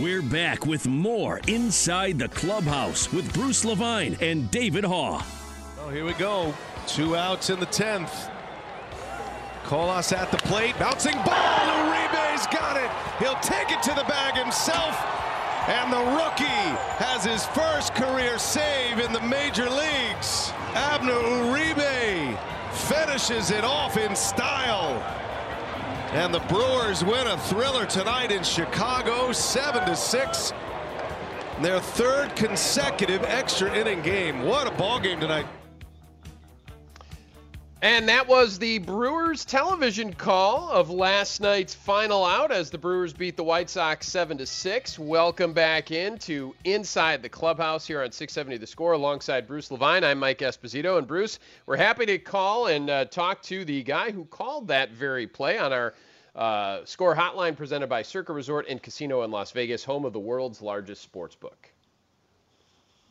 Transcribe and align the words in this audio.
We're 0.00 0.22
back 0.22 0.64
with 0.64 0.86
more 0.86 1.40
Inside 1.48 2.20
the 2.20 2.28
Clubhouse 2.28 3.12
with 3.12 3.34
Bruce 3.34 3.64
Levine 3.64 4.16
and 4.20 4.48
David 4.48 4.84
Haugh. 4.84 5.24
Oh, 5.80 5.88
here 5.88 6.04
we 6.04 6.12
go. 6.12 6.54
Two 6.86 7.16
outs 7.16 7.50
in 7.50 7.58
the 7.58 7.66
10th. 7.66 8.30
Colas 9.64 10.12
at 10.12 10.30
the 10.30 10.36
plate. 10.36 10.78
Bouncing 10.78 11.16
ball. 11.24 11.34
Uribe's 11.34 12.46
got 12.46 12.76
it. 12.76 12.88
He'll 13.18 13.40
take 13.40 13.72
it 13.72 13.82
to 13.82 13.90
the 13.90 14.04
bag 14.04 14.40
himself. 14.40 14.96
And 15.66 15.92
the 15.92 15.98
rookie 15.98 16.44
has 17.02 17.24
his 17.24 17.44
first 17.46 17.92
career 17.96 18.38
save 18.38 19.00
in 19.00 19.12
the 19.12 19.22
major 19.22 19.68
leagues. 19.68 20.52
Abner 20.74 21.12
Uribe 21.12 22.38
finishes 22.72 23.50
it 23.50 23.64
off 23.64 23.96
in 23.96 24.14
style. 24.14 24.67
And 26.12 26.32
the 26.32 26.40
Brewers 26.40 27.04
win 27.04 27.26
a 27.26 27.36
thriller 27.36 27.84
tonight 27.84 28.32
in 28.32 28.42
Chicago, 28.42 29.30
7 29.30 29.86
to 29.86 29.94
6. 29.94 30.52
Their 31.60 31.80
third 31.80 32.34
consecutive 32.34 33.22
extra 33.24 33.70
inning 33.76 34.00
game. 34.00 34.42
What 34.42 34.66
a 34.66 34.70
ball 34.70 35.00
game 35.00 35.20
tonight. 35.20 35.44
And 37.80 38.08
that 38.08 38.26
was 38.26 38.58
the 38.58 38.78
Brewers 38.78 39.44
television 39.44 40.12
call 40.12 40.68
of 40.68 40.90
last 40.90 41.40
night's 41.40 41.74
final 41.74 42.24
out 42.24 42.50
as 42.50 42.70
the 42.70 42.78
Brewers 42.78 43.12
beat 43.12 43.36
the 43.36 43.44
White 43.44 43.70
Sox 43.70 44.08
7 44.08 44.36
to 44.38 44.46
6. 44.46 44.98
Welcome 44.98 45.52
back 45.52 45.92
into 45.92 46.56
Inside 46.64 47.22
the 47.22 47.28
Clubhouse 47.28 47.86
here 47.86 48.02
on 48.02 48.10
670 48.10 48.56
The 48.56 48.66
Score 48.66 48.94
alongside 48.94 49.46
Bruce 49.46 49.70
Levine. 49.70 50.02
I'm 50.02 50.18
Mike 50.18 50.40
Esposito 50.40 50.98
and 50.98 51.06
Bruce, 51.06 51.38
we're 51.66 51.76
happy 51.76 52.04
to 52.06 52.18
call 52.18 52.66
and 52.66 52.90
uh, 52.90 53.04
talk 53.04 53.42
to 53.42 53.64
the 53.64 53.84
guy 53.84 54.10
who 54.10 54.24
called 54.24 54.66
that 54.66 54.90
very 54.90 55.28
play 55.28 55.56
on 55.56 55.72
our 55.72 55.94
uh, 56.34 56.80
score 56.84 57.14
hotline 57.14 57.56
presented 57.56 57.86
by 57.86 58.02
Circa 58.02 58.32
Resort 58.32 58.66
and 58.68 58.82
Casino 58.82 59.22
in 59.22 59.30
Las 59.30 59.52
Vegas, 59.52 59.84
home 59.84 60.04
of 60.04 60.12
the 60.12 60.18
world's 60.18 60.60
largest 60.60 61.02
sports 61.02 61.36
book. 61.36 61.70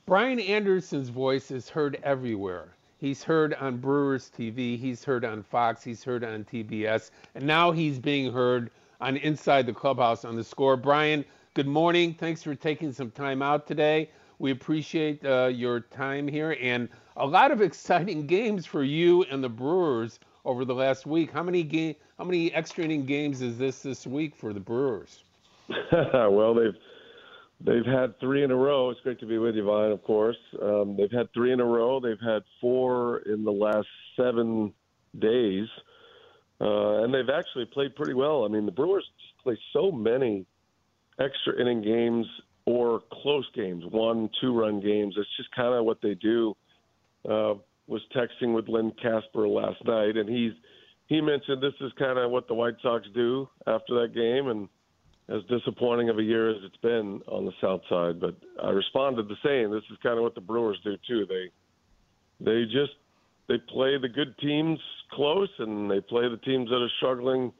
Brian 0.06 0.42
Anderson's 0.42 1.08
voice 1.08 1.52
is 1.52 1.70
heard 1.70 1.98
everywhere. 2.04 2.77
He's 3.00 3.24
heard 3.24 3.54
on 3.56 3.78
Brewers 3.78 4.32
TV, 4.36 4.78
he's 4.80 5.04
heard 5.04 5.24
on 5.24 5.44
Fox, 5.44 5.84
he's 5.84 6.04
heard 6.04 6.24
on 6.24 6.44
TBS, 6.44 7.12
and 7.36 7.46
now 7.46 7.72
he's 7.72 8.00
being 8.00 8.34
heard 8.34 8.72
on 9.00 9.18
Inside 9.18 9.68
the 9.68 9.74
Clubhouse 9.74 10.26
on 10.26 10.36
the 10.36 10.44
score. 10.44 10.76
Brian, 10.76 11.24
good 11.54 11.68
morning. 11.68 12.16
Thanks 12.16 12.42
for 12.42 12.56
taking 12.56 12.92
some 12.92 13.12
time 13.12 13.44
out 13.44 13.68
today. 13.68 14.10
We 14.40 14.50
appreciate 14.50 15.24
uh, 15.24 15.52
your 15.54 15.82
time 15.82 16.28
here 16.28 16.58
and 16.60 16.90
a 17.18 17.26
lot 17.26 17.52
of 17.52 17.62
exciting 17.62 18.26
games 18.26 18.66
for 18.66 18.84
you 18.84 19.24
and 19.26 19.44
the 19.44 19.50
Brewers 19.50 20.20
over 20.44 20.66
the 20.66 20.74
last 20.74 21.06
week. 21.06 21.32
How 21.32 21.44
many 21.44 21.62
game, 21.62 21.96
how 22.18 22.24
many 22.24 22.52
extra 22.54 22.84
inning 22.84 23.06
games 23.06 23.44
is 23.44 23.60
this 23.60 23.84
this 23.84 24.08
week 24.08 24.36
for 24.36 24.54
the 24.54 24.60
Brewers? 24.60 25.24
well, 25.92 26.56
they've 26.56 26.76
they've 27.62 27.86
had 27.86 28.20
three 28.20 28.44
in 28.44 28.52
a 28.52 28.56
row. 28.56 28.90
It's 28.90 29.02
great 29.02 29.20
to 29.20 29.26
be 29.26 29.38
with 29.38 29.56
you, 29.56 29.66
Vine. 29.66 29.92
Of 29.92 30.04
course, 30.04 30.38
um, 30.62 30.96
they've 30.98 31.12
had 31.12 31.32
three 31.34 31.52
in 31.52 31.60
a 31.60 31.66
row. 31.66 32.00
They've 32.00 32.20
had 32.20 32.44
four 32.62 33.20
in 33.20 33.44
the 33.44 33.52
last 33.52 33.88
seven 34.16 34.74
days, 35.18 35.68
uh, 36.62 37.04
and 37.04 37.14
they've 37.14 37.34
actually 37.34 37.66
played 37.66 37.96
pretty 37.96 38.14
well. 38.14 38.46
I 38.46 38.48
mean, 38.48 38.66
the 38.66 38.72
Brewers 38.72 39.06
play 39.44 39.58
so 39.74 39.92
many 39.92 40.46
extra 41.20 41.60
inning 41.60 41.82
games 41.82 42.26
or 42.66 43.02
close 43.12 43.48
games, 43.56 43.84
one, 43.90 44.30
two 44.42 44.54
run 44.54 44.82
games. 44.82 45.16
It's 45.18 45.30
just 45.38 45.50
kind 45.56 45.74
of 45.74 45.86
what 45.86 46.02
they 46.02 46.16
do. 46.16 46.56
Uh, 47.28 47.56
was 47.88 48.02
texting 48.16 48.54
with 48.54 48.68
Len 48.68 48.92
Kasper 49.02 49.48
last 49.48 49.84
night, 49.86 50.18
and 50.18 50.30
he's 50.30 50.52
he 51.08 51.22
mentioned 51.22 51.64
this 51.64 51.74
is 51.80 51.92
kind 51.98 52.20
of 52.20 52.32
what 52.32 52.48
the 52.50 52.54
White 52.54 52.76
Sox 52.82 53.08
do 53.16 53.48
after 53.66 54.02
that 54.02 54.14
game, 54.14 54.50
and 54.50 54.68
as 55.30 55.42
disappointing 55.50 56.10
of 56.10 56.20
a 56.20 56.24
year 56.24 56.50
as 56.50 56.58
it's 56.64 56.78
been 56.78 57.22
on 57.28 57.46
the 57.46 57.52
South 57.62 57.82
Side. 57.90 58.20
But 58.20 58.36
I 58.64 58.70
responded 58.70 59.28
to 59.28 59.36
saying 59.44 59.72
this 59.72 59.84
is 59.92 59.98
kind 60.02 60.18
of 60.18 60.24
what 60.24 60.36
the 60.36 60.42
Brewers 60.42 60.80
do 60.84 60.96
too. 61.08 61.26
They 61.28 61.52
they 62.40 62.64
just 62.66 62.94
they 63.48 63.58
play 63.70 63.98
the 63.98 64.10
good 64.10 64.38
teams 64.40 64.80
close, 65.12 65.50
and 65.60 65.90
they 65.90 66.02
play 66.02 66.30
the 66.30 66.38
teams 66.38 66.70
that 66.70 66.78
are 66.78 66.92
struggling 66.98 67.52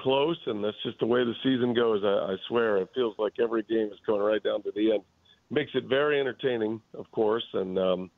close, 0.00 0.38
and 0.46 0.62
that's 0.62 0.76
just 0.84 0.98
the 1.00 1.06
way 1.06 1.24
the 1.24 1.34
season 1.42 1.74
goes. 1.74 2.02
I, 2.04 2.32
I 2.32 2.36
swear, 2.48 2.78
it 2.78 2.88
feels 2.94 3.14
like 3.18 3.34
every 3.40 3.62
game 3.64 3.88
is 3.92 3.98
going 4.06 4.22
right 4.22 4.42
down 4.42 4.62
to 4.62 4.72
the 4.74 4.92
end. 4.92 5.02
Makes 5.50 5.72
it 5.74 5.84
very 5.88 6.20
entertaining, 6.20 6.80
of 6.94 7.10
course, 7.10 7.44
and 7.54 7.78
um, 7.78 8.10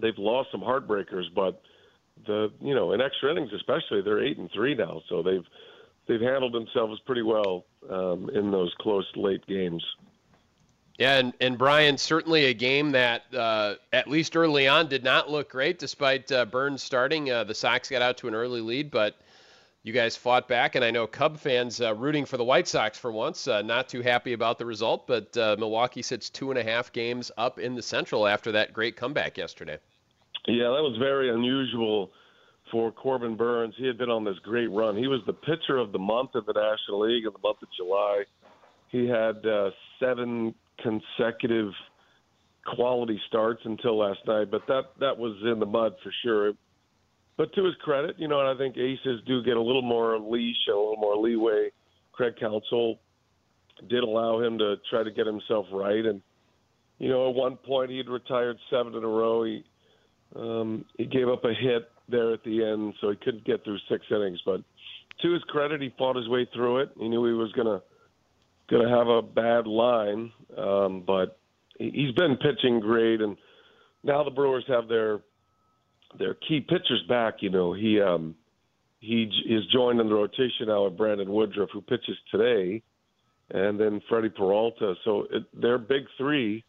they've 0.00 0.16
lost 0.16 0.50
some 0.52 0.60
heartbreakers, 0.60 1.24
but 1.34 1.60
the 2.26 2.48
you 2.60 2.74
know 2.74 2.92
in 2.92 3.00
extra 3.00 3.30
innings 3.30 3.50
especially 3.56 4.02
they're 4.02 4.22
eight 4.22 4.38
and 4.38 4.50
three 4.54 4.74
now, 4.74 5.02
so 5.08 5.22
they've 5.22 5.44
they've 6.06 6.20
handled 6.20 6.52
themselves 6.52 7.00
pretty 7.00 7.22
well 7.22 7.64
um, 7.90 8.30
in 8.30 8.50
those 8.50 8.72
close 8.80 9.06
late 9.16 9.46
games. 9.46 9.84
Yeah, 10.98 11.18
and, 11.18 11.32
and 11.40 11.56
Brian, 11.56 11.96
certainly 11.96 12.44
a 12.46 12.54
game 12.54 12.92
that, 12.92 13.22
uh, 13.34 13.74
at 13.92 14.08
least 14.08 14.36
early 14.36 14.68
on, 14.68 14.88
did 14.88 15.02
not 15.02 15.30
look 15.30 15.50
great 15.50 15.78
despite 15.78 16.30
uh, 16.30 16.44
Burnes 16.44 16.82
starting. 16.82 17.30
Uh, 17.30 17.44
the 17.44 17.54
Sox 17.54 17.88
got 17.88 18.02
out 18.02 18.18
to 18.18 18.28
an 18.28 18.34
early 18.34 18.60
lead, 18.60 18.90
but 18.90 19.16
you 19.82 19.92
guys 19.92 20.16
fought 20.16 20.46
back. 20.48 20.74
And 20.74 20.84
I 20.84 20.90
know 20.90 21.06
Cub 21.06 21.38
fans 21.38 21.80
uh, 21.80 21.94
rooting 21.94 22.24
for 22.24 22.36
the 22.36 22.44
White 22.44 22.68
Sox 22.68 22.98
for 22.98 23.10
once, 23.10 23.48
uh, 23.48 23.62
not 23.62 23.88
too 23.88 24.02
happy 24.02 24.34
about 24.34 24.58
the 24.58 24.66
result, 24.66 25.06
but 25.06 25.34
uh, 25.36 25.56
Milwaukee 25.58 26.02
sits 26.02 26.28
two 26.28 26.50
and 26.50 26.58
a 26.58 26.62
half 26.62 26.92
games 26.92 27.32
up 27.36 27.58
in 27.58 27.74
the 27.74 27.82
Central 27.82 28.26
after 28.26 28.52
that 28.52 28.72
great 28.72 28.94
comeback 28.94 29.38
yesterday. 29.38 29.78
Yeah, 30.46 30.70
that 30.70 30.82
was 30.82 30.96
very 30.98 31.30
unusual 31.30 32.12
for 32.72 32.90
Corbin 32.90 33.36
Burnes. 33.36 33.74
He 33.76 33.86
had 33.86 33.98
been 33.98 34.10
on 34.10 34.24
this 34.24 34.38
great 34.42 34.68
run. 34.68 34.96
He 34.96 35.06
was 35.06 35.20
the 35.26 35.34
pitcher 35.34 35.76
of 35.76 35.92
the 35.92 35.98
month 35.98 36.30
in 36.34 36.40
the 36.46 36.54
National 36.54 37.00
League 37.00 37.26
in 37.26 37.32
the 37.32 37.46
month 37.46 37.58
of 37.62 37.68
July. 37.76 38.24
He 38.88 39.06
had 39.06 39.46
uh, 39.46 39.70
seven 40.00 40.54
consecutive 40.82 41.72
quality 42.64 43.20
starts 43.28 43.60
until 43.64 43.98
last 43.98 44.20
night, 44.26 44.50
but 44.50 44.62
that 44.68 44.84
that 45.00 45.16
was 45.16 45.36
in 45.44 45.60
the 45.60 45.66
mud 45.66 45.92
for 46.02 46.12
sure. 46.24 46.52
But 47.36 47.52
to 47.54 47.64
his 47.64 47.74
credit, 47.82 48.16
you 48.18 48.28
know, 48.28 48.40
and 48.40 48.48
I 48.48 48.56
think 48.56 48.76
aces 48.76 49.20
do 49.26 49.42
get 49.42 49.56
a 49.56 49.60
little 49.60 49.82
more 49.82 50.18
leash 50.18 50.56
a 50.68 50.70
little 50.70 50.96
more 50.96 51.16
leeway. 51.16 51.70
Craig 52.12 52.34
Counsell 52.38 52.98
did 53.88 54.02
allow 54.02 54.40
him 54.40 54.58
to 54.58 54.76
try 54.90 55.02
to 55.02 55.10
get 55.10 55.26
himself 55.26 55.66
right, 55.72 56.04
and 56.04 56.22
you 56.98 57.08
know, 57.08 57.28
at 57.28 57.34
one 57.34 57.56
point 57.56 57.90
he 57.90 57.96
had 57.98 58.08
retired 58.08 58.56
seven 58.70 58.94
in 58.94 59.02
a 59.02 59.08
row. 59.08 59.44
He 59.44 59.64
um, 60.36 60.84
he 60.96 61.04
gave 61.04 61.28
up 61.28 61.44
a 61.44 61.52
hit 61.52 61.90
there 62.12 62.32
at 62.32 62.44
the 62.44 62.64
end, 62.64 62.94
so 63.00 63.10
he 63.10 63.16
couldn't 63.16 63.44
get 63.44 63.64
through 63.64 63.78
six 63.88 64.06
innings. 64.10 64.40
But 64.46 64.62
to 65.22 65.32
his 65.32 65.42
credit, 65.44 65.82
he 65.82 65.92
fought 65.98 66.16
his 66.16 66.28
way 66.28 66.48
through 66.54 66.78
it. 66.78 66.90
He 66.98 67.08
knew 67.08 67.24
he 67.26 67.32
was 67.32 67.50
gonna 67.52 67.82
gonna 68.70 68.88
have 68.88 69.08
a 69.08 69.22
bad 69.22 69.66
line, 69.66 70.32
um, 70.56 71.02
but 71.06 71.38
he's 71.78 72.14
been 72.14 72.36
pitching 72.36 72.80
great. 72.80 73.20
And 73.20 73.36
now 74.04 74.22
the 74.22 74.30
Brewers 74.30 74.64
have 74.68 74.88
their 74.88 75.20
their 76.18 76.34
key 76.34 76.60
pitchers 76.60 77.02
back. 77.08 77.36
You 77.40 77.50
know, 77.50 77.72
he 77.72 78.00
um, 78.00 78.34
he 79.00 79.24
is 79.48 79.64
joined 79.72 80.00
in 80.00 80.08
the 80.08 80.14
rotation 80.14 80.68
now 80.68 80.84
with 80.84 80.96
Brandon 80.96 81.30
Woodruff, 81.30 81.70
who 81.72 81.80
pitches 81.80 82.16
today, 82.30 82.82
and 83.50 83.78
then 83.78 84.00
Freddie 84.08 84.30
Peralta. 84.30 84.94
So 85.04 85.26
it, 85.30 85.44
their 85.60 85.78
big 85.78 86.04
three 86.16 86.64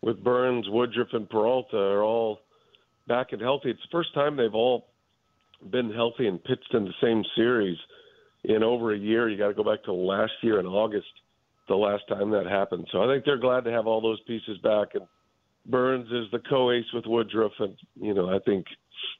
with 0.00 0.22
Burnes, 0.22 0.66
Woodruff, 0.68 1.08
and 1.12 1.28
Peralta 1.28 1.76
are 1.76 2.02
all 2.02 2.40
back 3.06 3.32
and 3.32 3.40
healthy. 3.40 3.70
It's 3.70 3.82
the 3.82 3.88
first 3.96 4.14
time 4.14 4.36
they've 4.36 4.54
all 4.54 4.88
been 5.70 5.92
healthy 5.92 6.26
and 6.26 6.42
pitched 6.42 6.74
in 6.74 6.84
the 6.84 6.94
same 7.02 7.24
series 7.36 7.78
in 8.44 8.62
over 8.62 8.92
a 8.92 8.98
year. 8.98 9.28
You 9.28 9.38
got 9.38 9.48
to 9.48 9.54
go 9.54 9.64
back 9.64 9.84
to 9.84 9.92
last 9.92 10.32
year 10.42 10.60
in 10.60 10.66
August, 10.66 11.06
the 11.68 11.74
last 11.74 12.06
time 12.08 12.30
that 12.30 12.46
happened. 12.46 12.86
So 12.92 13.02
I 13.02 13.12
think 13.12 13.24
they're 13.24 13.38
glad 13.38 13.64
to 13.64 13.72
have 13.72 13.86
all 13.86 14.00
those 14.00 14.20
pieces 14.26 14.58
back. 14.58 14.88
And 14.94 15.06
Burnes 15.66 16.08
is 16.10 16.30
the 16.30 16.40
co-ace 16.48 16.92
with 16.92 17.06
Woodruff, 17.06 17.52
and 17.58 17.76
you 17.96 18.14
know 18.14 18.28
I 18.28 18.38
think 18.40 18.66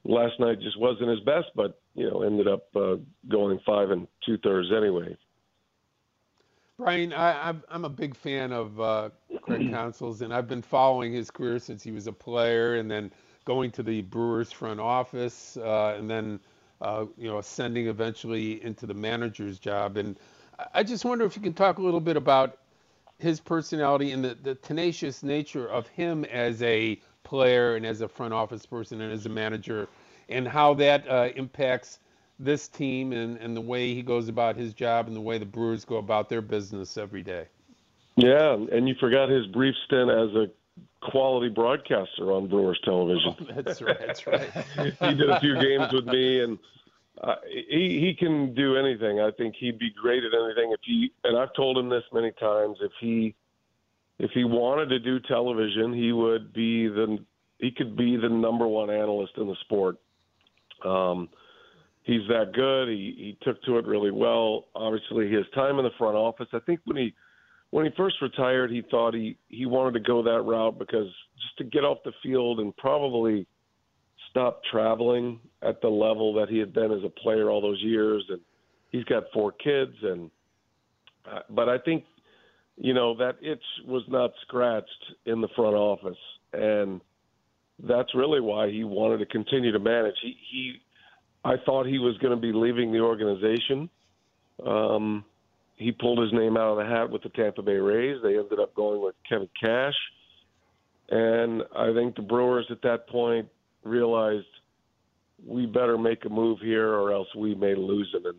last 0.05 0.39
night 0.39 0.61
just 0.61 0.79
wasn't 0.79 1.11
his 1.11 1.21
best, 1.21 1.47
but 1.55 1.81
you 1.95 2.11
know 2.11 2.23
ended 2.23 2.49
up 2.49 2.65
uh, 2.77 2.97
going 3.29 3.59
five 3.65 3.91
and 3.91 4.07
two 4.27 4.37
thirds 4.39 4.69
anyway. 4.77 5.17
Brian, 6.77 7.13
I, 7.13 7.55
I'm 7.69 7.85
a 7.85 7.89
big 7.89 8.17
fan 8.17 8.53
of 8.53 8.81
uh, 8.81 9.11
Craig 9.43 9.71
Counsell's, 9.71 10.23
and 10.23 10.35
I've 10.35 10.49
been 10.49 10.61
following 10.61 11.13
his 11.13 11.31
career 11.31 11.61
since 11.61 11.85
he 11.85 11.93
was 11.93 12.09
a 12.09 12.13
player, 12.13 12.75
and 12.77 12.91
then 12.91 13.13
going 13.45 13.71
to 13.73 13.83
the 13.83 14.03
Brewers 14.03 14.53
front 14.53 14.81
office, 14.81 15.57
uh, 15.57 15.97
and 15.99 16.09
then 16.09 16.41
uh, 16.81 17.07
you 17.17 17.29
know 17.29 17.39
ascending 17.39 17.89
eventually 17.89 18.63
into 18.65 18.87
the 18.87 18.95
manager's 18.95 19.59
job. 19.59 19.97
And 19.97 20.19
I 20.73 20.83
just 20.83 21.05
wonder 21.05 21.25
if 21.25 21.37
you 21.37 21.43
can 21.43 21.55
talk 21.55 21.79
a 21.79 21.83
little 21.83 22.01
bit 22.01 22.17
about 22.17 22.59
his 23.19 23.41
personality 23.41 24.11
and 24.11 24.25
the, 24.25 24.35
the 24.35 24.55
tenacious 24.55 25.23
nature 25.23 25.69
of 25.69 25.87
him 25.89 26.25
as 26.27 26.63
a 26.63 27.01
player 27.23 27.77
and 27.77 27.87
as 27.87 28.01
a 28.01 28.09
front 28.09 28.35
office 28.35 28.67
person 28.67 29.01
and 29.01 29.13
as 29.13 29.27
a 29.27 29.29
manager, 29.29 29.89
and 30.29 30.47
how 30.47 30.75
that 30.75 31.09
uh, 31.09 31.29
impacts 31.37 32.01
this 32.39 32.69
team 32.69 33.13
and, 33.13 33.39
and 33.39 33.57
the 33.57 33.61
way 33.61 33.95
he 33.95 34.03
goes 34.03 34.29
about 34.29 34.57
his 34.57 34.75
job 34.75 35.07
and 35.07 35.15
the 35.15 35.21
way 35.21 35.39
the 35.39 35.47
Brewers 35.47 35.85
go 35.85 35.97
about 35.97 36.29
their 36.29 36.43
business 36.43 36.97
every 36.97 37.23
day. 37.23 37.47
Yeah, 38.17 38.55
and 38.55 38.89
you 38.89 38.95
forgot 38.99 39.29
his 39.29 39.47
brief 39.47 39.75
stint 39.87 40.11
as 40.11 40.35
a 40.35 40.47
quality 41.11 41.49
broadcaster 41.49 42.33
on 42.33 42.49
Brewers 42.49 42.81
television. 42.85 43.35
Oh, 43.41 43.47
that's 43.63 43.83
right. 43.83 43.99
That's 43.99 44.27
right. 44.27 44.51
he 44.77 45.15
did 45.15 45.31
a 45.31 45.41
few 45.41 45.55
games 45.55 45.93
with 45.93 46.07
me, 46.07 46.43
and 46.43 46.59
uh, 47.23 47.37
he 47.49 48.01
he 48.01 48.17
can 48.19 48.55
do 48.55 48.77
anything. 48.77 49.21
I 49.21 49.31
think 49.33 49.55
he'd 49.59 49.79
be 49.79 49.91
great 49.91 50.23
at 50.25 50.33
anything 50.35 50.73
if 50.73 50.81
he. 50.85 51.13
And 51.25 51.39
I've 51.39 51.55
told 51.55 51.79
him 51.79 51.89
this 51.89 52.05
many 52.13 52.33
times. 52.33 52.79
If 52.81 52.93
he 53.01 53.35
if 54.19 54.31
he 54.33 54.45
wanted 54.45 54.89
to 54.91 54.99
do 54.99 55.21
television, 55.21 55.93
he 55.93 56.13
would 56.13 56.53
be 56.53 56.89
the 56.89 57.19
he 57.59 57.71
could 57.71 57.97
be 57.97 58.17
the 58.17 58.29
number 58.29 58.67
one 58.67 58.91
analyst 58.91 59.33
in 59.37 59.47
the 59.47 59.57
sport. 59.63 59.97
Um, 60.85 61.29
he's 62.03 62.27
that 62.29 62.53
good. 62.53 62.89
He 62.89 63.15
he 63.17 63.39
took 63.43 63.63
to 63.65 63.79
it 63.79 63.87
really 63.87 64.11
well. 64.11 64.67
Obviously, 64.75 65.31
his 65.31 65.45
time 65.55 65.79
in 65.79 65.85
the 65.85 65.91
front 65.99 66.17
office. 66.17 66.49
I 66.53 66.61
think 66.61 66.81
when 66.85 66.97
he 66.97 67.15
when 67.75 67.87
he 67.87 67.91
first 67.97 68.23
retired, 68.23 68.71
he 68.71 68.83
thought 68.89 69.15
he 69.15 69.37
he 69.49 69.67
wanted 69.67 69.95
to 69.95 70.07
go 70.07 70.23
that 70.23 70.43
route 70.43 70.79
because 70.79 71.09
just 71.35 71.59
to 71.59 71.65
get 71.65 71.83
off 71.83 71.99
the 72.05 72.13
field 72.23 72.61
and 72.61 72.75
probably 72.77 73.49
stop 74.31 74.63
traveling 74.71 75.41
at 75.61 75.81
the 75.81 75.89
level 75.89 76.33
that 76.35 76.49
he 76.49 76.57
had 76.57 76.73
been 76.73 76.93
as 76.93 77.03
a 77.05 77.09
player 77.09 77.51
all 77.51 77.61
those 77.61 77.83
years. 77.83 78.25
And 78.29 78.39
he's 78.93 79.03
got 79.03 79.25
four 79.33 79.51
kids, 79.51 79.91
and 80.05 80.31
uh, 81.29 81.41
but 81.51 81.69
I 81.69 81.79
think 81.79 82.05
you 82.77 82.95
know 82.95 83.17
that 83.17 83.39
itch 83.43 83.65
was 83.89 84.05
not 84.07 84.31
scratched 84.43 85.13
in 85.27 85.41
the 85.41 85.49
front 85.57 85.75
office, 85.75 86.23
and 86.53 87.01
that's 87.83 88.15
really 88.15 88.41
why 88.41 88.71
he 88.71 88.85
wanted 88.85 89.19
to 89.19 89.27
continue 89.27 89.73
to 89.73 89.81
manage. 89.81 90.15
He 90.23 90.37
he 90.49 90.73
I 91.45 91.57
thought 91.67 91.87
he 91.87 91.99
was 91.99 92.17
going 92.19 92.37
to 92.37 92.41
be 92.41 92.53
leaving 92.53 92.93
the 92.93 93.01
organization. 93.01 93.91
Um, 94.65 95.25
he 95.77 95.93
pulled 95.93 96.21
his 96.21 96.33
name 96.33 96.57
out 96.57 96.73
of 96.73 96.79
the 96.79 96.85
hat 96.85 97.11
with 97.11 97.23
the 97.23 97.29
Tampa 97.31 97.63
Bay 97.63 97.77
Rays. 97.77 98.19
They 98.23 98.39
ended 98.39 98.61
up 98.61 98.75
going 98.75 99.03
with 99.03 99.15
Kevin 99.29 99.49
Cash. 99.61 99.95
And 101.11 101.63
I 101.77 101.93
think 101.93 102.17
the 102.17 102.23
Brewers 102.23 102.67
at 102.71 102.83
that 102.83 103.09
point 103.09 103.49
realized 103.83 104.47
we 105.47 105.67
better 105.67 105.99
make 105.99 106.25
a 106.25 106.29
move 106.29 106.59
here 106.63 106.89
or 106.95 107.13
else 107.13 107.29
we 107.37 107.55
may 107.55 107.75
lose 107.75 108.13
him. 108.15 108.25
And 108.27 108.37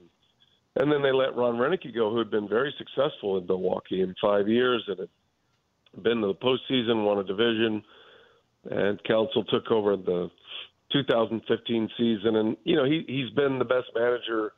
and 0.77 0.91
then 0.91 1.01
they 1.01 1.13
let 1.13 1.37
Ron 1.37 1.55
Roenicke 1.55 1.95
go, 1.95 2.11
who 2.11 2.17
had 2.17 2.29
been 2.29 2.49
very 2.49 2.73
successful 2.77 3.37
in 3.37 3.47
Milwaukee 3.47 4.01
in 4.01 4.13
five 4.21 4.49
years 4.49 4.83
and 4.87 4.99
had 4.99 6.03
been 6.03 6.19
to 6.19 6.27
the 6.27 6.33
postseason, 6.33 7.05
won 7.05 7.19
a 7.19 7.23
division, 7.23 7.81
and 8.69 9.01
Counsell 9.05 9.45
took 9.45 9.71
over 9.71 9.95
the 9.95 10.29
2015 10.91 11.89
season, 11.97 12.35
and 12.35 12.57
you 12.65 12.75
know 12.75 12.83
he 12.83 13.05
he's 13.07 13.29
been 13.31 13.57
the 13.57 13.65
best 13.65 13.87
manager 13.95 14.51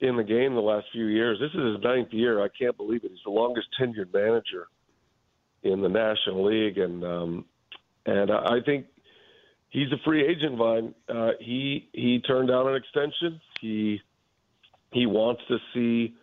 in 0.00 0.16
the 0.16 0.24
game 0.24 0.54
the 0.54 0.60
last 0.60 0.86
few 0.92 1.06
years. 1.06 1.38
This 1.40 1.50
is 1.50 1.74
his 1.74 1.82
ninth 1.82 2.12
year. 2.12 2.42
I 2.42 2.48
can't 2.58 2.76
believe 2.76 3.04
it. 3.04 3.10
He's 3.10 3.20
the 3.24 3.30
longest 3.30 3.68
tenured 3.80 4.12
manager 4.12 4.68
in 5.62 5.80
the 5.82 5.88
National 5.88 6.44
League, 6.44 6.78
and 6.78 7.04
um, 7.04 7.44
and 8.06 8.30
I 8.30 8.60
think 8.64 8.86
he's 9.70 9.90
a 9.92 9.98
free 10.04 10.26
agent. 10.26 10.56
Vine. 10.56 10.94
Uh, 11.08 11.30
he 11.40 11.88
he 11.92 12.20
turned 12.20 12.48
down 12.48 12.68
an 12.68 12.76
extension. 12.76 13.40
He 13.60 14.00
he 14.92 15.06
wants 15.06 15.42
to 15.48 15.58
see 15.74 16.14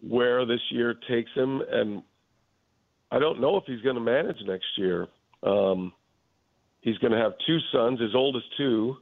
where 0.00 0.46
this 0.46 0.60
year 0.70 0.94
takes 1.08 1.30
him, 1.34 1.62
and 1.70 2.02
I 3.10 3.18
don't 3.18 3.40
know 3.40 3.56
if 3.56 3.64
he's 3.66 3.80
going 3.82 3.96
to 3.96 4.00
manage 4.00 4.38
next 4.46 4.66
year. 4.76 5.08
Um, 5.42 5.92
He's 6.82 6.98
going 6.98 7.12
to 7.12 7.18
have 7.18 7.32
two 7.46 7.58
sons. 7.72 8.00
His 8.00 8.14
oldest 8.14 8.46
two 8.58 8.96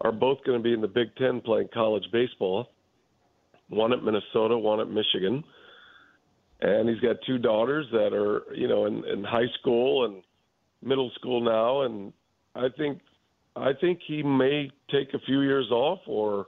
are 0.00 0.12
both 0.12 0.38
going 0.44 0.58
to 0.58 0.62
be 0.62 0.72
in 0.72 0.80
the 0.80 0.88
Big 0.88 1.14
Ten 1.16 1.40
playing 1.40 1.68
college 1.72 2.04
baseball. 2.10 2.70
One 3.68 3.92
at 3.92 4.02
Minnesota, 4.02 4.56
one 4.56 4.80
at 4.80 4.88
Michigan, 4.88 5.44
and 6.60 6.88
he's 6.88 7.00
got 7.00 7.16
two 7.26 7.38
daughters 7.38 7.86
that 7.92 8.12
are 8.12 8.54
you 8.54 8.68
know 8.68 8.86
in, 8.86 9.04
in 9.04 9.24
high 9.24 9.48
school 9.60 10.04
and 10.06 10.22
middle 10.82 11.10
school 11.16 11.40
now. 11.40 11.82
And 11.82 12.12
I 12.54 12.68
think 12.76 13.00
I 13.56 13.72
think 13.80 14.00
he 14.06 14.22
may 14.22 14.70
take 14.90 15.14
a 15.14 15.18
few 15.20 15.42
years 15.42 15.70
off, 15.70 16.00
or 16.06 16.46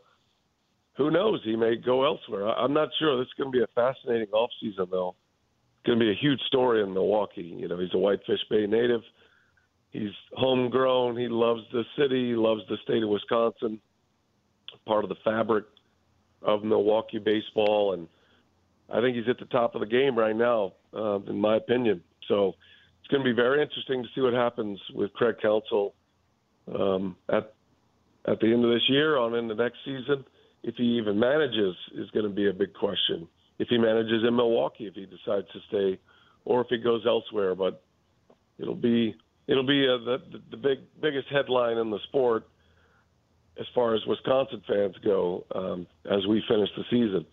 who 0.97 1.11
knows, 1.11 1.41
he 1.45 1.57
may 1.57 1.77
go 1.77 2.05
elsewhere. 2.05 2.49
I'm 2.49 2.73
not 2.73 2.89
sure. 2.99 3.19
This 3.19 3.27
is 3.27 3.35
going 3.39 3.53
to 3.53 3.59
be 3.59 3.65
a 3.65 3.75
fascinating 3.75 4.29
off 4.33 4.51
season, 4.61 4.87
though. 4.91 5.15
It's 5.79 5.87
going 5.87 5.99
to 5.99 6.05
be 6.05 6.11
a 6.11 6.21
huge 6.21 6.41
story 6.47 6.83
in 6.83 6.93
Milwaukee. 6.93 7.55
You 7.57 7.69
know, 7.69 7.79
he's 7.79 7.95
a 7.95 7.99
Whitefish 7.99 8.41
Bay 8.51 8.67
native 8.67 9.03
He's 9.91 10.13
homegrown. 10.35 11.17
He 11.17 11.29
loves 11.29 11.63
the 11.73 11.83
city. 11.99 12.29
He 12.29 12.35
loves 12.35 12.63
the 12.69 12.77
state 12.85 13.03
of 13.03 13.09
Wisconsin. 13.09 13.81
Part 14.87 15.05
of 15.05 15.09
the 15.09 15.17
fabric 15.25 15.65
of 16.43 16.65
Milwaukee 16.65 17.19
baseball, 17.19 17.93
and 17.95 18.09
I 18.93 19.01
think 19.01 19.17
he's 19.17 19.29
at 19.29 19.39
the 19.39 19.47
top 19.47 19.75
of 19.75 19.81
the 19.81 19.87
game 19.87 20.17
right 20.17 20.35
now, 20.35 20.73
uh, 20.95 21.21
in 21.21 21.41
my 21.41 21.57
opinion. 21.57 22.03
So 22.29 22.55
it's 23.01 23.09
going 23.09 23.23
to 23.25 23.29
be 23.29 23.35
very 23.35 23.63
interesting 23.63 24.03
to 24.03 24.09
see 24.15 24.21
what 24.21 24.33
happens 24.33 24.81
with 24.95 25.13
Craig 25.13 25.37
Counsell 25.43 25.95
um, 26.75 27.17
at 27.29 27.55
at 28.27 28.39
the 28.41 28.53
end 28.53 28.65
of 28.65 28.71
this 28.71 28.83
year, 28.89 29.17
on 29.17 29.35
into 29.35 29.55
next 29.55 29.79
season. 29.85 30.25
If 30.63 30.75
he 30.77 30.99
even 30.99 31.19
manages, 31.19 31.75
is 31.95 32.11
going 32.11 32.27
to 32.27 32.31
be 32.31 32.49
a 32.49 32.53
big 32.53 32.75
question. 32.75 33.27
If 33.59 33.69
he 33.69 33.79
manages 33.79 34.23
in 34.27 34.37
Milwaukee, 34.37 34.87
if 34.87 34.95
he 34.95 35.07
decides 35.07 35.47
to 35.53 35.59
stay, 35.69 35.99
or 36.45 36.61
if 36.61 36.67
he 36.69 36.77
goes 36.77 37.05
elsewhere, 37.07 37.55
but 37.55 37.83
it'll 38.59 38.75
be 38.75 39.15
it'll 39.47 39.67
be 39.67 39.87
uh, 39.89 40.05
the 40.05 40.19
the 40.51 40.57
big 40.57 40.79
biggest 41.01 41.29
headline 41.29 41.79
in 41.79 41.91
the 41.91 41.99
sport 42.09 42.49
as 43.59 43.67
far 43.75 43.95
as 43.95 44.05
Wisconsin 44.07 44.63
fans 44.67 44.97
go 45.05 45.45
um, 45.55 45.87
as 46.11 46.27
we 46.27 46.43
finish 46.49 46.71
the 46.77 46.85
season. 46.91 47.27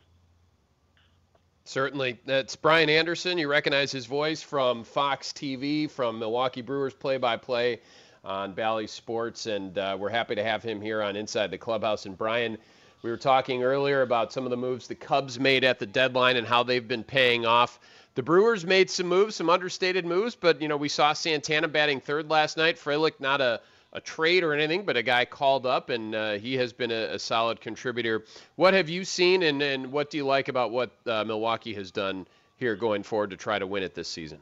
Certainly. 1.63 2.19
That's 2.25 2.55
Brian 2.55 2.89
Anderson. 2.89 3.37
You 3.37 3.49
recognize 3.49 3.91
his 3.91 4.05
voice 4.05 4.41
from 4.41 4.85
Fox 4.85 5.33
TV, 5.33 5.89
from 5.91 6.17
Milwaukee 6.17 6.61
Brewers 6.61 6.93
play 6.93 7.17
by 7.17 7.35
play 7.35 7.81
on 8.23 8.53
Bally 8.53 8.87
Sports, 8.87 9.45
and 9.45 9.77
uh, 9.77 9.97
we're 9.99 10.09
happy 10.09 10.35
to 10.35 10.43
have 10.43 10.63
him 10.63 10.81
here 10.81 11.01
on 11.01 11.15
Inside 11.15 11.51
the 11.51 11.57
Clubhouse. 11.57 12.05
And 12.05 12.17
Brian, 12.17 12.57
we 13.01 13.09
were 13.09 13.17
talking 13.17 13.63
earlier 13.63 14.01
about 14.01 14.33
some 14.33 14.45
of 14.45 14.49
the 14.49 14.57
moves 14.57 14.87
the 14.87 14.95
Cubs 14.95 15.39
made 15.39 15.63
at 15.63 15.77
the 15.79 15.85
deadline 15.85 16.35
and 16.35 16.47
how 16.47 16.63
they've 16.63 16.87
been 16.87 17.03
paying 17.03 17.45
off. 17.45 17.79
The 18.15 18.23
Brewers 18.23 18.65
made 18.65 18.89
some 18.89 19.07
moves, 19.07 19.35
some 19.35 19.49
understated 19.49 20.05
moves, 20.05 20.35
but 20.35 20.61
you 20.61 20.67
know 20.67 20.77
we 20.77 20.89
saw 20.89 21.13
Santana 21.13 21.67
batting 21.67 21.99
third 21.99 22.29
last 22.29 22.57
night. 22.57 22.77
Frelick 22.77 23.19
not 23.19 23.41
a 23.41 23.61
a 23.97 24.01
trade 24.01 24.43
or 24.43 24.53
anything, 24.53 24.85
but 24.85 24.95
a 24.95 25.03
guy 25.03 25.25
called 25.25 25.65
up, 25.65 25.89
and 25.89 26.15
uh, 26.15 26.33
he 26.33 26.55
has 26.55 26.71
been 26.71 26.91
a, 26.91 27.15
a, 27.15 27.19
solid 27.19 27.59
contributor. 27.59 28.23
What 28.55 28.73
have 28.73 28.89
you 28.89 29.03
seen, 29.03 29.43
and, 29.43 29.61
and 29.61 29.91
what 29.91 30.09
do 30.09 30.17
you 30.17 30.25
like 30.25 30.47
about 30.47 30.71
what 30.71 30.91
uh, 31.05 31.23
Milwaukee 31.23 31.73
has 31.73 31.91
done 31.91 32.27
here 32.55 32.75
going 32.75 33.03
forward 33.03 33.31
to 33.31 33.37
try 33.37 33.59
to 33.59 33.67
win 33.67 33.83
it 33.83 33.93
this 33.93 34.07
season? 34.07 34.39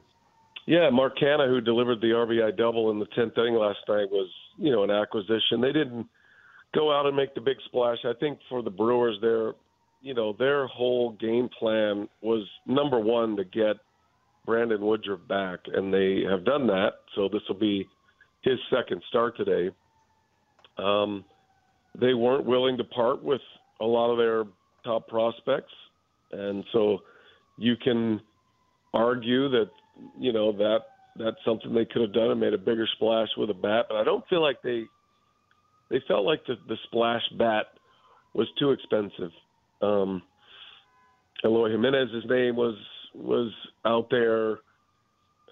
Yeah, 0.68 0.90
Mark 0.90 1.18
Canha, 1.18 1.48
who 1.48 1.62
delivered 1.62 2.02
the 2.02 2.08
RBI 2.08 2.58
double 2.58 2.92
in 2.92 3.00
the 3.00 3.06
tenth 3.16 3.38
inning 3.38 3.56
last 3.56 3.80
night, 3.88 4.10
was 4.12 4.30
you 4.58 4.72
know 4.72 4.84
an 4.84 4.92
acquisition. 4.92 5.62
They 5.62 5.72
didn't 5.72 6.08
go 6.74 6.92
out 6.92 7.06
and 7.06 7.16
make 7.16 7.34
the 7.36 7.42
big 7.42 7.58
splash. 7.66 8.00
I 8.04 8.14
think 8.20 8.40
for 8.50 8.62
the 8.62 8.72
Brewers, 8.72 9.18
they're 9.22 9.54
you 10.06 10.14
know, 10.14 10.34
their 10.38 10.68
whole 10.68 11.14
game 11.14 11.50
plan 11.58 12.08
was 12.22 12.48
number 12.68 13.00
one 13.00 13.36
to 13.38 13.44
get 13.44 13.78
Brandon 14.46 14.80
Woodruff 14.80 15.28
back, 15.28 15.62
and 15.66 15.92
they 15.92 16.22
have 16.30 16.46
done 16.46 16.68
that. 16.68 16.92
So 17.16 17.28
this 17.28 17.42
will 17.50 17.60
be 17.60 17.88
his 18.46 18.60
second 18.70 19.02
start 19.10 19.36
today. 19.36 19.72
Um, 20.78 21.26
they 22.00 22.14
weren't 22.14 22.46
willing 22.46 22.78
to 22.78 22.84
part 22.84 23.22
with 23.24 23.42
a 23.82 23.86
lot 23.86 24.12
of 24.12 24.18
their 24.18 24.44
top 24.84 25.08
prospects, 25.08 25.74
and 26.32 26.64
so 26.72 27.00
you 27.58 27.76
can 27.76 28.22
argue 28.94 29.50
that 29.50 29.70
you 30.18 30.32
know 30.32 30.52
that 30.54 30.80
that's 31.18 31.38
something 31.44 31.74
they 31.74 31.86
could 31.86 32.02
have 32.02 32.14
done 32.14 32.32
and 32.32 32.40
made 32.40 32.54
a 32.54 32.58
bigger 32.58 32.88
splash 32.96 33.30
with 33.38 33.50
a 33.50 33.54
bat. 33.54 33.88
But 33.90 33.96
I 33.96 34.04
don't 34.04 34.26
feel 34.28 34.42
like 34.42 34.62
they 34.62 34.84
they 35.90 36.02
felt 36.08 36.26
like 36.26 36.46
the, 36.46 36.56
the 36.68 36.78
splash 36.86 37.24
bat 37.38 37.66
was 38.34 38.48
too 38.60 38.72
expensive. 38.72 39.32
Um, 39.82 40.22
Eloy 41.44 41.72
Jimenez's 41.72 42.26
name 42.30 42.56
was 42.56 42.76
was 43.16 43.52
out 43.86 44.10
there. 44.12 44.60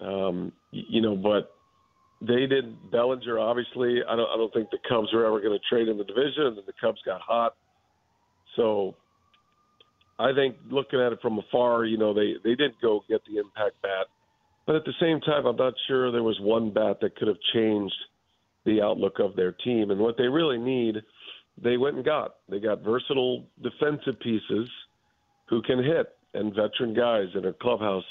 Um, 0.00 0.52
you 0.70 1.00
know, 1.00 1.16
but 1.16 1.54
they 2.26 2.46
did 2.46 2.90
Bellinger. 2.90 3.38
Obviously, 3.38 4.00
I 4.08 4.16
don't. 4.16 4.28
I 4.28 4.36
don't 4.36 4.52
think 4.52 4.70
the 4.70 4.78
Cubs 4.88 5.08
were 5.12 5.26
ever 5.26 5.40
going 5.40 5.58
to 5.58 5.64
trade 5.68 5.88
in 5.88 5.98
the 5.98 6.04
division, 6.04 6.46
and 6.46 6.56
then 6.56 6.64
the 6.66 6.72
Cubs 6.80 7.00
got 7.04 7.20
hot. 7.20 7.54
So, 8.56 8.94
I 10.18 10.32
think 10.32 10.56
looking 10.70 11.00
at 11.00 11.12
it 11.12 11.18
from 11.20 11.38
afar, 11.38 11.84
you 11.84 11.98
know, 11.98 12.14
they 12.14 12.34
they 12.42 12.54
did 12.54 12.72
go 12.80 13.02
get 13.08 13.22
the 13.26 13.38
impact 13.38 13.80
bat, 13.82 14.06
but 14.66 14.76
at 14.76 14.84
the 14.84 14.94
same 15.00 15.20
time, 15.20 15.46
I'm 15.46 15.56
not 15.56 15.74
sure 15.88 16.10
there 16.10 16.22
was 16.22 16.38
one 16.40 16.72
bat 16.72 16.98
that 17.00 17.16
could 17.16 17.28
have 17.28 17.40
changed 17.52 17.94
the 18.64 18.80
outlook 18.80 19.18
of 19.18 19.36
their 19.36 19.52
team. 19.52 19.90
And 19.90 20.00
what 20.00 20.16
they 20.16 20.28
really 20.28 20.58
need, 20.58 20.96
they 21.62 21.76
went 21.76 21.96
and 21.96 22.04
got. 22.04 22.36
They 22.48 22.60
got 22.60 22.82
versatile 22.82 23.44
defensive 23.62 24.18
pieces 24.20 24.68
who 25.46 25.60
can 25.62 25.82
hit, 25.82 26.16
and 26.32 26.54
veteran 26.54 26.94
guys 26.94 27.26
that 27.34 27.44
are 27.44 27.52
clubhouse 27.52 28.04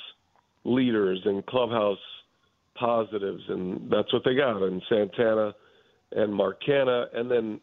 leaders 0.64 1.20
and 1.26 1.46
clubhouse 1.46 1.98
positives, 2.76 3.44
and 3.50 3.90
that's 3.92 4.12
what 4.14 4.24
they 4.26 4.36
got. 4.36 4.62
And 4.62 4.82
Santana 4.90 5.54
and 6.12 6.34
Mark 6.34 6.62
Canha, 6.68 7.06
and 7.14 7.30
then 7.30 7.60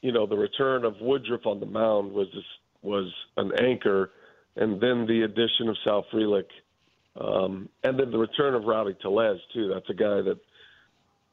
you 0.00 0.12
know 0.12 0.26
the 0.26 0.36
return 0.36 0.84
of 0.84 0.94
Woodruff 1.00 1.46
on 1.46 1.60
the 1.60 1.66
mound 1.66 2.12
was 2.12 2.28
just, 2.32 2.46
was 2.82 3.12
an 3.36 3.52
anchor, 3.58 4.10
and 4.56 4.80
then 4.80 5.06
the 5.06 5.22
addition 5.22 5.68
of 5.68 5.76
Sal 5.84 6.06
Frelick, 6.12 6.48
um, 7.20 7.68
and 7.84 7.98
then 7.98 8.10
the 8.10 8.18
return 8.18 8.54
of 8.54 8.64
Rowdy 8.64 8.96
Tellez 9.00 9.38
too. 9.52 9.70
That's 9.72 9.88
a 9.90 9.94
guy 9.94 10.22
that 10.22 10.38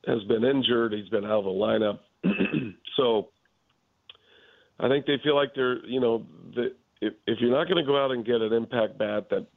has 0.08 0.24
been 0.24 0.44
injured. 0.44 0.94
He's 0.94 1.10
been 1.10 1.26
out 1.26 1.40
of 1.40 1.46
the 1.46 1.50
lineup, 1.50 2.00
so 2.98 3.30
I 4.80 4.88
think 4.88 5.06
they 5.06 5.18
feel 5.24 5.36
like 5.36 5.54
they're 5.56 5.86
you 5.86 6.00
know 6.00 6.26
the, 6.56 6.74
if 7.02 7.14
if 7.28 7.40
you're 7.40 7.52
not 7.52 7.68
going 7.68 7.84
to 7.84 7.88
go 7.88 8.04
out 8.04 8.12
and 8.12 8.26
get 8.26 8.42
an 8.42 8.54
impact 8.54 8.98
bat 8.98 9.30
that 9.30 9.48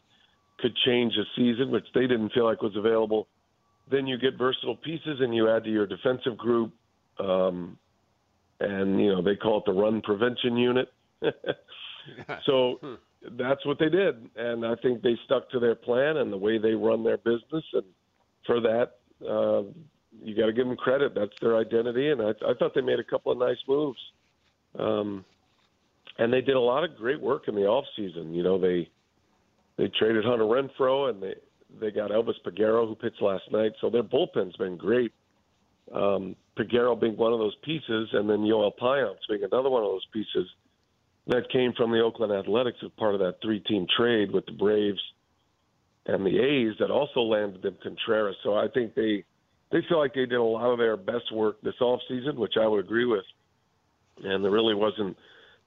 could 0.63 0.75
change 0.87 1.13
a 1.17 1.25
season, 1.37 1.71
which 1.71 1.87
they 1.95 2.03
didn't 2.03 2.33
feel 2.33 2.45
like 2.45 2.63
was 2.63 2.77
available. 2.77 3.27
Then 3.91 4.07
you 4.07 4.17
get 4.17 4.39
versatile 4.39 4.77
pieces 4.77 5.19
and 5.21 5.35
you 5.35 5.51
add 5.51 5.65
to 5.65 5.71
your 5.71 5.87
defensive 5.87 6.39
group. 6.39 6.73
Um, 7.19 7.77
and, 8.61 8.99
you 9.01 9.13
know, 9.13 9.21
they 9.21 9.37
call 9.37 9.59
it 9.59 9.65
the 9.67 9.73
run 9.73 10.01
prevention 10.01 10.57
unit. 10.57 10.91
so 12.47 12.79
that's 13.33 13.67
what 13.67 13.79
they 13.79 13.89
did. 13.89 14.31
And 14.37 14.65
I 14.65 14.77
think 14.77 15.03
they 15.03 15.19
stuck 15.25 15.51
to 15.51 15.59
their 15.59 15.75
plan 15.75 16.19
and 16.19 16.33
the 16.33 16.39
way 16.39 16.59
they 16.59 16.73
run 16.73 17.03
their 17.05 17.19
business. 17.19 17.65
And 17.73 17.85
for 18.47 18.61
that, 18.61 18.93
uh, 19.29 19.63
you 20.23 20.37
got 20.37 20.47
to 20.47 20.53
give 20.53 20.67
them 20.67 20.77
credit. 20.77 21.15
That's 21.15 21.33
their 21.41 21.59
identity. 21.59 22.11
And 22.11 22.23
I, 22.23 22.31
I 22.49 22.55
thought 22.59 22.73
they 22.75 22.81
made 22.81 23.01
a 23.01 23.05
couple 23.05 23.33
of 23.33 23.39
nice 23.39 23.59
moves. 23.67 23.99
Um, 24.79 25.25
and 26.19 26.33
they 26.33 26.41
did 26.41 26.57
a 26.57 26.61
lot 26.61 26.85
of 26.85 26.97
great 26.97 27.21
work 27.21 27.49
in 27.49 27.55
the 27.55 27.63
off 27.63 27.85
season. 27.97 28.33
You 28.33 28.43
know, 28.43 28.59
they 28.59 28.89
they 29.83 29.91
traded 29.99 30.25
Hunter 30.25 30.45
Renfroe 30.45 31.11
and 31.11 31.21
they 31.21 31.35
they 31.81 31.91
got 31.91 32.13
Elvis 32.13 32.35
Peguero 32.47 32.87
who 32.87 32.95
pitched 32.95 33.21
last 33.21 33.43
night. 33.51 33.73
So 33.81 33.91
their 33.91 34.05
bullpen's 34.05 34.55
been 34.57 34.77
great. 34.77 35.13
Um, 35.93 36.37
Peguero 36.57 37.01
being 37.01 37.17
one 37.17 37.33
of 37.33 37.41
those 37.41 37.57
pieces, 37.65 38.09
and 38.13 38.31
then 38.31 38.41
Yoel 38.41 38.71
Payamps 38.81 39.27
being 39.29 39.43
another 39.43 39.71
one 39.71 39.83
of 39.83 39.91
those 39.91 40.07
pieces 40.13 40.49
that 41.27 41.51
came 41.51 41.73
from 41.77 41.91
the 41.91 41.99
Oakland 41.99 42.33
Athletics 42.33 42.79
as 42.85 42.91
part 42.97 43.15
of 43.15 43.21
that 43.21 43.37
three-team 43.43 43.87
trade 43.97 44.31
with 44.31 44.47
the 44.47 44.53
Braves 44.53 45.01
and 46.07 46.25
the 46.25 46.39
A's 46.39 46.77
that 46.79 46.91
also 46.91 47.21
landed 47.21 47.63
them 47.63 47.77
Contreras. 47.83 48.37
So 48.45 48.55
I 48.55 48.69
think 48.73 48.95
they 48.95 49.25
they 49.73 49.81
feel 49.89 49.99
like 49.99 50.15
they 50.15 50.27
did 50.27 50.35
a 50.35 50.43
lot 50.43 50.71
of 50.71 50.79
their 50.79 50.97
best 50.97 51.33
work 51.33 51.61
this 51.63 51.81
off 51.81 52.01
season, 52.09 52.37
which 52.37 52.55
I 52.61 52.69
would 52.69 52.85
agree 52.85 53.07
with. 53.07 53.25
And 54.23 54.45
there 54.45 54.53
really 54.53 54.75
wasn't 54.75 55.17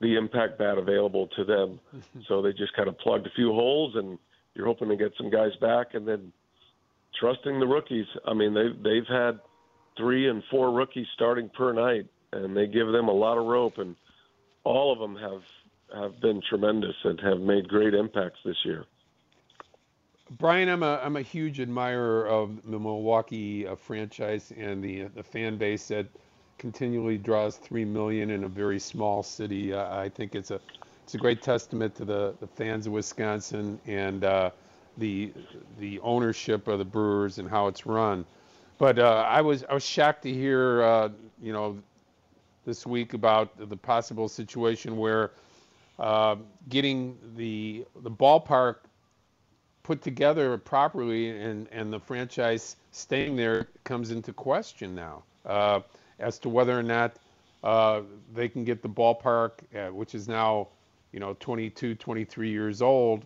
the 0.02 0.16
impact 0.16 0.60
bat 0.60 0.78
available 0.78 1.28
to 1.36 1.44
them. 1.44 1.80
so 2.28 2.42
they 2.42 2.52
just 2.52 2.75
kind 2.75 2.88
of 2.88 2.98
plugged 3.00 3.28
a 3.28 3.32
few 3.36 3.52
holes, 3.52 3.96
and 3.96 4.18
you're 4.54 4.66
hoping 4.66 4.90
to 4.90 4.96
get 4.96 5.14
some 5.18 5.30
guys 5.30 5.56
back, 5.62 5.94
and 5.94 6.08
then 6.08 6.32
trusting 7.20 7.60
the 7.60 7.68
rookies. 7.68 8.08
I 8.28 8.34
mean, 8.34 8.54
they 8.54 8.70
they've 8.84 9.08
had 9.08 9.40
three 9.98 10.30
and 10.30 10.44
four 10.52 10.72
rookies 10.72 11.08
starting 11.14 11.50
per 11.50 11.74
night, 11.74 12.08
and 12.32 12.56
they 12.56 12.68
give 12.68 12.88
them 12.88 13.08
a 13.08 13.14
lot 13.14 13.38
of 13.38 13.46
rope, 13.46 13.78
and 13.78 13.96
all 14.64 14.92
of 14.92 15.00
them 15.00 15.16
have 15.16 15.44
have 15.94 16.20
been 16.20 16.42
tremendous 16.50 16.96
and 17.04 17.20
have 17.22 17.40
made 17.40 17.68
great 17.68 17.94
impacts 17.94 18.40
this 18.44 18.58
year. 18.66 18.86
Brian, 20.32 20.70
I'm 20.70 20.84
a 20.84 21.00
I'm 21.04 21.16
a 21.18 21.22
huge 21.22 21.60
admirer 21.60 22.28
of 22.28 22.60
the 22.70 22.80
Milwaukee 22.80 23.68
uh, 23.68 23.75
franchise 23.75 24.52
and 24.58 24.84
the 24.84 25.04
the 25.04 25.24
fan 25.24 25.58
base 25.58 25.88
that 25.90 26.08
continually 26.58 27.18
draws 27.18 27.58
three 27.58 27.86
million 27.86 28.30
in 28.32 28.44
a 28.44 28.48
very 28.48 28.80
small 28.80 29.24
city. 29.24 29.74
Uh, 29.74 29.98
I 30.00 30.10
think 30.10 30.36
it's 30.36 30.52
a 30.52 30.60
it's 31.04 31.14
a 31.14 31.18
great 31.20 31.44
testament 31.44 31.96
to 31.96 32.06
the, 32.06 32.34
the 32.40 32.48
fans 32.48 32.88
of 32.88 32.94
Wisconsin 32.94 33.80
and 33.86 34.24
uh, 34.24 34.50
the 34.98 35.32
the 35.80 36.00
ownership 36.00 36.68
of 36.68 36.80
the 36.80 36.86
Brewers 36.86 37.38
and 37.38 37.50
how 37.50 37.68
it's 37.68 37.86
run. 37.86 38.26
But 38.78 39.00
uh, 39.00 39.26
I 39.28 39.42
was 39.42 39.64
I 39.70 39.74
was 39.74 39.86
shocked 39.86 40.24
to 40.24 40.34
hear 40.34 40.82
uh, 40.82 41.10
you 41.42 41.54
know 41.54 41.78
this 42.66 42.86
week 42.86 43.14
about 43.14 43.70
the 43.70 43.78
possible 43.78 44.28
situation 44.28 44.98
where 44.98 45.32
uh, 46.00 46.36
getting 46.70 47.18
the 47.36 47.86
the 48.02 48.12
ballpark 48.12 48.78
put 49.84 50.02
together 50.02 50.58
properly 50.58 51.30
and 51.30 51.68
and 51.72 51.94
the 51.94 52.00
franchise 52.00 52.78
staying 52.92 53.36
there 53.36 53.68
comes 53.84 54.10
into 54.12 54.34
question 54.34 54.96
now. 54.96 55.24
As 56.20 56.40
to 56.40 56.50
whether 56.50 56.78
or 56.78 56.84
not 56.84 57.18
uh, 57.64 58.02
they 58.34 58.48
can 58.48 58.64
get 58.64 58.82
the 58.82 58.90
ballpark, 58.90 59.52
uh, 59.76 59.92
which 59.92 60.16
is 60.16 60.28
now, 60.28 60.70
you 61.12 61.20
know, 61.20 61.36
22, 61.40 61.96
23 61.96 62.50
years 62.50 62.82
old, 62.82 63.26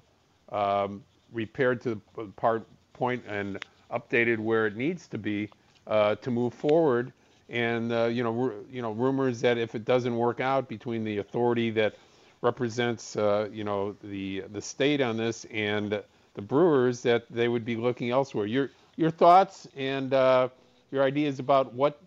um, 0.51 1.03
repaired 1.31 1.81
to 1.81 2.01
the 2.15 2.25
part 2.35 2.65
point 2.93 3.23
and 3.27 3.63
updated 3.91 4.37
where 4.39 4.67
it 4.67 4.75
needs 4.75 5.07
to 5.07 5.17
be 5.17 5.49
uh, 5.87 6.15
to 6.15 6.31
move 6.31 6.53
forward. 6.53 7.11
And 7.49 7.91
uh, 7.91 8.05
you 8.05 8.23
know, 8.23 8.53
you 8.71 8.81
know, 8.81 8.91
rumors 8.91 9.41
that 9.41 9.57
if 9.57 9.73
it 9.73 9.83
doesn't 9.83 10.15
work 10.15 10.39
out 10.39 10.67
between 10.67 11.03
the 11.03 11.17
authority 11.17 11.71
that 11.71 11.95
represents, 12.41 13.15
uh, 13.15 13.49
you 13.51 13.63
know, 13.63 13.95
the 14.03 14.43
the 14.51 14.61
state 14.61 15.01
on 15.01 15.17
this 15.17 15.45
and 15.45 16.01
the 16.35 16.41
Brewers, 16.41 17.01
that 17.01 17.25
they 17.29 17.47
would 17.47 17.65
be 17.65 17.75
looking 17.75 18.11
elsewhere. 18.11 18.45
Your 18.45 18.69
your 18.97 19.09
thoughts 19.09 19.67
and 19.75 20.13
uh, 20.13 20.49
your 20.91 21.03
ideas 21.03 21.39
about 21.39 21.73
what 21.73 21.99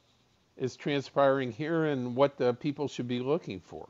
is 0.56 0.76
transpiring 0.76 1.52
here 1.52 1.86
and 1.86 2.14
what 2.14 2.36
the 2.36 2.54
people 2.54 2.88
should 2.88 3.08
be 3.08 3.20
looking 3.20 3.60
for. 3.60 3.88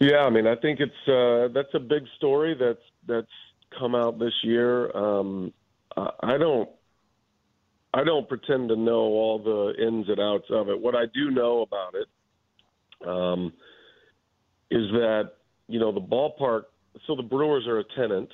Yeah, 0.00 0.18
I 0.18 0.30
mean, 0.30 0.46
I 0.46 0.54
think 0.54 0.80
it's 0.80 1.08
uh, 1.08 1.52
that's 1.52 1.74
a 1.74 1.80
big 1.80 2.04
story 2.16 2.54
that's 2.58 2.78
that's 3.06 3.26
come 3.78 3.94
out 3.94 4.18
this 4.18 4.34
year. 4.44 4.96
Um, 4.96 5.52
I 5.96 6.38
don't 6.38 6.68
I 7.92 8.04
don't 8.04 8.28
pretend 8.28 8.68
to 8.68 8.76
know 8.76 9.00
all 9.00 9.38
the 9.38 9.84
ins 9.84 10.08
and 10.08 10.20
outs 10.20 10.46
of 10.50 10.68
it. 10.68 10.80
What 10.80 10.94
I 10.94 11.06
do 11.12 11.30
know 11.30 11.62
about 11.62 11.94
it 11.94 13.08
um, 13.08 13.52
is 14.70 14.90
that 14.92 15.30
you 15.66 15.80
know 15.80 15.92
the 15.92 16.00
ballpark. 16.00 16.64
So 17.06 17.16
the 17.16 17.22
Brewers 17.22 17.66
are 17.66 17.78
a 17.78 17.84
tenant, 17.96 18.28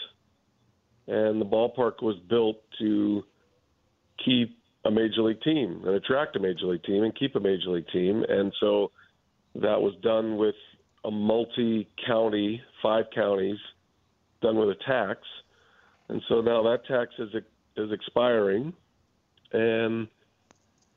and 1.07 1.41
the 1.41 1.47
ballpark 1.47 2.03
was 2.03 2.17
built 2.29 2.57
to 2.79 3.23
keep 4.25 4.59
a 4.85 4.91
major 4.91 5.23
league 5.23 5.41
team 5.43 5.83
and 5.85 5.95
attract 5.95 6.37
a 6.37 6.41
major 6.41 6.67
league 6.67 6.85
team 6.85 7.05
and 7.05 7.15
keep 7.15 7.35
a 7.37 7.41
major 7.41 7.71
league 7.71 7.89
team. 7.93 8.25
And 8.29 8.53
so 8.61 8.91
that 9.55 9.81
was 9.81 9.95
done 10.03 10.37
with 10.37 10.55
a 11.05 11.11
multi 11.11 11.89
county, 12.07 12.63
five 12.83 13.07
counties, 13.15 13.59
done 14.43 14.57
with 14.57 14.71
a 14.71 14.77
tax. 14.87 15.21
And 16.09 16.23
so 16.29 16.41
now 16.41 16.63
that 16.65 16.87
tax 16.87 17.15
is 17.19 17.31
is 17.77 17.91
expiring, 17.91 18.73
and 19.53 20.07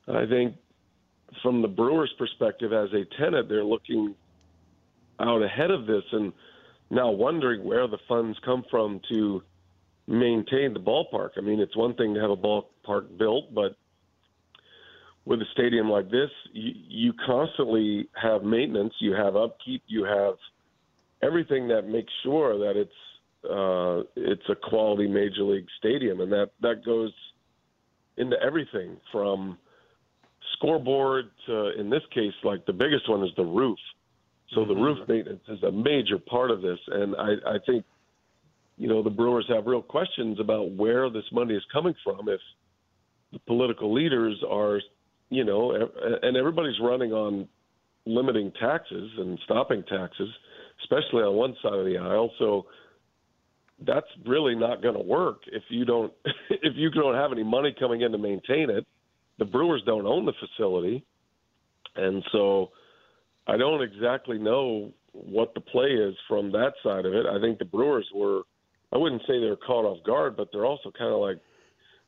I 0.08 0.26
think 0.26 0.56
from 1.42 1.62
the 1.62 1.68
Brewers' 1.68 2.14
perspective 2.18 2.72
as 2.72 2.90
a 2.94 3.06
tenant, 3.20 3.50
they're 3.50 3.64
looking 3.64 4.16
out 5.20 5.42
ahead 5.42 5.72
of 5.72 5.88
this 5.88 6.04
and 6.12 6.34
now 6.90 7.10
wondering 7.10 7.64
where 7.64 7.88
the 7.88 7.98
funds 8.08 8.38
come 8.46 8.64
from 8.70 9.02
to 9.10 9.42
maintain 10.08 10.74
the 10.74 10.80
ballpark. 10.80 11.32
I 11.38 11.42
mean, 11.42 11.60
it's 11.60 11.76
one 11.76 11.94
thing 11.96 12.14
to 12.14 12.22
have 12.22 12.32
a 12.32 12.38
ballpark 12.38 13.18
built, 13.18 13.54
but 13.54 13.76
with 15.26 15.42
a 15.42 15.46
stadium 15.52 15.90
like 15.90 16.10
this, 16.10 16.30
you, 16.54 16.72
you 16.88 17.14
constantly 17.26 18.08
have 18.22 18.44
maintenance, 18.44 18.94
you 19.00 19.14
have 19.14 19.36
upkeep, 19.36 19.84
you 19.88 20.06
have 20.06 20.36
everything 21.22 21.68
that 21.68 21.88
makes 21.88 22.12
sure 22.24 22.58
that 22.58 22.80
it's 22.80 22.92
uh, 23.50 24.04
it's 24.16 24.44
a 24.50 24.56
quality 24.56 25.08
major 25.08 25.44
league 25.44 25.68
stadium, 25.78 26.22
and 26.22 26.32
that 26.32 26.52
that 26.62 26.84
goes 26.86 27.12
into 28.18 28.36
everything 28.42 28.98
from 29.12 29.58
scoreboard 30.54 31.26
to, 31.46 31.80
in 31.80 31.90
this 31.90 32.02
case, 32.14 32.34
like 32.44 32.66
the 32.66 32.74
biggest 32.74 33.10
one 33.10 33.24
is 33.24 33.30
the 33.38 33.46
roof. 33.46 33.78
So 34.56 34.66
the 34.66 34.74
roof 34.74 34.98
maintenance 35.08 35.44
is 35.50 35.62
a 35.64 35.72
major 35.72 36.18
part 36.18 36.52
of 36.52 36.62
this, 36.62 36.80
and 36.88 37.16
I, 37.16 37.34
I 37.46 37.58
think 37.66 37.84
you 38.78 38.88
know, 38.88 39.02
the 39.04 39.10
Brewers 39.10 39.46
have 39.50 39.66
real 39.66 39.82
questions 39.82 40.40
about 40.40 40.72
where 40.72 41.10
this 41.10 41.26
money 41.32 41.56
is 41.56 41.64
coming 41.74 41.96
from 42.04 42.30
if 42.30 42.40
the 43.34 43.40
political 43.40 43.94
leaders 43.94 44.42
are, 44.50 44.80
you 45.30 45.44
know, 45.44 45.90
and 46.22 46.38
everybody's 46.38 46.80
running 46.82 47.12
on 47.12 47.48
limiting 48.06 48.52
taxes 48.60 49.12
and 49.18 49.38
stopping 49.46 49.84
taxes. 49.84 50.30
especially 50.84 51.24
on 51.24 51.36
one 51.36 51.56
side 51.62 51.74
of 51.74 51.86
the 51.86 51.98
aisle. 51.98 52.32
So 52.38 52.68
that's 53.86 54.08
really 54.26 54.56
not 54.56 54.82
going 54.82 54.96
to 54.96 55.02
work 55.02 55.42
if 55.48 55.64
you 55.70 55.86
don't 55.86 56.14
if 56.50 56.74
you 56.76 56.90
don't 56.90 57.16
have 57.16 57.32
any 57.32 57.44
money 57.44 57.76
coming 57.78 58.02
in 58.02 58.12
to 58.12 58.18
maintain 58.18 58.70
it. 58.70 58.86
The 59.40 59.46
Brewers 59.46 59.84
don't 59.86 60.08
own 60.08 60.26
the 60.26 60.34
facility, 60.34 61.06
and 61.96 62.24
so 62.32 62.72
I 63.48 63.56
don't 63.56 63.84
exactly 63.84 64.40
know 64.40 64.92
what 65.12 65.54
the 65.54 65.62
play 65.62 65.90
is 65.90 66.16
from 66.28 66.52
that 66.54 66.74
side 66.84 67.06
of 67.06 67.14
it. 67.14 67.26
I 67.28 67.40
think 67.40 67.60
the 67.60 67.66
Brewers 67.66 68.08
were 68.16 68.42
I 68.94 68.98
wouldn't 68.98 69.22
say 69.24 69.40
they're 69.40 69.56
caught 69.58 69.86
off 69.86 70.04
guard, 70.06 70.38
but 70.38 70.50
they're 70.52 70.66
also 70.66 70.92
kind 70.98 71.14
of 71.14 71.20
like, 71.20 71.40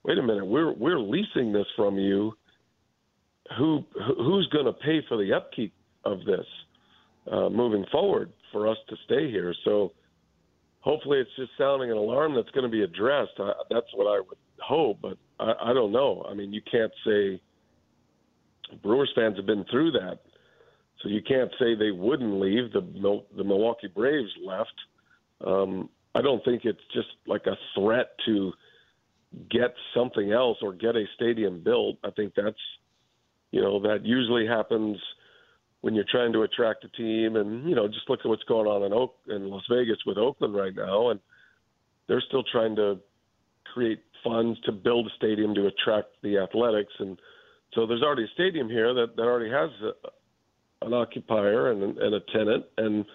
wait 0.04 0.18
a 0.18 0.24
minute, 0.24 0.46
we're 0.46 0.74
we're 0.74 1.00
leasing 1.00 1.52
this 1.52 1.66
from 1.76 1.98
you. 1.98 2.34
Who 3.58 3.84
who's 4.18 4.48
going 4.54 4.66
to 4.66 4.74
pay 4.74 5.02
for 5.08 5.18
the 5.18 5.34
upkeep 5.34 5.74
of 6.06 6.20
this 6.26 6.46
uh, 7.32 7.50
moving 7.50 7.86
forward 7.92 8.32
for 8.52 8.68
us 8.68 8.78
to 8.90 8.96
stay 9.06 9.30
here? 9.30 9.54
So 9.66 9.92
hopefully 10.82 11.20
it's 11.20 11.36
just 11.36 11.52
sounding 11.58 11.92
an 11.92 11.98
alarm 11.98 12.36
that's 12.36 12.50
going 12.52 12.64
to 12.64 12.70
be 12.70 12.84
addressed. 12.84 13.32
I, 13.40 13.52
that's 13.70 13.88
what 13.94 14.06
I 14.06 14.20
would 14.20 14.38
hope, 14.60 15.00
but 15.02 15.18
I, 15.40 15.72
I 15.72 15.74
don't 15.74 15.92
know. 15.92 16.26
I 16.30 16.34
mean, 16.34 16.54
you 16.54 16.62
can't 16.72 16.92
say 17.06 17.42
Brewers 18.84 19.12
fans 19.16 19.36
have 19.38 19.48
been 19.48 19.66
through 19.72 19.92
that, 19.92 20.20
so 21.02 21.10
you 21.10 21.22
can't 21.28 21.52
say 21.60 21.76
they 21.76 21.92
wouldn't 21.92 22.40
leave. 22.40 22.72
The 22.72 22.82
the 23.36 23.44
Milwaukee 23.44 23.88
Braves 23.88 24.32
left. 24.46 24.76
Um, 25.46 25.90
I 26.16 26.22
don't 26.22 26.44
think 26.44 26.66
it's 26.66 26.80
just 26.94 27.10
like 27.28 27.46
a 27.46 27.58
threat 27.76 28.12
to 28.26 28.52
get 29.50 29.76
something 29.96 30.32
else 30.32 30.58
or 30.62 30.74
get 30.74 30.96
a 30.96 31.06
stadium 31.16 31.62
built. 31.64 31.98
I 32.04 32.10
think 32.12 32.34
that's 32.36 32.58
you 33.52 33.62
know 33.62 33.80
that 33.82 34.06
usually 34.06 34.48
happens 34.48 34.98
when 35.82 35.96
you're 35.96 36.06
trying 36.10 36.34
to 36.34 36.42
attract 36.42 36.84
a 36.84 36.90
team 36.90 37.36
and 37.36 37.68
you 37.70 37.76
know 37.76 37.88
just 37.88 38.10
look 38.10 38.20
at 38.22 38.28
what's 38.28 38.44
going 38.44 38.68
on 38.68 38.84
in 38.84 38.94
Oak 38.94 39.16
in 39.28 39.50
Las 39.50 39.64
Vegas 39.70 40.00
with 40.06 40.18
Oakland 40.18 40.56
right 40.56 40.76
now. 40.76 41.10
And 41.10 41.20
they're 42.08 42.24
still 42.28 42.44
trying 42.52 42.76
to 42.76 43.00
create 43.74 44.02
funds 44.24 44.60
to 44.62 44.72
build 44.72 45.08
a 45.08 45.16
stadium 45.16 45.54
to 45.56 45.68
attract 45.68 46.10
the 46.24 46.38
athletics. 46.40 46.92
And 47.00 47.20
so 47.74 47.86
there's 47.86 48.02
already 48.02 48.24
a 48.24 48.34
stadium 48.34 48.68
here 48.68 48.94
that, 48.94 49.16
that 49.16 49.22
already 49.22 49.52
has 49.52 49.70
a, 49.84 50.86
an 50.86 50.94
occupier 50.94 51.72
and, 51.72 51.98
and 51.98 52.16
a 52.16 52.20
tenant. 52.34 52.66
And 52.78 53.06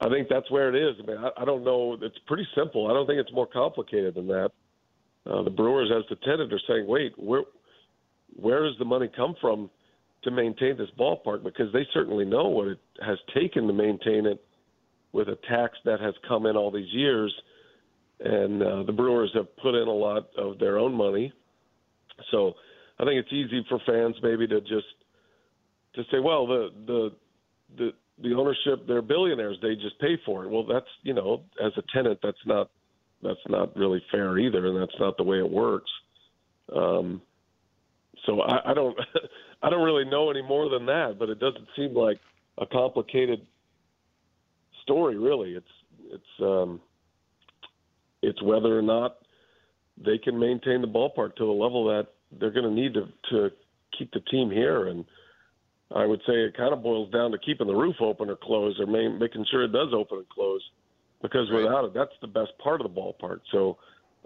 I 0.00 0.08
think 0.08 0.28
that's 0.28 0.50
where 0.50 0.74
it 0.74 0.76
is. 0.76 0.96
I 1.02 1.06
mean, 1.06 1.16
I, 1.18 1.42
I 1.42 1.44
don't 1.44 1.64
know. 1.64 1.96
It's 2.00 2.18
pretty 2.26 2.46
simple. 2.54 2.90
I 2.90 2.92
don't 2.92 3.06
think 3.06 3.18
it's 3.18 3.32
more 3.32 3.46
complicated 3.46 4.14
than 4.14 4.26
that. 4.28 4.50
Uh, 5.28 5.42
the 5.42 5.50
Brewers, 5.50 5.90
as 5.96 6.04
the 6.08 6.16
tenant, 6.24 6.52
are 6.52 6.60
saying, 6.68 6.86
"Wait, 6.86 7.12
where 7.18 7.42
where 8.34 8.64
does 8.64 8.78
the 8.78 8.84
money 8.84 9.08
come 9.14 9.34
from 9.40 9.70
to 10.22 10.30
maintain 10.30 10.76
this 10.76 10.90
ballpark?" 10.98 11.42
Because 11.42 11.72
they 11.72 11.86
certainly 11.94 12.24
know 12.24 12.48
what 12.48 12.68
it 12.68 12.78
has 13.04 13.18
taken 13.34 13.66
to 13.66 13.72
maintain 13.72 14.26
it 14.26 14.44
with 15.12 15.28
a 15.28 15.38
tax 15.48 15.78
that 15.84 15.98
has 16.00 16.14
come 16.28 16.44
in 16.46 16.56
all 16.56 16.70
these 16.70 16.92
years, 16.92 17.34
and 18.20 18.62
uh, 18.62 18.82
the 18.82 18.92
Brewers 18.92 19.30
have 19.34 19.56
put 19.56 19.74
in 19.74 19.88
a 19.88 19.92
lot 19.92 20.28
of 20.36 20.58
their 20.58 20.78
own 20.78 20.92
money. 20.92 21.32
So, 22.30 22.52
I 22.98 23.04
think 23.04 23.18
it's 23.18 23.32
easy 23.32 23.64
for 23.68 23.80
fans 23.86 24.14
maybe 24.22 24.46
to 24.46 24.60
just 24.60 24.86
to 25.94 26.02
say, 26.12 26.20
"Well, 26.20 26.46
the 26.46 26.68
the 26.86 27.12
the 27.78 27.90
the 28.22 28.34
ownership 28.34 28.86
they're 28.86 29.02
billionaires 29.02 29.58
they 29.62 29.74
just 29.74 29.98
pay 30.00 30.18
for 30.24 30.44
it. 30.44 30.50
Well 30.50 30.64
that's 30.66 30.86
you 31.02 31.14
know 31.14 31.42
as 31.64 31.72
a 31.76 31.82
tenant 31.94 32.18
that's 32.22 32.36
not 32.46 32.70
that's 33.22 33.40
not 33.48 33.76
really 33.76 34.02
fair 34.10 34.38
either 34.38 34.66
and 34.66 34.80
that's 34.80 34.98
not 35.00 35.16
the 35.16 35.22
way 35.22 35.38
it 35.38 35.50
works. 35.50 35.90
Um 36.74 37.22
so 38.24 38.40
i, 38.40 38.70
I 38.70 38.74
don't 38.74 38.96
i 39.62 39.70
don't 39.70 39.84
really 39.84 40.04
know 40.04 40.30
any 40.30 40.42
more 40.42 40.68
than 40.68 40.86
that 40.86 41.16
but 41.18 41.28
it 41.28 41.38
doesn't 41.38 41.68
seem 41.76 41.94
like 41.94 42.18
a 42.58 42.66
complicated 42.66 43.46
story 44.86 45.18
really. 45.18 45.52
It's 45.52 45.66
it's 46.12 46.40
um 46.40 46.80
it's 48.22 48.40
whether 48.42 48.78
or 48.78 48.82
not 48.82 49.16
they 50.02 50.18
can 50.18 50.38
maintain 50.38 50.80
the 50.80 50.86
ballpark 50.86 51.36
to 51.36 51.44
the 51.44 51.52
level 51.52 51.84
that 51.86 52.08
they're 52.38 52.50
going 52.52 52.64
to 52.64 52.70
need 52.70 52.94
to 52.94 53.08
to 53.30 53.50
keep 53.98 54.12
the 54.12 54.20
team 54.20 54.50
here 54.50 54.88
and 54.88 55.04
I 55.94 56.04
would 56.04 56.20
say 56.26 56.34
it 56.34 56.56
kind 56.56 56.72
of 56.72 56.82
boils 56.82 57.10
down 57.12 57.30
to 57.30 57.38
keeping 57.38 57.66
the 57.66 57.74
roof 57.74 57.96
open 58.00 58.28
or 58.28 58.36
closed, 58.36 58.80
or 58.80 58.86
making 58.86 59.46
sure 59.50 59.64
it 59.64 59.72
does 59.72 59.92
open 59.94 60.18
and 60.18 60.28
close, 60.28 60.62
because 61.22 61.48
right. 61.50 61.62
without 61.62 61.84
it, 61.84 61.94
that's 61.94 62.14
the 62.20 62.26
best 62.26 62.52
part 62.58 62.80
of 62.80 62.92
the 62.92 63.00
ballpark. 63.00 63.40
So 63.52 63.78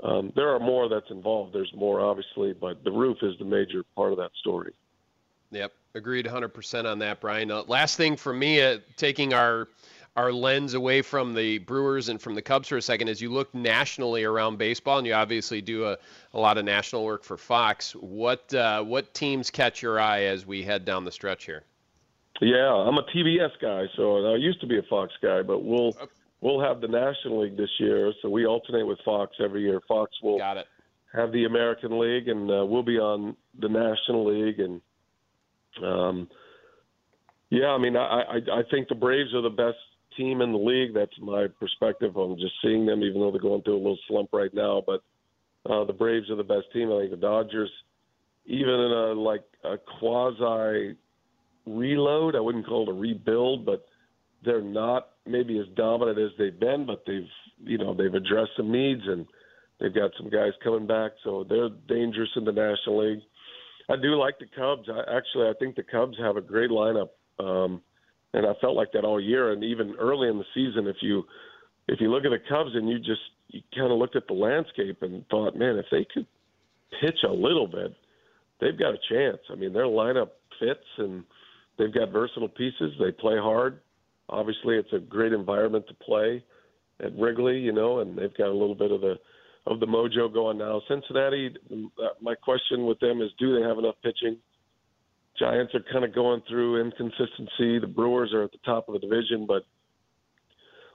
um, 0.03 0.33
there 0.35 0.49
are 0.55 0.61
more 0.61 0.89
that's 0.89 1.11
involved. 1.11 1.55
There's 1.55 1.73
more, 1.77 2.01
obviously, 2.01 2.55
but 2.55 2.83
the 2.85 2.91
roof 2.91 3.19
is 3.23 3.35
the 3.39 3.45
major 3.45 3.85
part 3.95 4.13
of 4.13 4.19
that 4.19 4.31
story. 4.41 4.73
Yep, 5.51 5.73
agreed 5.95 6.27
100% 6.27 6.91
on 6.91 7.01
that, 7.01 7.21
Brian. 7.21 7.51
Uh, 7.51 7.65
last 7.67 7.97
thing 7.97 8.17
for 8.17 8.33
me, 8.33 8.63
uh, 8.63 8.79
taking 8.97 9.35
our 9.35 9.69
our 10.17 10.33
lens 10.33 10.75
away 10.75 11.03
from 11.03 11.35
the 11.35 11.59
Brewers 11.59 12.09
and 12.09 12.21
from 12.21 12.35
the 12.35 12.43
Cubs 12.43 12.69
for 12.69 12.77
a 12.77 12.83
second 12.83 13.09
as 13.09 13.21
you 13.21 13.31
look 13.31 13.55
nationally 13.55 14.25
around 14.25 14.59
baseball, 14.59 14.99
and 14.99 15.07
you 15.07 15.15
obviously 15.15 15.61
do 15.61 15.87
a, 15.87 15.97
a 16.35 16.39
lot 16.39 16.59
of 16.59 16.65
national 16.65 17.05
work 17.05 17.23
for 17.25 17.37
Fox. 17.37 17.93
What 17.93 18.53
uh, 18.53 18.83
what 18.83 19.15
teams 19.15 19.51
catch 19.51 19.83
your 19.83 20.01
eye 20.01 20.23
as 20.25 20.45
we 20.47 20.63
head 20.63 20.85
down 20.85 21.05
the 21.05 21.13
stretch 21.13 21.45
here? 21.45 21.63
Yeah, 22.41 22.73
I'm 22.73 22.97
a 22.97 23.03
TBS 23.03 23.51
guy, 23.61 23.85
so 23.97 24.33
I 24.33 24.37
used 24.37 24.61
to 24.63 24.67
be 24.67 24.79
a 24.79 24.83
Fox 24.89 25.13
guy, 25.23 25.43
but 25.43 25.61
we'll 25.63 25.97
we'll 26.41 26.61
have 26.61 26.81
the 26.81 26.89
National 26.89 27.43
League 27.43 27.57
this 27.57 27.71
year, 27.79 28.13
so 28.23 28.29
we 28.29 28.47
alternate 28.47 28.87
with 28.87 28.99
Fox 29.05 29.37
every 29.43 29.63
year. 29.63 29.81
Fox 29.87 30.11
will 30.23 30.39
Got 30.39 30.57
it. 30.57 30.67
have 31.15 31.33
the 31.33 31.45
American 31.45 31.99
League, 31.99 32.29
and 32.29 32.51
uh, 32.51 32.65
we'll 32.67 32.83
be 32.83 32.99
on 32.99 33.37
the 33.59 33.69
National 33.69 34.27
League, 34.27 34.59
and 34.59 34.81
um, 35.85 36.29
yeah, 37.51 37.69
I 37.69 37.79
mean, 37.79 37.97
I, 37.97 38.23
I 38.23 38.37
I 38.37 38.63
think 38.71 38.89
the 38.89 38.95
Braves 38.95 39.35
are 39.35 39.43
the 39.43 39.51
best 39.51 39.77
team 40.21 40.43
in 40.43 40.53
the 40.53 40.59
league. 40.59 40.93
That's 40.95 41.19
my 41.21 41.47
perspective 41.59 42.17
on 42.17 42.39
just 42.39 42.55
seeing 42.63 42.85
them, 42.85 43.03
even 43.03 43.21
though 43.21 43.31
they're 43.31 43.41
going 43.41 43.63
through 43.63 43.77
a 43.77 43.79
little 43.79 43.99
slump 44.07 44.31
right 44.33 44.53
now. 44.53 44.83
But 44.87 45.03
uh, 45.71 45.85
the 45.85 45.93
Braves 45.93 46.31
are 46.31 46.37
the 46.37 46.45
best 46.45 46.67
team. 46.73 46.93
I 46.93 47.01
think 47.01 47.11
the 47.13 47.17
Dodgers, 47.17 47.71
even 48.47 48.69
in 48.69 48.93
a 48.93 49.13
like 49.13 49.45
a 49.65 49.77
quasi 49.99 50.97
reload, 51.67 52.37
I 52.37 52.41
wouldn't 52.41 52.67
call 52.67 52.89
it 52.89 52.91
a 52.91 52.95
rebuild, 52.95 53.65
but 53.65 53.87
they're 54.45 54.63
not 54.63 55.09
maybe 55.27 55.59
as 55.59 55.67
dominant 55.77 56.19
as 56.19 56.31
they've 56.39 56.59
been, 56.59 56.87
but 56.87 57.05
they've 57.07 57.29
you 57.63 57.79
know 57.79 57.95
they've 57.95 58.15
addressed 58.15 58.53
some 58.57 58.71
needs 58.71 59.03
and 59.07 59.27
they've 59.81 59.95
got 59.95 60.11
some 60.19 60.31
guys 60.31 60.53
coming 60.63 60.87
back, 60.87 61.13
so 61.25 61.45
they're 61.49 61.71
dangerous 61.89 62.31
in 62.37 62.45
the 62.45 62.53
National 62.53 63.09
League. 63.09 63.23
I 63.89 63.97
do 63.97 64.15
like 64.17 64.39
the 64.39 64.47
Cubs. 64.55 64.89
I, 64.89 65.17
actually, 65.17 65.49
I 65.49 65.53
think 65.59 65.77
the 65.77 65.83
Cubs 65.83 66.17
have 66.19 66.37
a 66.37 66.41
great 66.41 66.71
lineup. 66.71 67.09
Um, 67.39 67.83
and 68.35 68.47
I 68.47 68.53
felt 68.61 68.77
like 68.77 68.93
that 68.93 69.05
all 69.05 69.21
year. 69.21 69.53
And 69.53 69.65
even 69.65 69.95
early 69.99 70.29
in 70.29 70.39
the 70.39 70.45
season, 70.55 70.87
if 70.87 70.97
you 71.03 71.25
if 71.89 72.01
you 72.01 72.11
look 72.11 72.25
at 72.25 72.31
the 72.31 72.49
Cubs 72.49 72.71
and 72.75 72.89
you 72.89 72.99
just 72.99 73.21
you 73.49 73.61
kind 73.75 73.91
of 73.91 73.99
looked 73.99 74.17
at 74.17 74.27
the 74.27 74.35
landscape 74.35 75.03
and 75.03 75.27
thought, 75.29 75.57
man, 75.57 75.77
if 75.77 75.87
they 75.91 76.07
could 76.13 76.27
pitch 77.01 77.19
a 77.29 77.33
little 77.33 77.67
bit, 77.67 77.95
they've 78.61 78.79
got 78.79 78.95
a 78.95 78.99
chance. 79.11 79.39
I 79.51 79.57
mean, 79.57 79.73
their 79.73 79.85
lineup 79.85 80.31
fits 80.59 80.87
and 80.99 81.25
they've 81.79 81.93
got 81.93 82.13
versatile 82.13 82.49
pieces. 82.49 82.93
They 82.99 83.13
play 83.13 83.37
hard. 83.37 83.81
Obviously, 84.29 84.77
it's 84.77 84.93
a 84.93 84.99
great 84.99 85.33
environment 85.33 85.87
to 85.89 85.95
play 85.95 86.45
at 87.03 87.19
Wrigley, 87.19 87.59
you 87.59 87.73
know, 87.73 88.01
and 88.01 88.17
they've 88.17 88.37
got 88.37 88.49
a 88.49 88.53
little 88.53 88.75
bit 88.75 88.93
of 88.93 89.01
the 89.01 89.17
of 89.67 89.79
the 89.79 89.87
mojo 89.87 90.33
going 90.33 90.59
now. 90.59 90.81
Cincinnati, 90.89 91.55
uh, 91.71 92.09
my 92.21 92.35
question 92.35 92.87
with 92.87 92.99
them 93.01 93.21
is, 93.21 93.31
do 93.39 93.55
they 93.55 93.67
have 93.67 93.79
enough 93.79 93.97
pitching? 94.03 94.39
Giants 95.39 95.75
are 95.75 95.85
kind 95.93 96.05
of 96.05 96.15
going 96.15 96.43
through 96.49 96.81
inconsistency. 96.81 97.79
The 97.79 97.91
Brewers 97.93 98.33
are 98.35 98.43
at 98.43 98.53
the 98.53 98.59
top 98.65 98.89
of 98.89 98.95
the 98.95 98.99
division, 99.01 99.47
but 99.47 99.63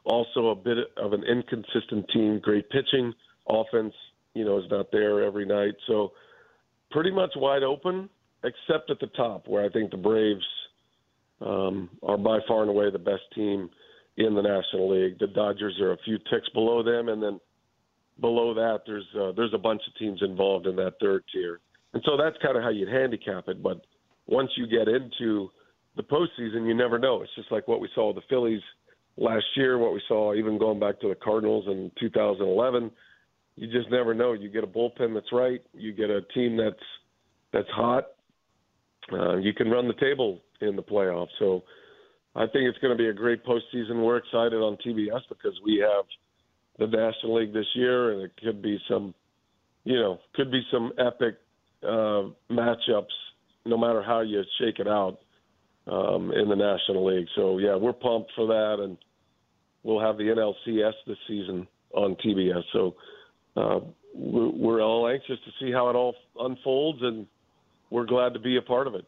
also 0.03 0.49
a 0.49 0.55
bit 0.55 0.77
of 0.97 1.13
an 1.13 1.23
inconsistent 1.23 2.05
team. 2.13 2.39
Great 2.43 2.69
pitching, 2.69 3.13
offense, 3.49 3.93
you 4.33 4.45
know, 4.45 4.59
is 4.59 4.65
not 4.69 4.91
there 4.91 5.23
every 5.23 5.45
night. 5.45 5.73
So 5.87 6.11
pretty 6.91 7.11
much 7.11 7.31
wide 7.35 7.63
open, 7.63 8.09
except 8.43 8.91
at 8.91 8.99
the 8.99 9.07
top, 9.17 9.47
where 9.47 9.65
I 9.65 9.69
think 9.69 9.91
the 9.91 9.97
Braves 9.97 10.45
um, 11.41 11.89
are 12.03 12.17
by 12.17 12.39
far 12.47 12.61
and 12.61 12.69
away 12.69 12.91
the 12.91 12.99
best 12.99 13.23
team 13.33 13.69
in 14.17 14.35
the 14.35 14.41
National 14.41 14.89
League. 14.89 15.19
The 15.19 15.27
Dodgers 15.27 15.79
are 15.81 15.93
a 15.93 15.97
few 16.05 16.17
ticks 16.17 16.47
below 16.53 16.83
them, 16.83 17.09
and 17.09 17.21
then 17.21 17.39
below 18.21 18.53
that, 18.53 18.81
there's 18.85 19.07
uh, 19.19 19.31
there's 19.35 19.53
a 19.53 19.57
bunch 19.57 19.81
of 19.87 19.97
teams 19.97 20.21
involved 20.21 20.67
in 20.67 20.75
that 20.77 20.93
third 21.01 21.23
tier. 21.33 21.59
And 21.93 22.03
so 22.05 22.17
that's 22.17 22.37
kind 22.43 22.57
of 22.57 22.63
how 22.63 22.69
you'd 22.69 22.89
handicap 22.89 23.47
it, 23.47 23.63
but 23.63 23.81
once 24.27 24.49
you 24.57 24.67
get 24.67 24.87
into 24.87 25.49
the 25.95 26.03
postseason, 26.03 26.67
you 26.67 26.73
never 26.73 26.99
know. 26.99 27.21
It's 27.21 27.35
just 27.35 27.51
like 27.51 27.67
what 27.67 27.79
we 27.79 27.89
saw 27.95 28.07
with 28.07 28.17
the 28.17 28.21
Phillies 28.29 28.61
last 29.17 29.45
year, 29.55 29.77
what 29.77 29.93
we 29.93 30.01
saw 30.07 30.33
even 30.33 30.57
going 30.57 30.79
back 30.79 30.99
to 31.01 31.09
the 31.09 31.15
Cardinals 31.15 31.65
in 31.67 31.91
2011. 31.99 32.91
You 33.55 33.71
just 33.71 33.89
never 33.89 34.13
know. 34.13 34.33
You 34.33 34.49
get 34.49 34.63
a 34.63 34.67
bullpen 34.67 35.13
that's 35.13 35.31
right. 35.31 35.61
You 35.73 35.93
get 35.93 36.09
a 36.09 36.21
team 36.33 36.57
that's 36.57 36.75
that's 37.53 37.69
hot. 37.69 38.05
Uh, 39.11 39.37
you 39.37 39.53
can 39.53 39.69
run 39.69 39.87
the 39.87 39.93
table 39.93 40.41
in 40.61 40.75
the 40.75 40.83
playoffs. 40.83 41.29
So 41.39 41.63
I 42.35 42.41
think 42.47 42.67
it's 42.67 42.77
going 42.79 42.91
to 42.91 43.01
be 43.01 43.07
a 43.07 43.13
great 43.13 43.45
postseason. 43.45 44.03
We're 44.03 44.17
excited 44.17 44.55
on 44.55 44.77
TBS 44.85 45.21
because 45.29 45.57
we 45.63 45.77
have 45.77 46.05
the 46.77 46.87
National 46.87 47.39
League 47.39 47.53
this 47.53 47.67
year, 47.75 48.11
and 48.11 48.23
it 48.23 48.31
could 48.43 48.61
be 48.61 48.77
some, 48.89 49.13
you 49.85 49.95
know, 49.95 50.19
could 50.33 50.51
be 50.51 50.61
some 50.71 50.91
epic 50.97 51.35
uh, 51.83 52.23
matchups 52.51 53.05
no 53.65 53.77
matter 53.77 54.01
how 54.01 54.21
you 54.21 54.43
shake 54.59 54.79
it 54.79 54.87
out 54.87 55.19
um, 55.87 56.31
in 56.31 56.49
the 56.49 56.55
National 56.55 57.05
League. 57.05 57.27
So 57.35 57.57
yeah, 57.57 57.75
we're 57.75 57.93
pumped 57.93 58.31
for 58.35 58.47
that, 58.47 58.83
and 58.83 58.97
we'll 59.83 59.99
have 59.99 60.17
the 60.17 60.23
NLCS 60.23 60.93
this 61.07 61.17
season 61.27 61.67
on 61.93 62.15
TBS. 62.15 62.63
So 62.73 62.95
uh, 63.57 63.79
we're, 64.13 64.81
all 64.81 65.07
anxious 65.07 65.39
to 65.45 65.51
see 65.59 65.71
how 65.71 65.89
it 65.89 65.95
all 65.95 66.15
unfolds, 66.39 67.01
and 67.01 67.27
we're 67.89 68.05
glad 68.05 68.33
to 68.33 68.39
be 68.39 68.57
a 68.57 68.61
part 68.61 68.87
of 68.87 68.95
it. 68.95 69.05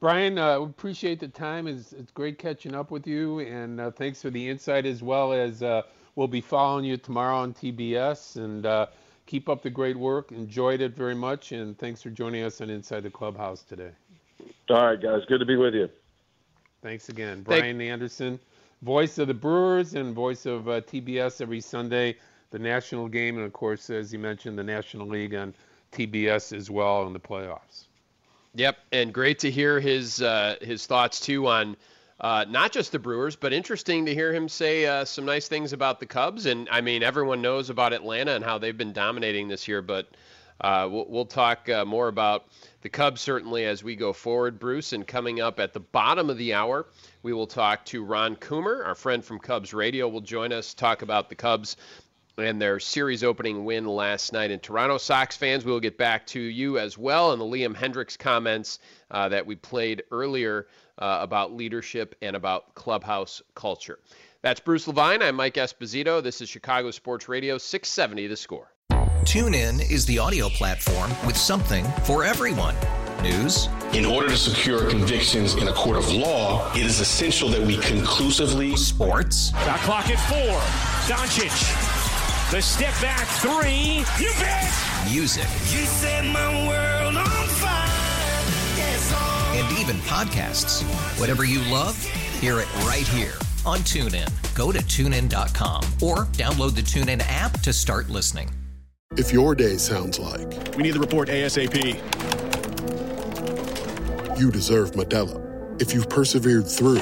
Brian, 0.00 0.38
uh, 0.38 0.60
appreciate 0.60 1.18
the 1.18 1.28
time. 1.28 1.66
It's, 1.66 1.92
it's 1.92 2.12
great 2.12 2.38
catching 2.38 2.74
up 2.74 2.90
with 2.90 3.06
you, 3.06 3.40
and 3.40 3.80
uh, 3.80 3.90
thanks 3.90 4.22
for 4.22 4.30
the 4.30 4.48
insight 4.48 4.86
as 4.86 5.02
well 5.02 5.32
as 5.32 5.62
uh, 5.62 5.82
we'll 6.14 6.28
be 6.28 6.40
following 6.40 6.84
you 6.84 6.96
tomorrow 6.96 7.36
on 7.38 7.52
TBS. 7.52 8.36
And 8.36 8.64
uh, 8.64 8.86
keep 9.28 9.48
up 9.48 9.62
the 9.62 9.70
great 9.70 9.96
work. 9.96 10.32
Enjoyed 10.32 10.80
it 10.80 10.96
very 10.96 11.14
much, 11.14 11.52
and 11.52 11.78
thanks 11.78 12.02
for 12.02 12.10
joining 12.10 12.42
us 12.42 12.60
on 12.60 12.70
Inside 12.70 13.02
the 13.04 13.10
Clubhouse 13.10 13.62
today. 13.62 13.90
All 14.70 14.86
right, 14.86 15.00
guys. 15.00 15.22
Good 15.28 15.38
to 15.38 15.46
be 15.46 15.56
with 15.56 15.74
you. 15.74 15.88
Thanks 16.82 17.08
again, 17.10 17.42
Brian 17.42 17.78
Thank- 17.78 17.90
Anderson, 17.90 18.40
voice 18.82 19.18
of 19.18 19.28
the 19.28 19.34
Brewers 19.34 19.94
and 19.94 20.14
voice 20.14 20.46
of 20.46 20.68
uh, 20.68 20.80
TBS 20.80 21.40
every 21.40 21.60
Sunday, 21.60 22.16
the 22.50 22.58
national 22.58 23.08
game, 23.08 23.36
and 23.36 23.44
of 23.44 23.52
course, 23.52 23.90
as 23.90 24.12
you 24.12 24.18
mentioned, 24.18 24.58
the 24.58 24.64
National 24.64 25.06
League 25.06 25.34
on 25.34 25.54
TBS 25.92 26.56
as 26.56 26.70
well 26.70 27.06
in 27.06 27.12
the 27.12 27.20
playoffs. 27.20 27.84
Yep, 28.54 28.78
and 28.92 29.12
great 29.12 29.38
to 29.40 29.50
hear 29.50 29.78
his 29.78 30.22
uh, 30.22 30.56
his 30.62 30.86
thoughts 30.86 31.20
too 31.20 31.46
on 31.46 31.76
uh, 32.20 32.44
not 32.48 32.72
just 32.72 32.92
the 32.92 32.98
Brewers, 32.98 33.36
but 33.36 33.52
interesting 33.52 34.06
to 34.06 34.14
hear 34.14 34.32
him 34.32 34.48
say 34.48 34.86
uh, 34.86 35.04
some 35.04 35.24
nice 35.24 35.48
things 35.48 35.72
about 35.72 36.00
the 36.00 36.06
Cubs. 36.06 36.46
And 36.46 36.68
I 36.70 36.80
mean, 36.80 37.02
everyone 37.02 37.42
knows 37.42 37.70
about 37.70 37.92
Atlanta 37.92 38.34
and 38.34 38.44
how 38.44 38.58
they've 38.58 38.76
been 38.76 38.92
dominating 38.92 39.48
this 39.48 39.68
year, 39.68 39.82
but 39.82 40.08
uh, 40.60 40.88
we'll, 40.90 41.06
we'll, 41.08 41.24
talk 41.24 41.68
uh, 41.68 41.84
more 41.84 42.08
about 42.08 42.46
the 42.82 42.88
Cubs 42.88 43.20
certainly 43.20 43.64
as 43.64 43.84
we 43.84 43.94
go 43.94 44.12
forward, 44.12 44.58
Bruce. 44.58 44.92
And 44.92 45.06
coming 45.06 45.40
up 45.40 45.60
at 45.60 45.72
the 45.72 45.80
bottom 45.80 46.30
of 46.30 46.36
the 46.36 46.54
hour, 46.54 46.86
we 47.22 47.32
will 47.32 47.46
talk 47.46 47.84
to 47.86 48.02
Ron 48.02 48.34
Coomer, 48.34 48.84
our 48.84 48.96
friend 48.96 49.24
from 49.24 49.38
Cubs 49.38 49.72
Radio, 49.72 50.08
will 50.08 50.20
join 50.20 50.52
us 50.52 50.74
talk 50.74 51.02
about 51.02 51.28
the 51.28 51.36
Cubs 51.36 51.76
and 52.36 52.60
their 52.60 52.80
series 52.80 53.22
opening 53.22 53.64
win 53.64 53.84
last 53.86 54.32
night 54.32 54.50
in 54.50 54.58
Toronto. 54.58 54.98
Sox 54.98 55.36
fans, 55.36 55.64
we 55.64 55.72
will 55.72 55.80
get 55.80 55.98
back 55.98 56.26
to 56.28 56.40
you 56.40 56.78
as 56.78 56.96
well 56.98 57.32
and 57.32 57.40
the 57.40 57.44
Liam 57.44 57.74
Hendriks 57.74 58.18
comments 58.18 58.78
uh, 59.10 59.28
that 59.28 59.46
we 59.46 59.54
played 59.56 60.02
earlier 60.10 60.66
uh, 60.98 61.18
about 61.20 61.52
leadership 61.52 62.14
and 62.22 62.36
about 62.36 62.74
clubhouse 62.74 63.42
culture. 63.54 63.98
That's 64.42 64.60
Bruce 64.60 64.86
Levine. 64.86 65.22
I'm 65.22 65.36
Mike 65.36 65.54
Esposito. 65.54 66.22
This 66.22 66.40
is 66.40 66.48
Chicago 66.48 66.90
Sports 66.90 67.28
Radio 67.28 67.58
670 67.58 68.26
The 68.28 68.36
Score. 68.36 68.72
TuneIn 69.22 69.90
is 69.90 70.06
the 70.06 70.18
audio 70.18 70.48
platform 70.48 71.10
with 71.26 71.36
something 71.36 71.84
for 72.04 72.24
everyone. 72.24 72.74
News. 73.22 73.68
In 73.92 74.06
order 74.06 74.28
to 74.28 74.36
secure 74.36 74.88
convictions 74.88 75.54
in 75.54 75.66
a 75.68 75.72
court 75.72 75.96
of 75.96 76.10
law, 76.12 76.72
it 76.72 76.86
is 76.86 77.00
essential 77.00 77.48
that 77.50 77.60
we 77.60 77.76
conclusively. 77.78 78.76
Sports. 78.76 79.50
Got 79.50 79.80
clock 79.80 80.08
at 80.08 80.18
four. 80.28 80.58
Doncic. 81.12 81.50
The 82.52 82.62
step 82.62 82.94
back 83.02 83.26
three. 83.26 84.04
You 84.24 84.32
bet. 84.38 84.72
Music. 85.10 85.42
You 85.42 85.84
set 85.84 86.24
my 86.24 86.68
world 86.68 86.87
even 89.88 90.00
podcasts. 90.02 90.82
Whatever 91.18 91.44
you 91.44 91.60
love, 91.72 92.02
hear 92.40 92.60
it 92.60 92.74
right 92.84 93.06
here 93.08 93.32
on 93.64 93.78
TuneIn. 93.80 94.28
Go 94.54 94.72
to 94.72 94.78
tunein.com 94.78 95.84
or 96.02 96.26
download 96.36 96.74
the 96.74 96.82
TuneIn 96.82 97.22
app 97.26 97.60
to 97.60 97.72
start 97.72 98.10
listening. 98.10 98.50
If 99.16 99.32
your 99.32 99.54
day 99.54 99.78
sounds 99.78 100.18
like 100.18 100.76
we 100.76 100.82
need 100.82 100.92
the 100.92 101.00
report 101.00 101.28
ASAP, 101.28 101.94
you 104.38 104.50
deserve 104.50 104.92
Modelo. 104.92 105.42
If 105.80 105.94
you've 105.94 106.08
persevered 106.08 106.66
through 106.68 107.00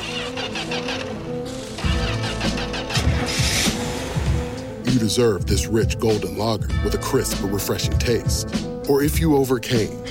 you 4.84 5.00
deserve 5.00 5.46
this 5.46 5.66
rich 5.66 5.98
golden 5.98 6.38
lager 6.38 6.68
with 6.82 6.94
a 6.94 6.98
crisp 6.98 7.42
but 7.42 7.52
refreshing 7.52 7.98
taste. 7.98 8.48
Or 8.88 9.02
if 9.02 9.20
you 9.20 9.36
overcame. 9.36 10.02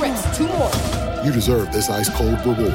Two 0.00 0.06
more 0.06 0.14
reps, 0.14 0.38
two 0.38 0.48
more. 0.48 0.70
You 1.24 1.32
deserve 1.32 1.72
this 1.72 1.90
ice 1.90 2.08
cold 2.08 2.38
reward. 2.40 2.72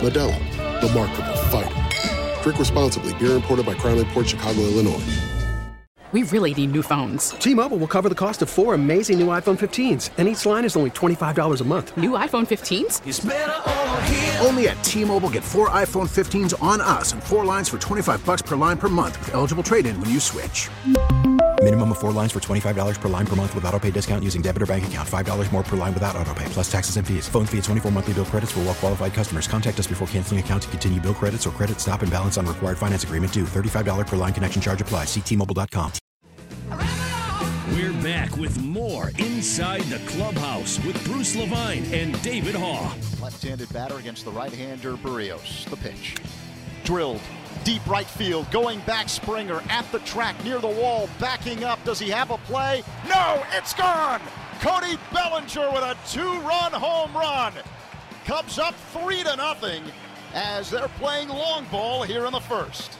Modelo, 0.00 0.38
the 0.80 0.88
Markable 0.94 1.36
Fighter. 1.50 2.42
Drink 2.42 2.58
responsibly. 2.58 3.12
Beer 3.14 3.32
imported 3.32 3.66
by 3.66 3.74
Crown 3.74 4.02
Port 4.06 4.28
Chicago, 4.28 4.60
Illinois. 4.60 5.02
We 6.12 6.22
really 6.24 6.52
need 6.54 6.72
new 6.72 6.82
phones. 6.82 7.30
T-Mobile 7.30 7.78
will 7.78 7.86
cover 7.86 8.10
the 8.10 8.14
cost 8.14 8.42
of 8.42 8.50
four 8.50 8.74
amazing 8.74 9.18
new 9.18 9.28
iPhone 9.28 9.58
15s, 9.58 10.10
and 10.18 10.28
each 10.28 10.44
line 10.44 10.66
is 10.66 10.76
only 10.76 10.90
$25 10.90 11.60
a 11.60 11.64
month. 11.64 11.96
New 11.96 12.10
iPhone 12.10 12.46
15s? 12.46 14.46
Only 14.46 14.68
at 14.68 14.82
T-Mobile 14.84 15.30
get 15.30 15.42
four 15.42 15.70
iPhone 15.70 16.08
15s 16.08 16.62
on 16.62 16.82
us 16.82 17.12
and 17.12 17.22
four 17.22 17.46
lines 17.46 17.70
for 17.70 17.78
25 17.78 18.24
bucks 18.26 18.42
per 18.42 18.56
line 18.56 18.76
per 18.76 18.88
month 18.88 19.18
with 19.20 19.34
eligible 19.34 19.62
trade-in 19.62 19.98
when 20.00 20.10
you 20.10 20.20
switch. 20.20 20.68
Minimum 21.64 21.92
of 21.92 21.98
four 22.00 22.10
lines 22.10 22.32
for 22.32 22.40
$25 22.40 23.00
per 23.00 23.08
line 23.08 23.24
per 23.24 23.36
month 23.36 23.54
with 23.54 23.64
auto 23.66 23.78
pay 23.78 23.92
discount 23.92 24.24
using 24.24 24.42
debit 24.42 24.62
or 24.62 24.66
bank 24.66 24.84
account. 24.84 25.08
$5 25.08 25.52
more 25.52 25.62
per 25.62 25.76
line 25.76 25.94
without 25.94 26.16
auto 26.16 26.34
pay, 26.34 26.44
plus 26.46 26.70
taxes 26.70 26.96
and 26.96 27.06
fees. 27.06 27.28
Phone 27.28 27.46
fee 27.46 27.58
at 27.58 27.64
24 27.64 27.92
monthly 27.92 28.14
bill 28.14 28.24
credits 28.24 28.50
for 28.50 28.58
all 28.60 28.66
well 28.66 28.74
qualified 28.74 29.14
customers. 29.14 29.46
Contact 29.46 29.78
us 29.78 29.86
before 29.86 30.08
canceling 30.08 30.40
account 30.40 30.64
to 30.64 30.68
continue 30.70 31.00
bill 31.00 31.14
credits 31.14 31.46
or 31.46 31.50
credit 31.50 31.78
stop 31.78 32.02
and 32.02 32.10
balance 32.10 32.36
on 32.36 32.46
required 32.46 32.76
finance 32.76 33.04
agreement 33.04 33.32
due. 33.32 33.44
$35 33.44 34.08
per 34.08 34.16
line 34.16 34.32
connection 34.32 34.60
charge 34.60 34.80
apply. 34.80 35.04
Ctmobile.com. 35.04 35.92
We're 37.76 38.02
back 38.02 38.36
with 38.36 38.60
more 38.60 39.12
Inside 39.20 39.82
the 39.82 40.00
Clubhouse 40.10 40.84
with 40.84 41.02
Bruce 41.04 41.36
Levine 41.36 41.84
and 41.92 42.20
David 42.22 42.56
Haugh. 42.56 42.92
Left-handed 43.22 43.72
batter 43.72 43.98
against 43.98 44.24
the 44.24 44.32
right-hander 44.32 44.94
Berrios. 44.96 45.70
The 45.70 45.76
pitch. 45.76 46.16
Drilled. 46.82 47.20
Deep 47.64 47.86
right 47.86 48.06
field. 48.06 48.50
Going 48.50 48.80
back 48.80 49.08
Springer 49.08 49.62
at 49.68 49.90
the 49.92 50.00
track 50.00 50.42
near 50.44 50.58
the 50.58 50.68
wall. 50.68 51.08
Backing 51.18 51.64
up. 51.64 51.82
Does 51.84 51.98
he 51.98 52.10
have 52.10 52.30
a 52.30 52.38
play? 52.38 52.82
No, 53.08 53.42
it's 53.52 53.74
gone. 53.74 54.20
Cody 54.60 54.96
Bellinger 55.12 55.70
with 55.72 55.82
a 55.82 55.96
two-run 56.08 56.72
home 56.72 57.12
run. 57.14 57.52
Cubs 58.24 58.58
up 58.58 58.74
three 58.92 59.22
to 59.24 59.36
nothing 59.36 59.82
as 60.34 60.70
they're 60.70 60.88
playing 60.98 61.28
long 61.28 61.64
ball 61.66 62.02
here 62.02 62.26
in 62.26 62.32
the 62.32 62.40
first. 62.40 62.98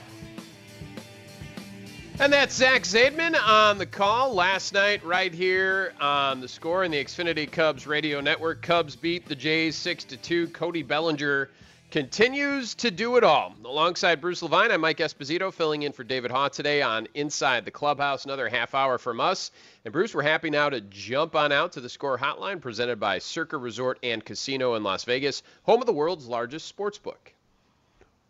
And 2.18 2.32
that's 2.32 2.54
Zach 2.54 2.82
Zaidman 2.82 3.36
on 3.40 3.78
the 3.78 3.86
call 3.86 4.34
last 4.34 4.74
night, 4.74 5.02
right 5.04 5.32
here 5.32 5.94
on 6.00 6.40
the 6.40 6.48
score 6.48 6.84
in 6.84 6.90
the 6.90 7.02
Xfinity 7.02 7.50
Cubs 7.50 7.86
radio 7.86 8.20
network. 8.20 8.60
Cubs 8.62 8.94
beat 8.94 9.26
the 9.26 9.34
Jays 9.34 9.76
6 9.76 10.04
to 10.04 10.16
2. 10.16 10.48
Cody 10.48 10.82
Bellinger 10.82 11.48
continues 11.92 12.74
to 12.74 12.90
do 12.90 13.18
it 13.18 13.22
all. 13.22 13.54
Alongside 13.66 14.18
Bruce 14.18 14.40
Levine, 14.40 14.70
I'm 14.70 14.80
Mike 14.80 14.96
Esposito, 14.96 15.52
filling 15.52 15.82
in 15.82 15.92
for 15.92 16.04
David 16.04 16.30
Haugh 16.30 16.48
today 16.48 16.80
on 16.80 17.06
Inside 17.12 17.66
the 17.66 17.70
Clubhouse. 17.70 18.24
Another 18.24 18.48
half 18.48 18.74
hour 18.74 18.96
from 18.96 19.20
us. 19.20 19.50
And 19.84 19.92
Bruce, 19.92 20.14
we're 20.14 20.22
happy 20.22 20.48
now 20.48 20.70
to 20.70 20.80
jump 20.80 21.36
on 21.36 21.52
out 21.52 21.72
to 21.72 21.82
the 21.82 21.90
score 21.90 22.16
hotline 22.16 22.62
presented 22.62 22.98
by 22.98 23.18
Circa 23.18 23.58
Resort 23.58 23.98
and 24.02 24.24
Casino 24.24 24.74
in 24.74 24.82
Las 24.82 25.04
Vegas, 25.04 25.42
home 25.64 25.80
of 25.80 25.86
the 25.86 25.92
world's 25.92 26.26
largest 26.26 26.66
sports 26.66 26.96
book. 26.96 27.30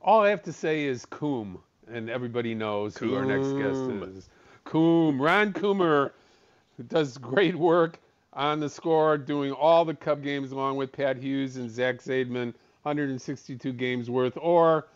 All 0.03 0.23
I 0.23 0.31
have 0.31 0.43
to 0.43 0.53
say 0.53 0.83
is 0.83 1.07
Coom 1.07 1.61
and 1.87 2.11
everybody 2.11 2.57
knows 2.57 2.97
Coom. 2.97 3.11
who 3.11 3.15
our 3.15 3.25
next 3.25 3.53
guest 3.53 4.17
is. 4.17 4.29
Coom, 4.65 5.23
Ron 5.23 5.53
Coomer, 5.53 6.11
who 6.77 6.83
does 6.83 7.17
great 7.17 7.55
work 7.55 8.01
on 8.33 8.59
the 8.59 8.69
score, 8.69 9.17
doing 9.17 9.53
all 9.53 9.85
the 9.85 9.95
Cub 9.95 10.21
games 10.21 10.51
along 10.51 10.79
with 10.79 10.91
Pat 10.91 11.17
Hughes 11.17 11.59
and 11.59 11.71
Zach 11.71 11.99
Zaidman, 11.99 12.55
162 12.83 13.73
games 13.73 14.11
worth, 14.11 14.37
or 14.41 14.89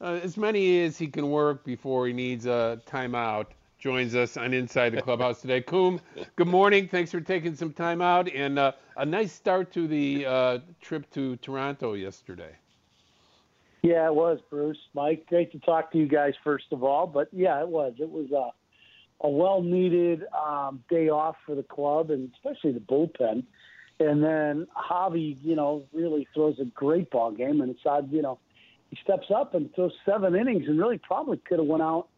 uh, 0.00 0.20
as 0.22 0.36
many 0.36 0.82
as 0.82 0.98
he 0.98 1.06
can 1.06 1.30
work 1.30 1.64
before 1.64 2.06
he 2.06 2.12
needs 2.12 2.46
a 2.46 2.80
timeout. 2.86 3.46
Joins 3.78 4.14
us 4.14 4.36
on 4.36 4.54
Inside 4.54 4.90
the 4.90 5.02
Clubhouse 5.02 5.40
today. 5.40 5.60
Coom, 5.66 6.00
good 6.36 6.48
morning. 6.48 6.88
Thanks 6.88 7.10
for 7.10 7.20
taking 7.20 7.54
some 7.54 7.72
time 7.72 8.00
out 8.00 8.28
and 8.32 8.58
uh, 8.58 8.72
a 8.96 9.04
nice 9.04 9.32
start 9.32 9.72
to 9.74 9.86
the 9.86 10.26
uh, 10.26 10.58
trip 10.80 11.10
to 11.12 11.36
Toronto 11.36 11.92
yesterday. 11.92 12.56
Yeah, 13.82 14.06
it 14.06 14.14
was, 14.14 14.40
Bruce. 14.50 14.78
Mike, 14.94 15.26
great 15.28 15.52
to 15.52 15.60
talk 15.60 15.92
to 15.92 15.98
you 15.98 16.08
guys, 16.08 16.34
first 16.42 16.66
of 16.72 16.82
all. 16.82 17.06
But 17.06 17.28
yeah, 17.32 17.60
it 17.60 17.68
was. 17.68 17.94
It 18.00 18.10
was 18.10 18.30
a, 18.32 18.50
a 19.24 19.30
well 19.30 19.62
needed 19.62 20.24
um, 20.36 20.82
day 20.90 21.08
off 21.08 21.36
for 21.46 21.54
the 21.54 21.62
club 21.62 22.10
and 22.10 22.30
especially 22.34 22.72
the 22.72 22.80
bullpen. 22.80 23.44
And 23.98 24.22
then 24.22 24.66
Javi, 24.76 25.36
you 25.42 25.56
know, 25.56 25.84
really 25.92 26.28
throws 26.34 26.58
a 26.60 26.64
great 26.64 27.10
ball 27.10 27.30
game. 27.30 27.60
And 27.60 27.74
odd, 27.86 28.12
you 28.12 28.22
know, 28.22 28.38
he 28.90 28.98
steps 29.02 29.26
up 29.34 29.54
and 29.54 29.74
throws 29.74 29.92
seven 30.04 30.34
innings 30.34 30.64
and 30.68 30.78
really 30.78 30.98
probably 30.98 31.38
could 31.38 31.58
have 31.58 31.68
went 31.68 31.82
out. 31.82 32.08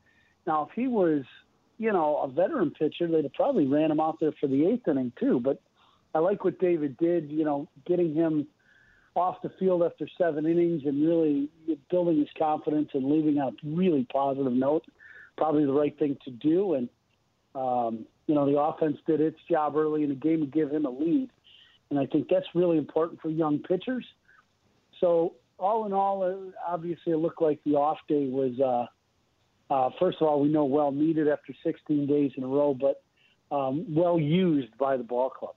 Now, 0.46 0.68
if 0.68 0.74
he 0.74 0.88
was, 0.88 1.22
you 1.78 1.92
know, 1.92 2.16
a 2.18 2.28
veteran 2.28 2.72
pitcher, 2.72 3.06
they'd 3.06 3.24
have 3.24 3.34
probably 3.34 3.66
ran 3.66 3.90
him 3.90 4.00
out 4.00 4.18
there 4.20 4.32
for 4.40 4.48
the 4.48 4.66
eighth 4.66 4.88
inning 4.88 5.12
too. 5.18 5.40
But 5.40 5.60
I 6.14 6.18
like 6.18 6.42
what 6.44 6.58
David 6.58 6.96
did, 6.96 7.30
you 7.30 7.44
know, 7.44 7.68
getting 7.86 8.14
him– 8.14 8.46
off 9.18 9.42
the 9.42 9.50
field 9.58 9.82
after 9.82 10.08
seven 10.16 10.46
innings 10.46 10.82
and 10.84 11.06
really 11.06 11.48
building 11.90 12.18
his 12.18 12.28
confidence 12.38 12.90
and 12.94 13.10
leaving 13.10 13.38
on 13.38 13.48
a 13.48 13.66
really 13.66 14.04
positive 14.04 14.52
note. 14.52 14.84
Probably 15.36 15.66
the 15.66 15.72
right 15.72 15.96
thing 15.98 16.16
to 16.24 16.30
do. 16.30 16.74
And, 16.74 16.88
um, 17.54 18.06
you 18.26 18.34
know, 18.34 18.46
the 18.46 18.58
offense 18.58 18.96
did 19.06 19.20
its 19.20 19.38
job 19.50 19.76
early 19.76 20.04
in 20.04 20.10
the 20.10 20.14
game 20.14 20.40
to 20.40 20.46
give 20.46 20.70
him 20.70 20.84
a 20.84 20.90
lead. 20.90 21.30
And 21.90 21.98
I 21.98 22.06
think 22.06 22.28
that's 22.28 22.46
really 22.54 22.78
important 22.78 23.20
for 23.20 23.30
young 23.30 23.58
pitchers. 23.60 24.04
So, 25.00 25.34
all 25.58 25.86
in 25.86 25.92
all, 25.92 26.22
uh, 26.22 26.72
obviously, 26.72 27.12
it 27.12 27.16
looked 27.16 27.42
like 27.42 27.60
the 27.64 27.74
off 27.74 27.98
day 28.08 28.28
was. 28.28 28.58
Uh, 28.60 28.86
uh, 29.70 29.90
first 29.98 30.18
of 30.20 30.28
all, 30.28 30.40
we 30.40 30.48
know 30.48 30.64
well 30.64 30.90
needed 30.90 31.28
after 31.28 31.52
16 31.62 32.06
days 32.06 32.32
in 32.36 32.42
a 32.42 32.46
row, 32.46 32.72
but 32.72 33.02
um, 33.54 33.84
well 33.94 34.18
used 34.18 34.76
by 34.78 34.96
the 34.96 35.04
ball 35.04 35.28
club. 35.28 35.54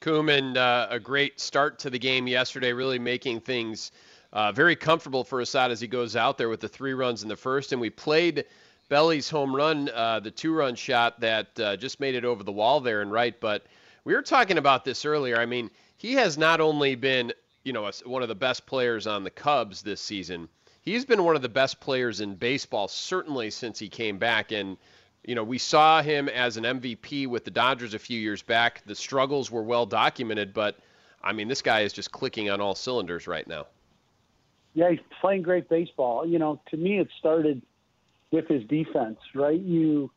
Kuman, 0.00 0.56
uh, 0.56 0.88
a 0.90 0.98
great 0.98 1.40
start 1.40 1.78
to 1.80 1.90
the 1.90 1.98
game 1.98 2.26
yesterday, 2.26 2.72
really 2.72 2.98
making 2.98 3.40
things 3.40 3.92
uh, 4.32 4.52
very 4.52 4.76
comfortable 4.76 5.24
for 5.24 5.40
Assad 5.40 5.70
as 5.70 5.80
he 5.80 5.86
goes 5.86 6.16
out 6.16 6.36
there 6.36 6.48
with 6.48 6.60
the 6.60 6.68
three 6.68 6.92
runs 6.92 7.22
in 7.22 7.28
the 7.28 7.36
first. 7.36 7.72
And 7.72 7.80
we 7.80 7.90
played 7.90 8.44
Belly's 8.88 9.30
home 9.30 9.54
run, 9.54 9.88
uh, 9.94 10.20
the 10.20 10.30
two 10.30 10.52
run 10.52 10.74
shot 10.74 11.20
that 11.20 11.58
uh, 11.58 11.76
just 11.76 12.00
made 12.00 12.14
it 12.14 12.24
over 12.24 12.42
the 12.42 12.52
wall 12.52 12.80
there 12.80 13.02
and 13.02 13.10
right. 13.10 13.38
But 13.40 13.64
we 14.06 14.14
were 14.14 14.22
talking 14.22 14.56
about 14.56 14.84
this 14.84 15.04
earlier. 15.04 15.36
I 15.36 15.46
mean, 15.46 15.68
he 15.96 16.12
has 16.12 16.38
not 16.38 16.60
only 16.60 16.94
been, 16.94 17.32
you 17.64 17.72
know, 17.72 17.90
one 18.04 18.22
of 18.22 18.28
the 18.28 18.36
best 18.36 18.64
players 18.64 19.08
on 19.08 19.24
the 19.24 19.30
Cubs 19.30 19.82
this 19.82 20.00
season, 20.00 20.48
he's 20.80 21.04
been 21.04 21.24
one 21.24 21.34
of 21.34 21.42
the 21.42 21.48
best 21.48 21.80
players 21.80 22.20
in 22.20 22.36
baseball, 22.36 22.86
certainly 22.86 23.50
since 23.50 23.80
he 23.80 23.88
came 23.88 24.16
back. 24.16 24.52
And 24.52 24.76
you 25.24 25.34
know, 25.34 25.42
we 25.42 25.58
saw 25.58 26.02
him 26.02 26.28
as 26.28 26.56
an 26.56 26.62
MVP 26.62 27.26
with 27.26 27.44
the 27.44 27.50
Dodgers 27.50 27.94
a 27.94 27.98
few 27.98 28.20
years 28.20 28.42
back. 28.42 28.84
The 28.86 28.94
struggles 28.94 29.50
were 29.50 29.64
well 29.64 29.86
documented, 29.86 30.54
but 30.54 30.78
I 31.20 31.32
mean, 31.32 31.48
this 31.48 31.60
guy 31.60 31.80
is 31.80 31.92
just 31.92 32.12
clicking 32.12 32.48
on 32.48 32.60
all 32.60 32.76
cylinders 32.76 33.26
right 33.26 33.46
now. 33.48 33.66
Yeah, 34.74 34.90
he's 34.90 35.00
playing 35.20 35.42
great 35.42 35.68
baseball. 35.68 36.24
You 36.24 36.38
know, 36.38 36.60
to 36.70 36.76
me, 36.76 37.00
it 37.00 37.08
started 37.18 37.60
with 38.30 38.46
his 38.46 38.62
defense, 38.68 39.18
right? 39.34 39.60
You 39.60 40.12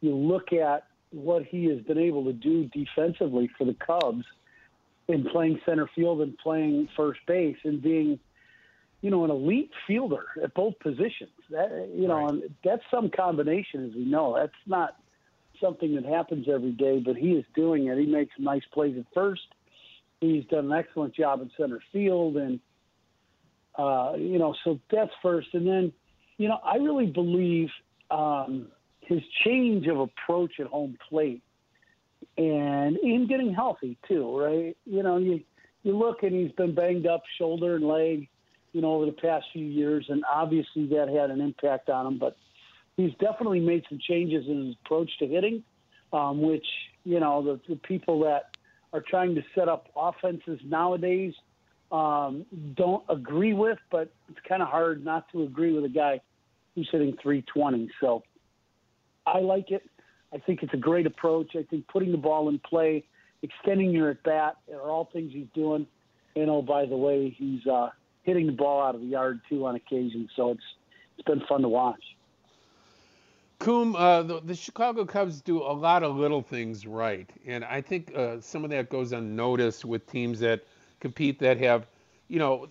you 0.00 0.16
look 0.16 0.52
at 0.52 0.89
what 1.10 1.44
he 1.44 1.66
has 1.66 1.80
been 1.80 1.98
able 1.98 2.24
to 2.24 2.32
do 2.32 2.66
defensively 2.66 3.50
for 3.58 3.64
the 3.64 3.74
Cubs 3.74 4.24
in 5.08 5.24
playing 5.24 5.60
center 5.66 5.88
field 5.94 6.20
and 6.20 6.36
playing 6.38 6.88
first 6.96 7.20
base 7.26 7.56
and 7.64 7.82
being 7.82 8.18
you 9.02 9.10
know, 9.10 9.24
an 9.24 9.30
elite 9.30 9.70
fielder 9.86 10.26
at 10.42 10.54
both 10.54 10.78
positions. 10.78 11.30
That 11.50 11.90
you 11.94 12.06
know, 12.06 12.26
right. 12.26 12.42
that's 12.64 12.82
some 12.90 13.10
combination, 13.10 13.88
as 13.88 13.94
we 13.94 14.04
know. 14.04 14.34
That's 14.36 14.52
not 14.66 14.96
something 15.60 15.94
that 15.94 16.04
happens 16.04 16.46
every 16.52 16.72
day, 16.72 17.00
but 17.00 17.16
he 17.16 17.32
is 17.32 17.44
doing 17.54 17.86
it. 17.88 17.98
He 17.98 18.06
makes 18.06 18.32
nice 18.38 18.62
plays 18.72 18.96
at 18.98 19.06
first. 19.14 19.42
He's 20.20 20.44
done 20.46 20.66
an 20.66 20.72
excellent 20.72 21.14
job 21.14 21.40
in 21.40 21.50
center 21.56 21.80
field, 21.92 22.36
and 22.36 22.60
uh, 23.76 24.12
you 24.18 24.38
know, 24.38 24.54
so 24.64 24.78
that's 24.90 25.12
first. 25.22 25.48
And 25.54 25.66
then, 25.66 25.92
you 26.36 26.48
know, 26.48 26.58
I 26.62 26.76
really 26.76 27.06
believe 27.06 27.70
um, 28.10 28.68
his 29.10 29.20
change 29.44 29.86
of 29.86 30.00
approach 30.00 30.58
at 30.58 30.66
home 30.66 30.96
plate, 31.08 31.42
and 32.38 32.96
him 32.96 33.26
getting 33.26 33.52
healthy 33.52 33.98
too. 34.08 34.38
Right? 34.38 34.76
You 34.86 35.02
know, 35.02 35.18
you 35.18 35.42
you 35.82 35.98
look 35.98 36.22
and 36.22 36.32
he's 36.32 36.52
been 36.52 36.74
banged 36.74 37.06
up 37.06 37.22
shoulder 37.38 37.76
and 37.76 37.86
leg 37.86 38.28
you 38.72 38.80
know, 38.80 38.92
over 38.92 39.06
the 39.06 39.12
past 39.12 39.46
few 39.52 39.64
years, 39.64 40.06
and 40.08 40.22
obviously 40.32 40.86
that 40.88 41.08
had 41.08 41.30
an 41.30 41.40
impact 41.40 41.88
on 41.88 42.06
him. 42.06 42.18
But 42.18 42.36
he's 42.96 43.12
definitely 43.20 43.60
made 43.60 43.84
some 43.88 43.98
changes 43.98 44.46
in 44.46 44.66
his 44.66 44.76
approach 44.84 45.10
to 45.18 45.26
hitting, 45.26 45.62
um, 46.12 46.40
which 46.40 46.66
you 47.04 47.20
know 47.20 47.42
the, 47.42 47.60
the 47.68 47.76
people 47.76 48.20
that 48.20 48.50
are 48.92 49.02
trying 49.06 49.34
to 49.34 49.42
set 49.54 49.68
up 49.68 49.88
offenses 49.96 50.60
nowadays 50.64 51.34
um, 51.90 52.46
don't 52.74 53.04
agree 53.08 53.54
with. 53.54 53.78
But 53.90 54.12
it's 54.28 54.40
kind 54.48 54.62
of 54.62 54.68
hard 54.68 55.04
not 55.04 55.30
to 55.32 55.42
agree 55.42 55.72
with 55.72 55.84
a 55.84 55.88
guy 55.88 56.20
who's 56.74 56.88
hitting 56.92 57.16
320. 57.20 57.90
So 58.00 58.22
I 59.32 59.40
like 59.40 59.70
it. 59.70 59.82
I 60.32 60.38
think 60.38 60.62
it's 60.62 60.74
a 60.74 60.78
great 60.78 61.06
approach. 61.06 61.56
I 61.56 61.62
think 61.62 61.86
putting 61.88 62.12
the 62.12 62.18
ball 62.18 62.48
in 62.48 62.58
play, 62.58 63.04
extending 63.42 63.90
your 63.90 64.10
at 64.10 64.22
bat 64.22 64.56
are 64.72 64.90
all 64.90 65.08
things 65.12 65.32
he's 65.32 65.48
doing. 65.54 65.86
And 66.36 66.48
oh, 66.50 66.62
by 66.62 66.86
the 66.86 66.96
way, 66.96 67.34
he's 67.36 67.66
uh, 67.66 67.90
hitting 68.22 68.46
the 68.46 68.52
ball 68.52 68.82
out 68.82 68.94
of 68.94 69.00
the 69.00 69.06
yard 69.06 69.40
too 69.48 69.66
on 69.66 69.74
occasion. 69.74 70.28
So 70.36 70.52
it's 70.52 70.62
it's 71.18 71.26
been 71.26 71.42
fun 71.48 71.62
to 71.62 71.68
watch. 71.68 72.02
Coom, 73.58 73.94
uh, 73.94 74.22
the, 74.22 74.40
the, 74.40 74.54
Chicago 74.54 75.04
Cubs 75.04 75.42
do 75.42 75.60
a 75.60 75.74
lot 75.74 76.02
of 76.02 76.16
little 76.16 76.40
things 76.40 76.86
right, 76.86 77.28
and 77.44 77.62
I 77.62 77.82
think 77.82 78.10
uh, 78.16 78.40
some 78.40 78.64
of 78.64 78.70
that 78.70 78.88
goes 78.88 79.12
unnoticed 79.12 79.84
with 79.84 80.06
teams 80.06 80.40
that 80.40 80.64
compete 81.00 81.38
that 81.40 81.58
have, 81.58 81.86
you 82.28 82.38
know, 82.38 82.68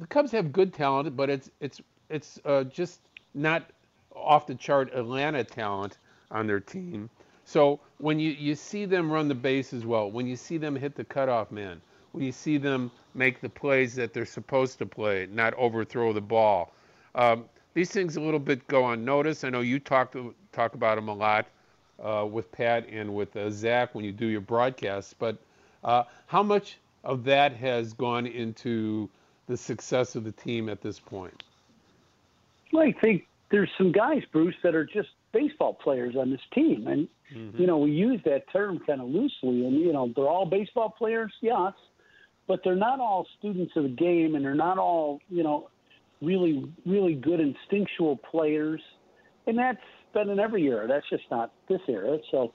the 0.00 0.06
Cubs 0.08 0.32
have 0.32 0.50
good 0.50 0.74
talent, 0.74 1.16
but 1.16 1.30
it's 1.30 1.48
it's 1.60 1.80
it's 2.10 2.40
uh, 2.44 2.64
just 2.64 3.02
not 3.34 3.70
off 4.16 4.48
the 4.48 4.56
chart 4.56 4.92
Atlanta 4.92 5.44
talent 5.44 5.98
on 6.32 6.46
their 6.46 6.60
team. 6.60 7.08
So 7.44 7.80
when 7.98 8.18
you, 8.18 8.30
you 8.30 8.54
see 8.54 8.84
them 8.84 9.10
run 9.10 9.28
the 9.28 9.34
bases 9.34 9.84
well, 9.84 10.10
when 10.10 10.26
you 10.26 10.36
see 10.36 10.58
them 10.58 10.74
hit 10.74 10.94
the 10.94 11.04
cutoff 11.04 11.50
man, 11.50 11.80
when 12.12 12.24
you 12.24 12.32
see 12.32 12.58
them 12.58 12.90
make 13.14 13.40
the 13.40 13.48
plays 13.48 13.94
that 13.96 14.12
they're 14.12 14.26
supposed 14.26 14.78
to 14.78 14.86
play, 14.86 15.28
not 15.30 15.54
overthrow 15.54 16.12
the 16.12 16.20
ball. 16.20 16.72
Um, 17.14 17.44
these 17.74 17.90
things 17.90 18.16
a 18.16 18.20
little 18.20 18.40
bit 18.40 18.66
go 18.68 18.90
unnoticed. 18.90 19.44
I 19.44 19.50
know 19.50 19.60
you 19.60 19.78
talk 19.78 20.14
talk 20.52 20.74
about 20.74 20.96
them 20.96 21.08
a 21.08 21.14
lot 21.14 21.46
uh, 22.02 22.26
with 22.30 22.50
Pat 22.52 22.86
and 22.90 23.14
with 23.14 23.34
uh, 23.36 23.50
Zach 23.50 23.94
when 23.94 24.04
you 24.04 24.12
do 24.12 24.26
your 24.26 24.40
broadcasts. 24.40 25.14
But 25.18 25.38
uh, 25.84 26.04
how 26.26 26.42
much 26.42 26.78
of 27.04 27.24
that 27.24 27.54
has 27.56 27.92
gone 27.94 28.26
into 28.26 29.08
the 29.46 29.56
success 29.56 30.14
of 30.16 30.24
the 30.24 30.32
team 30.32 30.68
at 30.68 30.82
this 30.82 30.98
point? 31.00 31.42
Well, 32.72 32.86
I 32.86 32.92
think 32.92 33.26
there's 33.50 33.70
some 33.76 33.92
guys, 33.92 34.22
Bruce, 34.32 34.54
that 34.62 34.74
are 34.74 34.84
just 34.84 35.10
baseball 35.32 35.74
players 35.74 36.14
on 36.16 36.30
this 36.30 36.40
team, 36.54 36.86
and 36.86 37.08
mm-hmm. 37.34 37.60
you 37.60 37.66
know 37.66 37.78
we 37.78 37.90
use 37.90 38.20
that 38.24 38.50
term 38.52 38.80
kind 38.86 39.00
of 39.00 39.08
loosely. 39.08 39.66
And 39.66 39.80
you 39.80 39.92
know 39.92 40.12
they're 40.14 40.28
all 40.28 40.46
baseball 40.46 40.90
players, 40.96 41.32
yes, 41.40 41.72
but 42.46 42.60
they're 42.64 42.76
not 42.76 43.00
all 43.00 43.26
students 43.38 43.72
of 43.76 43.84
the 43.84 43.88
game, 43.88 44.34
and 44.34 44.44
they're 44.44 44.54
not 44.54 44.78
all 44.78 45.20
you 45.28 45.42
know 45.42 45.70
really 46.20 46.72
really 46.86 47.14
good 47.14 47.40
instinctual 47.40 48.16
players, 48.16 48.80
and 49.46 49.58
that's 49.58 49.78
been 50.12 50.28
in 50.28 50.38
every 50.38 50.64
era. 50.64 50.86
That's 50.86 51.08
just 51.08 51.24
not 51.30 51.52
this 51.68 51.80
era. 51.88 52.18
So 52.30 52.52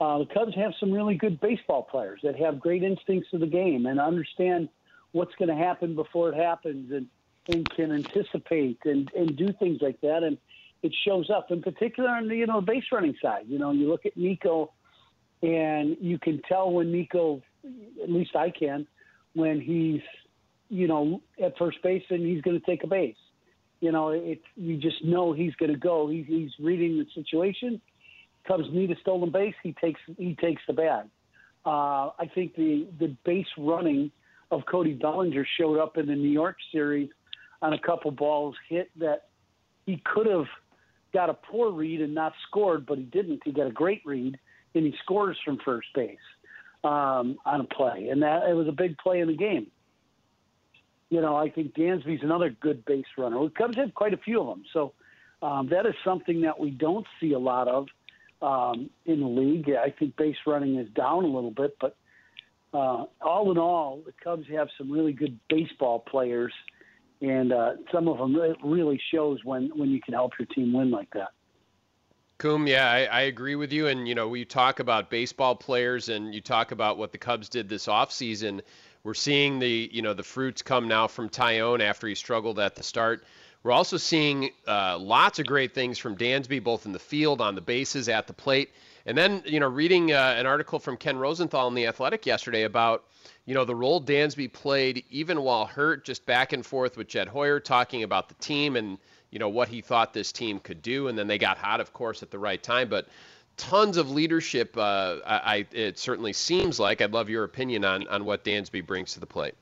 uh, 0.00 0.18
the 0.18 0.26
Cubs 0.26 0.54
have 0.56 0.72
some 0.78 0.92
really 0.92 1.14
good 1.14 1.40
baseball 1.40 1.82
players 1.82 2.20
that 2.22 2.36
have 2.36 2.60
great 2.60 2.82
instincts 2.82 3.28
of 3.32 3.40
the 3.40 3.46
game 3.46 3.86
and 3.86 3.98
understand 4.00 4.68
what's 5.12 5.34
going 5.36 5.48
to 5.48 5.54
happen 5.54 5.94
before 5.94 6.30
it 6.30 6.36
happens, 6.36 6.92
and 6.92 7.06
and 7.48 7.68
can 7.70 7.92
anticipate 7.92 8.78
and 8.84 9.10
and 9.16 9.36
do 9.36 9.52
things 9.58 9.78
like 9.80 10.00
that, 10.00 10.22
and 10.22 10.38
it 10.82 10.94
shows 11.06 11.30
up 11.30 11.50
in 11.50 11.62
particular 11.62 12.10
on 12.10 12.28
the 12.28 12.36
you 12.36 12.46
know 12.46 12.60
base 12.60 12.84
running 12.92 13.14
side. 13.22 13.44
You 13.46 13.58
know, 13.58 13.72
you 13.72 13.88
look 13.88 14.06
at 14.06 14.16
Nico, 14.16 14.72
and 15.42 15.96
you 16.00 16.18
can 16.18 16.40
tell 16.48 16.70
when 16.70 16.92
Nico, 16.92 17.42
at 18.02 18.10
least 18.10 18.34
I 18.36 18.50
can, 18.50 18.86
when 19.34 19.60
he's, 19.60 20.00
you 20.68 20.88
know, 20.88 21.20
at 21.42 21.56
first 21.58 21.82
base 21.82 22.02
and 22.10 22.26
he's 22.26 22.42
going 22.42 22.58
to 22.58 22.66
take 22.66 22.84
a 22.84 22.86
base. 22.86 23.16
You 23.80 23.92
know, 23.92 24.08
it 24.08 24.40
you 24.56 24.78
just 24.78 25.04
know 25.04 25.32
he's 25.32 25.54
going 25.56 25.72
to 25.72 25.78
go. 25.78 26.08
He's 26.08 26.26
he's 26.26 26.50
reading 26.58 26.98
the 26.98 27.06
situation. 27.14 27.80
Comes 28.48 28.66
need 28.72 28.90
a 28.90 28.96
stolen 29.00 29.30
base. 29.30 29.54
He 29.62 29.72
takes 29.72 30.00
he 30.16 30.34
takes 30.34 30.62
the 30.66 30.72
bag. 30.72 31.06
Uh, 31.64 32.10
I 32.18 32.30
think 32.34 32.54
the 32.54 32.86
the 32.98 33.14
base 33.24 33.46
running 33.58 34.10
of 34.50 34.62
Cody 34.70 34.94
Bellinger 34.94 35.46
showed 35.58 35.78
up 35.78 35.98
in 35.98 36.06
the 36.06 36.14
New 36.14 36.30
York 36.30 36.56
series 36.72 37.10
on 37.60 37.72
a 37.72 37.78
couple 37.78 38.10
balls 38.10 38.54
hit 38.68 38.90
that 38.98 39.28
he 39.84 40.00
could 40.04 40.26
have 40.26 40.46
got 41.16 41.30
a 41.30 41.34
poor 41.34 41.70
read 41.70 42.02
and 42.02 42.14
not 42.14 42.34
scored, 42.46 42.84
but 42.84 42.98
he 42.98 43.04
didn't. 43.04 43.40
He 43.42 43.50
got 43.50 43.66
a 43.66 43.72
great 43.72 44.02
read 44.04 44.38
and 44.74 44.84
he 44.84 44.94
scores 45.02 45.38
from 45.42 45.58
first 45.64 45.88
base 45.94 46.18
um, 46.84 47.38
on 47.46 47.62
a 47.62 47.64
play, 47.64 48.08
and 48.10 48.22
that 48.22 48.46
it 48.46 48.52
was 48.52 48.68
a 48.68 48.72
big 48.72 48.98
play 48.98 49.20
in 49.20 49.28
the 49.28 49.36
game. 49.36 49.68
You 51.08 51.22
know, 51.22 51.34
I 51.34 51.48
think 51.48 51.72
Dansby's 51.74 52.22
another 52.22 52.50
good 52.50 52.84
base 52.84 53.06
runner. 53.16 53.42
The 53.44 53.48
Cubs 53.48 53.78
have 53.78 53.94
quite 53.94 54.12
a 54.12 54.18
few 54.18 54.42
of 54.42 54.48
them, 54.48 54.64
so 54.74 54.92
um, 55.40 55.70
that 55.70 55.86
is 55.86 55.94
something 56.04 56.42
that 56.42 56.60
we 56.60 56.68
don't 56.68 57.06
see 57.18 57.32
a 57.32 57.38
lot 57.38 57.66
of 57.66 57.86
um, 58.42 58.90
in 59.06 59.20
the 59.20 59.26
league. 59.26 59.70
I 59.70 59.94
think 59.98 60.16
base 60.16 60.36
running 60.46 60.76
is 60.76 60.90
down 60.90 61.24
a 61.24 61.28
little 61.28 61.50
bit, 61.50 61.78
but 61.80 61.96
uh, 62.74 63.06
all 63.22 63.50
in 63.50 63.56
all, 63.56 64.02
the 64.04 64.12
Cubs 64.22 64.46
have 64.52 64.68
some 64.76 64.92
really 64.92 65.14
good 65.14 65.38
baseball 65.48 66.00
players, 66.00 66.52
and 67.20 67.52
uh, 67.52 67.72
some 67.92 68.08
of 68.08 68.18
them 68.18 68.36
really 68.62 69.00
shows 69.12 69.44
when 69.44 69.70
when 69.74 69.90
you 69.90 70.00
can 70.00 70.14
help 70.14 70.32
your 70.38 70.46
team 70.46 70.72
win 70.72 70.90
like 70.90 71.10
that. 71.14 71.30
Coom, 72.38 72.66
yeah, 72.66 72.90
I, 72.90 73.04
I, 73.04 73.20
agree 73.22 73.54
with 73.54 73.72
you. 73.72 73.86
And, 73.86 74.06
you 74.06 74.14
know, 74.14 74.28
we 74.28 74.44
talk 74.44 74.78
about 74.78 75.08
baseball 75.08 75.56
players 75.56 76.10
and 76.10 76.34
you 76.34 76.42
talk 76.42 76.70
about 76.70 76.98
what 76.98 77.10
the 77.10 77.16
Cubs 77.16 77.48
did 77.48 77.66
this 77.66 77.86
offseason. 77.86 78.60
We're 79.04 79.14
seeing 79.14 79.58
the, 79.58 79.88
you 79.90 80.02
know, 80.02 80.12
the 80.12 80.22
fruits 80.22 80.60
come 80.60 80.86
now 80.86 81.06
from 81.06 81.30
Taillon 81.30 81.80
after 81.80 82.06
he 82.06 82.14
struggled 82.14 82.58
at 82.58 82.74
the 82.74 82.82
start. 82.82 83.24
We're 83.62 83.72
also 83.72 83.96
seeing 83.96 84.50
uh, 84.68 84.98
lots 84.98 85.38
of 85.38 85.46
great 85.46 85.74
things 85.74 85.96
from 85.96 86.14
Dansby, 86.14 86.62
both 86.62 86.84
in 86.84 86.92
the 86.92 86.98
field, 86.98 87.40
on 87.40 87.54
the 87.54 87.62
bases, 87.62 88.06
at 88.10 88.26
the 88.26 88.34
plate. 88.34 88.70
And 89.06 89.16
then, 89.16 89.42
you 89.46 89.60
know, 89.60 89.68
reading 89.68 90.12
uh, 90.12 90.34
an 90.36 90.46
article 90.46 90.78
from 90.78 90.96
Ken 90.96 91.16
Rosenthal 91.16 91.68
in 91.68 91.74
The 91.74 91.86
Athletic 91.86 92.26
yesterday 92.26 92.64
about, 92.64 93.04
you 93.46 93.54
know, 93.54 93.64
the 93.64 93.74
role 93.74 94.02
Dansby 94.02 94.52
played 94.52 95.04
even 95.10 95.40
while 95.40 95.64
hurt, 95.64 96.04
just 96.04 96.26
back 96.26 96.52
and 96.52 96.66
forth 96.66 96.96
with 96.96 97.06
Jed 97.06 97.28
Hoyer, 97.28 97.60
talking 97.60 98.02
about 98.02 98.28
the 98.28 98.34
team 98.34 98.76
and– 98.76 98.98
you 99.30 99.38
know 99.38 99.48
what 99.48 99.68
he 99.68 99.80
thought 99.80 100.12
this 100.12 100.32
team 100.32 100.58
could 100.60 100.82
do, 100.82 101.08
and 101.08 101.18
then 101.18 101.26
they 101.26 101.38
got 101.38 101.58
hot, 101.58 101.80
of 101.80 101.92
course, 101.92 102.22
at 102.22 102.30
the 102.30 102.38
right 102.38 102.62
time. 102.62 102.88
But 102.88 103.08
tons 103.56 103.96
of 103.96 104.10
leadership. 104.10 104.76
Uh, 104.76 105.18
I, 105.26 105.66
it 105.72 105.98
certainly 105.98 106.32
seems 106.32 106.78
like. 106.78 107.00
I'd 107.00 107.12
love 107.12 107.28
your 107.28 107.44
opinion 107.44 107.84
on 107.84 108.08
on 108.08 108.24
what 108.24 108.44
Dansby 108.44 108.86
brings 108.86 109.14
to 109.14 109.20
the 109.20 109.26
plate. 109.26 109.54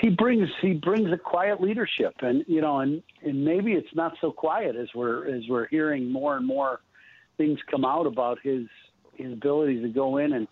he 0.00 0.08
brings 0.10 0.48
he 0.60 0.74
brings 0.74 1.12
a 1.12 1.18
quiet 1.18 1.60
leadership, 1.60 2.14
and 2.20 2.44
you 2.46 2.60
know, 2.60 2.80
and 2.80 3.02
and 3.22 3.44
maybe 3.44 3.72
it's 3.72 3.94
not 3.94 4.16
so 4.20 4.30
quiet 4.30 4.76
as 4.76 4.88
we're 4.94 5.28
as 5.28 5.42
we're 5.48 5.66
hearing 5.66 6.10
more 6.10 6.36
and 6.36 6.46
more 6.46 6.80
things 7.36 7.58
come 7.70 7.84
out 7.84 8.06
about 8.06 8.38
his 8.42 8.66
his 9.14 9.32
ability 9.32 9.80
to 9.80 9.88
go 9.88 10.18
in 10.18 10.32
and 10.32 10.46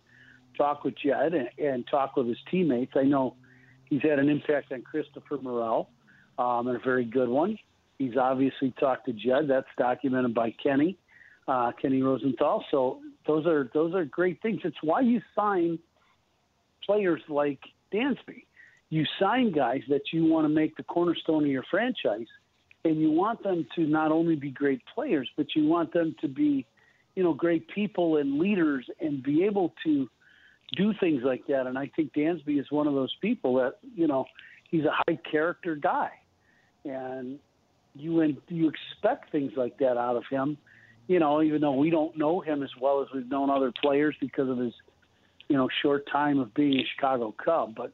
talk 0.56 0.84
with 0.84 0.94
Jed 0.96 1.34
and, 1.34 1.48
and 1.58 1.86
talk 1.90 2.16
with 2.16 2.26
his 2.26 2.38
teammates. 2.50 2.92
I 2.96 3.02
know 3.02 3.36
he's 3.84 4.00
had 4.02 4.18
an 4.18 4.30
impact 4.30 4.72
on 4.72 4.82
Christopher 4.82 5.38
Morel, 5.42 5.90
um, 6.38 6.68
and 6.68 6.76
a 6.76 6.80
very 6.82 7.04
good 7.04 7.28
one. 7.28 7.58
He's 7.98 8.16
obviously 8.16 8.72
talked 8.80 9.06
to 9.06 9.12
Jed. 9.12 9.48
That's 9.48 9.66
documented 9.76 10.34
by 10.34 10.54
Kenny, 10.62 10.98
uh, 11.46 11.72
Kenny 11.80 12.02
Rosenthal. 12.02 12.64
So 12.70 13.00
those 13.26 13.46
are 13.46 13.70
those 13.74 13.94
are 13.94 14.04
great 14.04 14.40
things. 14.40 14.60
It's 14.64 14.76
why 14.82 15.00
you 15.00 15.20
sign 15.36 15.78
players 16.86 17.20
like 17.28 17.60
Dansby 17.92 18.44
you 18.94 19.04
sign 19.20 19.50
guys 19.50 19.80
that 19.88 20.12
you 20.12 20.24
want 20.24 20.44
to 20.44 20.48
make 20.48 20.76
the 20.76 20.84
cornerstone 20.84 21.42
of 21.42 21.50
your 21.50 21.64
franchise, 21.68 22.28
and 22.84 23.00
you 23.00 23.10
want 23.10 23.42
them 23.42 23.66
to 23.74 23.82
not 23.82 24.12
only 24.12 24.36
be 24.36 24.50
great 24.50 24.80
players, 24.94 25.28
but 25.36 25.46
you 25.56 25.66
want 25.66 25.92
them 25.92 26.14
to 26.20 26.28
be, 26.28 26.64
you 27.14 27.22
know, 27.22 27.32
great 27.32 27.68
people 27.68 28.16
and 28.16 28.38
leaders 28.38 28.86
and 29.00 29.22
be 29.22 29.44
able 29.44 29.74
to 29.84 30.08
do 30.76 30.92
things 30.98 31.22
like 31.24 31.46
that. 31.48 31.66
And 31.66 31.78
I 31.78 31.90
think 31.94 32.12
Dansby 32.12 32.58
is 32.60 32.66
one 32.70 32.86
of 32.86 32.94
those 32.94 33.14
people 33.20 33.54
that, 33.56 33.74
you 33.94 34.06
know, 34.06 34.24
he's 34.70 34.84
a 34.84 34.90
high 34.92 35.18
character 35.30 35.76
guy, 35.76 36.10
and 36.84 37.38
you 37.94 38.20
and 38.20 38.36
you 38.48 38.70
expect 38.70 39.30
things 39.30 39.52
like 39.56 39.78
that 39.78 39.96
out 39.96 40.16
of 40.16 40.24
him. 40.30 40.58
You 41.06 41.18
know, 41.18 41.42
even 41.42 41.60
though 41.60 41.74
we 41.76 41.90
don't 41.90 42.16
know 42.16 42.40
him 42.40 42.62
as 42.62 42.70
well 42.80 43.02
as 43.02 43.08
we've 43.14 43.28
known 43.28 43.50
other 43.50 43.72
players 43.82 44.16
because 44.20 44.48
of 44.48 44.56
his, 44.56 44.72
you 45.48 45.56
know, 45.56 45.68
short 45.82 46.08
time 46.10 46.38
of 46.38 46.54
being 46.54 46.80
a 46.80 46.84
Chicago 46.94 47.34
Cub, 47.44 47.74
but 47.76 47.92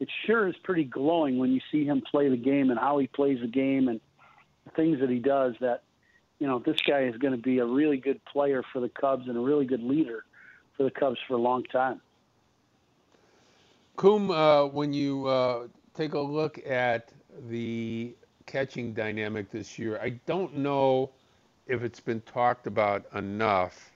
it 0.00 0.08
sure 0.26 0.48
is 0.48 0.54
pretty 0.64 0.84
glowing 0.84 1.38
when 1.38 1.52
you 1.52 1.60
see 1.70 1.84
him 1.84 2.02
play 2.10 2.28
the 2.28 2.36
game 2.36 2.70
and 2.70 2.78
how 2.78 2.98
he 2.98 3.06
plays 3.06 3.38
the 3.40 3.46
game 3.46 3.88
and 3.88 4.00
things 4.74 5.00
that 5.00 5.10
he 5.10 5.18
does 5.18 5.54
that 5.60 5.82
you 6.38 6.46
know 6.46 6.58
this 6.58 6.76
guy 6.86 7.02
is 7.02 7.16
going 7.16 7.32
to 7.32 7.42
be 7.42 7.58
a 7.58 7.64
really 7.64 7.96
good 7.96 8.24
player 8.24 8.62
for 8.72 8.80
the 8.80 8.88
Cubs 8.88 9.28
and 9.28 9.36
a 9.36 9.40
really 9.40 9.64
good 9.64 9.82
leader 9.82 10.24
for 10.76 10.84
the 10.84 10.90
Cubs 10.90 11.18
for 11.26 11.34
a 11.34 11.40
long 11.40 11.62
time. 11.64 12.00
Coom, 13.96 14.30
uh, 14.30 14.66
when 14.66 14.92
you 14.92 15.26
uh, 15.26 15.66
take 15.94 16.14
a 16.14 16.20
look 16.20 16.58
at 16.66 17.10
the 17.48 18.14
catching 18.44 18.92
dynamic 18.92 19.50
this 19.50 19.78
year, 19.78 19.98
I 20.02 20.10
don't 20.26 20.58
know 20.58 21.10
if 21.66 21.82
it's 21.82 22.00
been 22.00 22.20
talked 22.22 22.66
about 22.66 23.06
enough, 23.14 23.92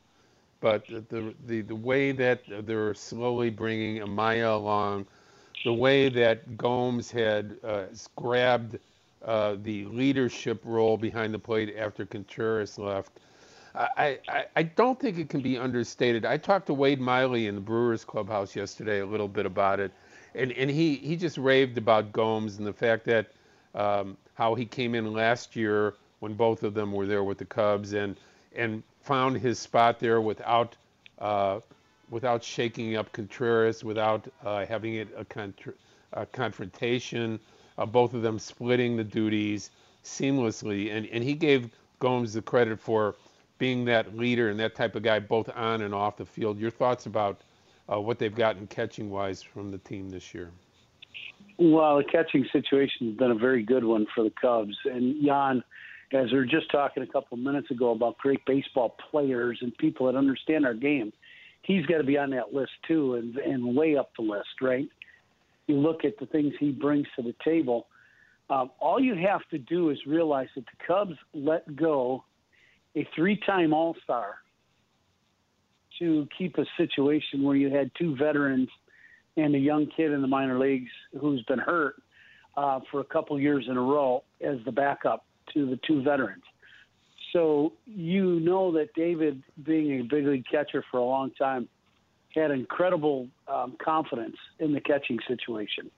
but 0.61 0.87
the 0.87 1.35
the, 1.47 1.61
the 1.61 1.77
way 1.77 2.13
that 2.13 2.43
they're 2.67 2.95
slowly 2.95 3.51
bringing 3.51 4.03
Amaya 4.03 4.55
along– 4.55 5.07
the 5.65 5.73
way 5.73 6.09
that 6.09 6.57
Gomes 6.57 7.11
had 7.11 7.57
uh, 7.63 7.85
grabbed 8.17 8.79
uh, 9.25 9.57
the 9.63 9.85
leadership 9.87 10.61
role 10.65 10.97
behind 10.97 11.35
the 11.35 11.39
plate 11.39 11.75
after 11.77 12.07
Contreras 12.07 12.79
left. 12.79 13.21
I, 13.75 14.19
I, 14.29 14.45
I, 14.57 14.63
don't 14.65 14.99
think 14.99 15.19
it 15.19 15.29
can 15.29 15.43
be 15.43 15.57
understated. 15.57 16.25
I 16.25 16.37
talked 16.37 16.67
to 16.67 16.75
Wade 16.75 17.01
Miley 17.01 17.47
in 17.47 17.55
the 17.55 17.61
Brewers 17.61 18.05
clubhouse 18.05 18.57
yesterday 18.57 18.99
a 18.99 19.07
little 19.07 19.29
bit 19.29 19.47
about 19.47 19.79
it, 19.79 19.93
and, 20.35 20.51
and 20.53 20.69
he, 20.69 20.97
he 20.97 21.15
just 21.15 21.39
raved 21.39 21.79
about 21.79 22.11
Gomes 22.11 22.59
and 22.59 22.67
the 22.67 22.73
fact 22.73 23.05
that 23.05 23.31
um, 23.77 24.17
how 24.35 24.57
he 24.57 24.67
came 24.67 24.97
in 24.97 25.13
last 25.13 25.55
year 25.55 25.95
when 26.19 26.35
both 26.35 26.65
of 26.65 26.75
them 26.75 26.93
were 26.93 27.07
there 27.07 27.23
with 27.23 27.39
the 27.39 27.45
Cubs 27.45 27.93
and 27.93 28.17
and 28.57 28.83
found 29.03 29.37
his 29.39 29.59
spot 29.59 30.01
there 30.01 30.21
without 30.21 30.77
uh, 31.19 31.61
without 32.11 32.43
shaking 32.43 32.97
up 32.97 33.13
Contreras, 33.13 33.85
without 33.85 34.27
uh, 34.45 34.67
having 34.67 34.95
it 34.97 35.09
a, 35.17 35.25
contra- 35.25 35.75
a 36.13 36.27
confrontation, 36.27 37.39
uh, 37.81 37.87
both 37.87 38.15
of 38.15 38.23
them 38.23 38.39
splitting 38.39 38.97
the 38.97 39.03
duties 39.03 39.71
seamlessly. 40.05 40.93
And, 40.93 41.07
and 41.07 41.25
he 41.25 41.35
gave 41.35 41.71
Gomes 41.99 42.35
the 42.35 42.43
credit 42.43 42.79
for 42.79 43.17
being 43.59 43.85
that 43.87 44.17
leader 44.17 44.51
and 44.51 44.61
that 44.61 44.75
type 44.75 44.95
of 44.95 45.03
guy 45.03 45.19
both 45.19 45.49
on 45.57 45.83
and 45.83 45.95
off 45.95 46.17
the 46.17 46.25
field. 46.25 46.59
Your 46.59 46.71
thoughts 46.71 47.07
about 47.07 47.41
uh, 47.93 48.01
what 48.01 48.19
they've 48.19 48.35
gotten 48.35 48.67
catching 48.67 49.11
wise 49.11 49.43
from 49.43 49.71
the 49.71 49.79
team 49.79 50.11
this 50.11 50.33
year? 50.33 50.51
Well, 51.59 51.99
the 51.99 52.05
catching 52.05 52.47
situation 52.53 53.09
has 53.09 53.17
been 53.17 53.31
a 53.33 53.35
very 53.35 53.63
good 53.63 53.85
one 53.85 54.07
for 54.15 54.25
the 54.25 54.33
Cubs. 54.41 54.77
And 54.85 55.17
Yan, 55.23 55.63
as 56.13 56.33
we 56.33 56.39
were 56.39 56.47
just 56.47 56.71
talking 56.71 57.03
a 57.03 57.07
couple 57.07 57.37
of 57.37 57.45
minutes 57.45 57.71
ago 57.71 57.91
about 57.91 58.17
great 58.19 58.45
baseball 58.47 58.97
players 59.11 59.59
and 59.61 59.77
people 59.77 60.07
that 60.07 60.17
understand 60.17 60.65
our 60.65 60.75
game, 60.75 61.13
he's 61.63 61.85
got 61.87 61.99
to 61.99 62.05
be 62.05 62.17
on 62.17 62.31
that 62.31 62.55
list 62.55 62.73
too, 62.89 63.17
and 63.17 63.37
and 63.37 63.77
way 63.77 63.97
up 63.97 64.11
the 64.17 64.23
list, 64.23 64.63
right? 64.63 64.89
You 65.71 65.77
look 65.77 66.05
at 66.05 66.19
the 66.19 66.27
things 66.27 66.53
he 66.59 66.73
brings 66.73 67.07
to 67.15 67.23
the 67.23 67.35
table. 67.45 67.87
Um, 68.49 68.73
all 68.81 68.99
you 68.99 69.15
have 69.15 69.43
to 69.51 69.59
do 69.59 69.91
is 69.91 69.99
realize 70.05 70.49
that 70.57 70.65
the 70.65 70.85
Cubs 70.85 71.17
let 71.33 71.77
go 71.77 72.25
a 72.97 73.07
three-time 73.15 73.73
All-Star 73.73 74.35
to 76.01 76.27
keep 76.37 76.59
a 76.59 76.65
situation 76.77 77.45
where 77.45 77.55
you 77.55 77.71
had 77.71 77.93
two 77.97 78.17
veterans 78.17 78.69
and 79.37 79.55
a 79.55 79.59
young 79.59 79.87
kid 79.97 80.11
in 80.11 80.23
the 80.23 80.27
minor 80.27 80.59
leagues 80.59 80.91
who's 81.21 81.43
been 81.45 81.61
hurt 81.61 82.03
uh, 82.57 82.81
for 82.91 82.99
a 82.99 83.05
couple 83.05 83.39
years 83.39 83.67
in 83.69 83.77
a 83.77 83.81
row 83.81 84.25
as 84.41 84.57
the 84.65 84.73
backup 84.73 85.25
to 85.55 85.71
the 85.71 85.79
two 85.87 86.03
veterans. 86.03 86.43
So 87.33 87.75
you 87.87 88.41
know 88.41 88.73
that 88.73 88.93
David, 88.97 89.45
being 89.63 90.01
a 90.01 90.03
big 90.03 90.27
league 90.27 90.47
catcher 90.51 90.85
for 90.91 90.99
a 90.99 91.05
long 91.05 91.31
time, 91.39 91.69
had 92.35 92.51
incredible 92.51 93.29
um, 93.49 93.77
confidence 93.83 94.37
in 94.59 94.73
the 94.73 94.81
catching 94.81 95.19
situation. 95.27 95.91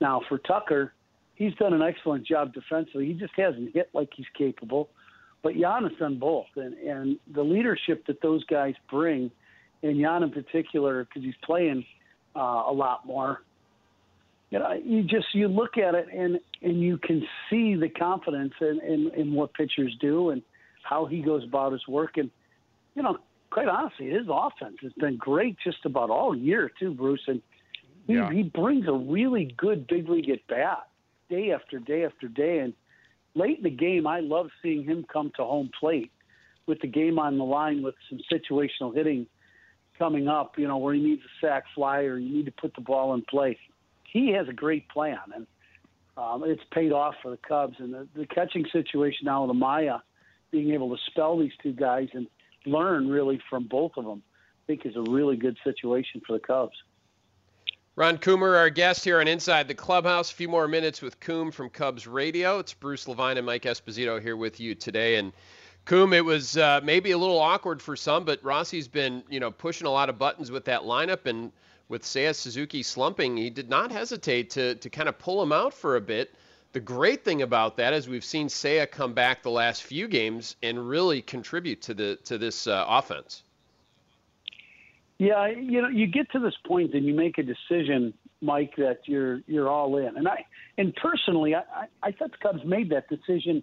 Now 0.00 0.22
for 0.28 0.38
Tucker, 0.38 0.92
he's 1.34 1.54
done 1.54 1.72
an 1.72 1.82
excellent 1.82 2.26
job 2.26 2.54
defensively. 2.54 3.06
He 3.06 3.14
just 3.14 3.32
hasn't 3.36 3.74
hit 3.74 3.90
like 3.92 4.10
he's 4.14 4.26
capable. 4.36 4.88
But 5.42 5.54
has 5.54 5.92
done 5.98 6.18
both, 6.18 6.48
and 6.56 6.74
and 6.74 7.18
the 7.32 7.42
leadership 7.42 8.06
that 8.08 8.20
those 8.20 8.44
guys 8.44 8.74
bring, 8.90 9.30
and 9.82 9.96
Yan 9.96 10.22
in 10.22 10.30
particular, 10.30 11.04
because 11.04 11.22
he's 11.22 11.34
playing 11.42 11.86
uh, 12.36 12.64
a 12.68 12.72
lot 12.72 13.06
more. 13.06 13.40
You 14.50 14.58
know, 14.58 14.72
you 14.84 15.02
just 15.02 15.28
you 15.32 15.48
look 15.48 15.78
at 15.78 15.94
it 15.94 16.08
and 16.12 16.40
and 16.60 16.82
you 16.82 16.98
can 16.98 17.26
see 17.48 17.74
the 17.74 17.88
confidence 17.88 18.52
in, 18.60 18.80
in, 18.86 19.10
in 19.16 19.32
what 19.32 19.54
pitchers 19.54 19.96
do, 19.98 20.28
and 20.28 20.42
how 20.82 21.06
he 21.06 21.22
goes 21.22 21.44
about 21.44 21.72
his 21.72 21.86
work. 21.88 22.16
And, 22.16 22.30
you 22.94 23.02
know, 23.02 23.16
quite 23.50 23.68
honestly, 23.68 24.10
his 24.10 24.26
offense 24.28 24.76
has 24.82 24.92
been 24.94 25.16
great 25.16 25.56
just 25.62 25.84
about 25.84 26.10
all 26.10 26.36
year, 26.36 26.70
too, 26.78 26.94
Bruce. 26.94 27.22
And 27.26 27.42
he, 28.06 28.14
yeah. 28.14 28.30
he 28.30 28.42
brings 28.42 28.86
a 28.88 28.92
really 28.92 29.54
good 29.56 29.86
big 29.86 30.08
league 30.08 30.30
at 30.30 30.46
bat 30.48 30.86
day 31.28 31.52
after 31.52 31.78
day 31.78 32.04
after 32.04 32.28
day. 32.28 32.58
And 32.60 32.74
late 33.34 33.58
in 33.58 33.64
the 33.64 33.70
game, 33.70 34.06
I 34.06 34.20
love 34.20 34.48
seeing 34.62 34.84
him 34.84 35.04
come 35.12 35.32
to 35.36 35.44
home 35.44 35.70
plate 35.78 36.12
with 36.66 36.80
the 36.80 36.86
game 36.86 37.18
on 37.18 37.38
the 37.38 37.44
line 37.44 37.82
with 37.82 37.94
some 38.08 38.20
situational 38.32 38.94
hitting 38.94 39.26
coming 39.98 40.28
up, 40.28 40.58
you 40.58 40.66
know, 40.66 40.78
where 40.78 40.94
he 40.94 41.00
needs 41.00 41.22
a 41.22 41.46
sac 41.46 41.64
fly 41.74 42.00
or 42.00 42.18
you 42.18 42.34
need 42.34 42.46
to 42.46 42.52
put 42.52 42.74
the 42.74 42.80
ball 42.80 43.14
in 43.14 43.22
play. 43.22 43.58
He 44.04 44.32
has 44.32 44.48
a 44.48 44.52
great 44.52 44.88
plan, 44.88 45.18
and 45.34 45.46
um, 46.16 46.42
it's 46.44 46.62
paid 46.72 46.90
off 46.90 47.14
for 47.22 47.30
the 47.30 47.36
Cubs. 47.36 47.76
And 47.78 47.94
the, 47.94 48.08
the 48.16 48.26
catching 48.26 48.64
situation 48.72 49.24
now 49.24 49.44
with 49.44 49.56
Amaya 49.56 50.00
being 50.50 50.72
able 50.72 50.90
to 50.96 51.02
spell 51.06 51.38
these 51.38 51.52
two 51.62 51.72
guys 51.72 52.08
and 52.12 52.26
learn 52.66 53.08
really 53.08 53.40
from 53.48 53.64
both 53.64 53.92
of 53.96 54.04
them, 54.04 54.22
I 54.64 54.66
think 54.66 54.86
is 54.86 54.96
a 54.96 55.02
really 55.02 55.36
good 55.36 55.56
situation 55.64 56.20
for 56.26 56.34
the 56.34 56.40
Cubs. 56.40 56.76
Ron 57.96 58.18
Coomer, 58.18 58.56
our 58.56 58.70
guest 58.70 59.04
here 59.04 59.20
on 59.20 59.28
Inside 59.28 59.68
the 59.68 59.74
Clubhouse. 59.74 60.30
A 60.30 60.34
few 60.34 60.48
more 60.48 60.68
minutes 60.68 61.02
with 61.02 61.20
Coom 61.20 61.50
from 61.50 61.68
Cubs 61.68 62.06
Radio. 62.06 62.58
It's 62.58 62.72
Bruce 62.72 63.06
Levine 63.08 63.36
and 63.36 63.44
Mike 63.44 63.64
Esposito 63.64 64.22
here 64.22 64.36
with 64.36 64.60
you 64.60 64.74
today. 64.74 65.16
And 65.16 65.32
Coom, 65.84 66.12
it 66.12 66.24
was 66.24 66.56
uh, 66.56 66.80
maybe 66.84 67.10
a 67.10 67.18
little 67.18 67.38
awkward 67.38 67.82
for 67.82 67.96
some, 67.96 68.24
but 68.24 68.42
Rossi's 68.44 68.88
been, 68.88 69.22
you 69.28 69.40
know, 69.40 69.50
pushing 69.50 69.86
a 69.86 69.90
lot 69.90 70.08
of 70.08 70.18
buttons 70.18 70.50
with 70.50 70.64
that 70.66 70.82
lineup, 70.82 71.26
and 71.26 71.52
with 71.88 72.02
Seiya 72.02 72.34
Suzuki 72.34 72.82
slumping, 72.82 73.36
he 73.36 73.50
did 73.50 73.68
not 73.68 73.90
hesitate 73.90 74.50
to 74.50 74.76
to 74.76 74.88
kind 74.88 75.08
of 75.08 75.18
pull 75.18 75.42
him 75.42 75.52
out 75.52 75.74
for 75.74 75.96
a 75.96 76.00
bit. 76.00 76.34
The 76.72 76.80
great 76.80 77.24
thing 77.24 77.42
about 77.42 77.76
that 77.78 77.92
is 77.92 78.08
we've 78.08 78.24
seen 78.24 78.46
Seiya 78.46 78.88
come 78.88 79.12
back 79.12 79.42
the 79.42 79.50
last 79.50 79.82
few 79.82 80.06
games 80.06 80.56
and 80.62 80.88
really 80.88 81.20
contribute 81.20 81.82
to 81.82 81.94
the 81.94 82.16
to 82.24 82.38
this 82.38 82.66
uh, 82.66 82.84
offense. 82.88 83.42
Yeah, 85.18 85.48
you 85.48 85.82
know, 85.82 85.88
you 85.88 86.06
get 86.06 86.30
to 86.32 86.38
this 86.38 86.54
point 86.64 86.94
and 86.94 87.04
you 87.04 87.12
make 87.12 87.36
a 87.38 87.42
decision, 87.42 88.14
Mike, 88.40 88.74
that 88.76 89.00
you're 89.06 89.40
you're 89.46 89.68
all 89.68 89.96
in. 89.96 90.16
And 90.16 90.28
I 90.28 90.46
and 90.78 90.94
personally, 90.94 91.54
I, 91.54 91.60
I, 91.60 91.86
I 92.02 92.12
thought 92.12 92.30
the 92.30 92.38
Cubs 92.38 92.64
made 92.64 92.90
that 92.90 93.08
decision, 93.08 93.62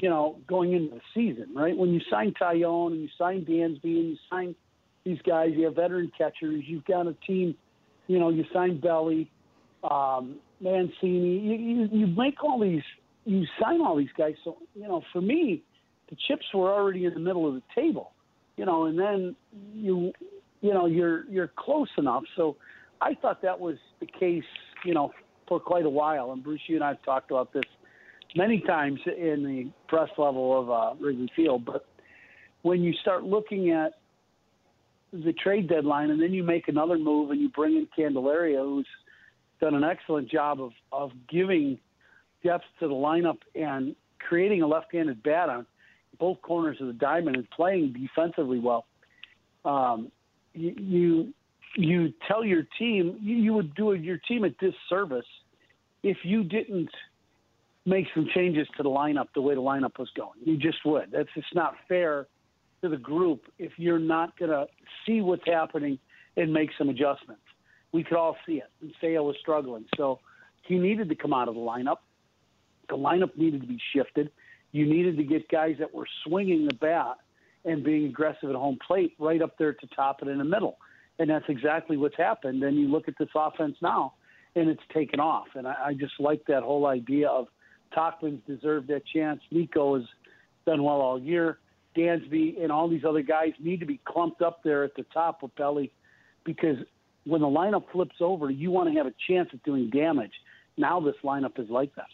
you 0.00 0.10
know, 0.10 0.36
going 0.48 0.72
into 0.72 0.96
the 0.96 1.00
season, 1.14 1.54
right? 1.54 1.76
When 1.76 1.94
you 1.94 2.00
sign 2.10 2.34
Taillon 2.34 2.92
and 2.92 3.02
you 3.02 3.08
sign 3.16 3.44
Dansby 3.44 3.84
and 3.84 4.10
you 4.10 4.16
sign 4.28 4.54
these 5.04 5.18
guys, 5.24 5.52
you 5.54 5.64
have 5.66 5.76
veteran 5.76 6.10
catchers, 6.18 6.64
you've 6.66 6.84
got 6.84 7.06
a 7.06 7.14
team, 7.26 7.54
you 8.08 8.18
know, 8.18 8.28
you 8.30 8.44
sign 8.52 8.78
Belly, 8.80 9.30
um, 9.88 10.36
Mancini. 10.60 11.38
You, 11.38 11.54
you, 11.54 11.88
you 11.92 12.06
make 12.06 12.42
all 12.42 12.60
these, 12.60 12.82
you 13.24 13.44
sign 13.60 13.80
all 13.80 13.96
these 13.96 14.08
guys. 14.16 14.34
So 14.44 14.58
you 14.74 14.88
know, 14.88 15.02
for 15.12 15.20
me, 15.20 15.62
the 16.10 16.16
chips 16.26 16.46
were 16.54 16.72
already 16.72 17.04
in 17.04 17.14
the 17.14 17.20
middle 17.20 17.46
of 17.46 17.54
the 17.54 17.62
table. 17.74 18.12
You 18.56 18.66
know, 18.66 18.86
and 18.86 18.98
then 18.98 19.36
you, 19.72 20.12
you 20.60 20.74
know, 20.74 20.86
you're 20.86 21.24
you're 21.26 21.52
close 21.56 21.88
enough. 21.96 22.24
So 22.36 22.56
I 23.00 23.14
thought 23.14 23.42
that 23.42 23.58
was 23.58 23.76
the 24.00 24.06
case. 24.06 24.44
You 24.84 24.94
know, 24.94 25.12
for 25.48 25.58
quite 25.58 25.86
a 25.86 25.90
while. 25.90 26.32
And 26.32 26.44
Bruce, 26.44 26.60
you 26.66 26.76
and 26.76 26.84
I 26.84 26.88
have 26.88 27.02
talked 27.02 27.30
about 27.30 27.52
this 27.52 27.64
many 28.36 28.60
times 28.60 29.00
in 29.06 29.42
the 29.42 29.70
press 29.88 30.10
level 30.18 30.60
of 30.60 30.70
uh, 30.70 31.02
Wrigley 31.02 31.30
Field. 31.34 31.64
But 31.64 31.86
when 32.62 32.82
you 32.82 32.92
start 33.00 33.24
looking 33.24 33.70
at 33.70 33.92
the 35.12 35.32
trade 35.32 35.68
deadline, 35.68 36.10
and 36.10 36.20
then 36.20 36.34
you 36.34 36.42
make 36.42 36.68
another 36.68 36.98
move 36.98 37.30
and 37.30 37.40
you 37.40 37.48
bring 37.48 37.76
in 37.76 37.88
Candelaria, 37.96 38.60
who's 38.60 38.86
done 39.60 39.74
an 39.74 39.84
excellent 39.84 40.30
job 40.30 40.60
of 40.60 40.72
of 40.92 41.10
giving 41.28 41.78
depth 42.44 42.64
to 42.80 42.88
the 42.88 42.94
lineup 42.94 43.38
and 43.54 43.96
creating 44.18 44.62
a 44.62 44.66
left-handed 44.66 45.22
bat 45.22 45.48
on 45.48 45.66
both 46.18 46.40
corners 46.42 46.76
of 46.80 46.86
the 46.86 46.92
diamond 46.92 47.36
and 47.36 47.48
playing 47.50 47.92
defensively 47.92 48.58
well. 48.58 48.86
Um, 49.64 50.10
you, 50.54 51.32
you 51.76 52.12
tell 52.26 52.44
your 52.44 52.64
team 52.78 53.18
you, 53.20 53.36
you 53.36 53.52
would 53.52 53.74
do 53.74 53.92
your 53.94 54.18
team 54.18 54.44
a 54.44 54.50
disservice 54.50 55.26
if 56.02 56.16
you 56.22 56.44
didn't 56.44 56.90
make 57.86 58.06
some 58.14 58.28
changes 58.34 58.66
to 58.76 58.82
the 58.82 58.88
lineup 58.88 59.26
the 59.34 59.40
way 59.40 59.54
the 59.54 59.60
lineup 59.60 59.98
was 59.98 60.08
going. 60.16 60.38
You 60.44 60.56
just 60.56 60.78
would. 60.84 61.10
That's 61.12 61.28
just 61.34 61.54
not 61.54 61.74
fair 61.88 62.26
to 62.82 62.88
the 62.88 62.96
group 62.96 63.42
if 63.58 63.72
you're 63.76 63.98
not 63.98 64.38
going 64.38 64.50
to 64.50 64.66
see 65.06 65.20
what's 65.20 65.46
happening 65.46 65.98
and 66.36 66.52
make 66.52 66.70
some 66.76 66.88
adjustments. 66.88 67.42
We 67.92 68.04
could 68.04 68.16
all 68.16 68.36
see 68.46 68.54
it. 68.54 68.70
And 68.80 68.92
Sale 69.00 69.24
was 69.24 69.36
struggling, 69.40 69.86
so 69.96 70.20
he 70.62 70.78
needed 70.78 71.08
to 71.08 71.14
come 71.14 71.32
out 71.32 71.48
of 71.48 71.54
the 71.54 71.60
lineup. 71.60 71.98
The 72.88 72.96
lineup 72.96 73.36
needed 73.36 73.62
to 73.62 73.66
be 73.66 73.80
shifted. 73.94 74.30
You 74.72 74.86
needed 74.86 75.16
to 75.16 75.24
get 75.24 75.48
guys 75.48 75.76
that 75.78 75.94
were 75.94 76.06
swinging 76.24 76.66
the 76.66 76.74
bat 76.74 77.16
and 77.64 77.82
being 77.82 78.06
aggressive 78.06 78.50
at 78.50 78.56
home 78.56 78.78
plate 78.86 79.14
right 79.18 79.40
up 79.40 79.56
there 79.58 79.72
to 79.72 79.86
top 79.88 80.22
it 80.22 80.28
in 80.28 80.38
the 80.38 80.44
middle. 80.44 80.78
And 81.18 81.28
that's 81.30 81.44
exactly 81.48 81.96
what's 81.96 82.16
happened. 82.16 82.62
And 82.62 82.76
you 82.76 82.88
look 82.88 83.08
at 83.08 83.14
this 83.18 83.28
offense 83.34 83.76
now, 83.82 84.14
and 84.54 84.68
it's 84.68 84.82
taken 84.92 85.20
off. 85.20 85.46
And 85.54 85.66
I, 85.66 85.74
I 85.86 85.94
just 85.94 86.14
like 86.18 86.42
that 86.48 86.62
whole 86.62 86.86
idea 86.86 87.28
of 87.28 87.48
Tauchman's 87.96 88.42
deserved 88.46 88.88
that 88.88 89.02
chance. 89.06 89.40
Nico 89.50 89.96
has 89.96 90.06
done 90.66 90.82
well 90.82 91.00
all 91.00 91.18
year. 91.18 91.58
Dansby 91.96 92.62
and 92.62 92.70
all 92.70 92.88
these 92.88 93.04
other 93.04 93.22
guys 93.22 93.52
need 93.58 93.80
to 93.80 93.86
be 93.86 94.00
clumped 94.04 94.42
up 94.42 94.62
there 94.62 94.84
at 94.84 94.94
the 94.94 95.04
top 95.12 95.42
with 95.42 95.54
Belly 95.56 95.90
because 96.44 96.76
when 97.28 97.42
the 97.42 97.46
lineup 97.46 97.84
flips 97.92 98.16
over, 98.20 98.50
you 98.50 98.70
want 98.70 98.88
to 98.88 98.94
have 98.94 99.06
a 99.06 99.12
chance 99.28 99.50
at 99.52 99.62
doing 99.62 99.90
damage. 99.90 100.32
Now 100.78 100.98
this 100.98 101.16
lineup 101.22 101.58
is 101.58 101.68
like 101.68 101.94
that. 101.96 102.06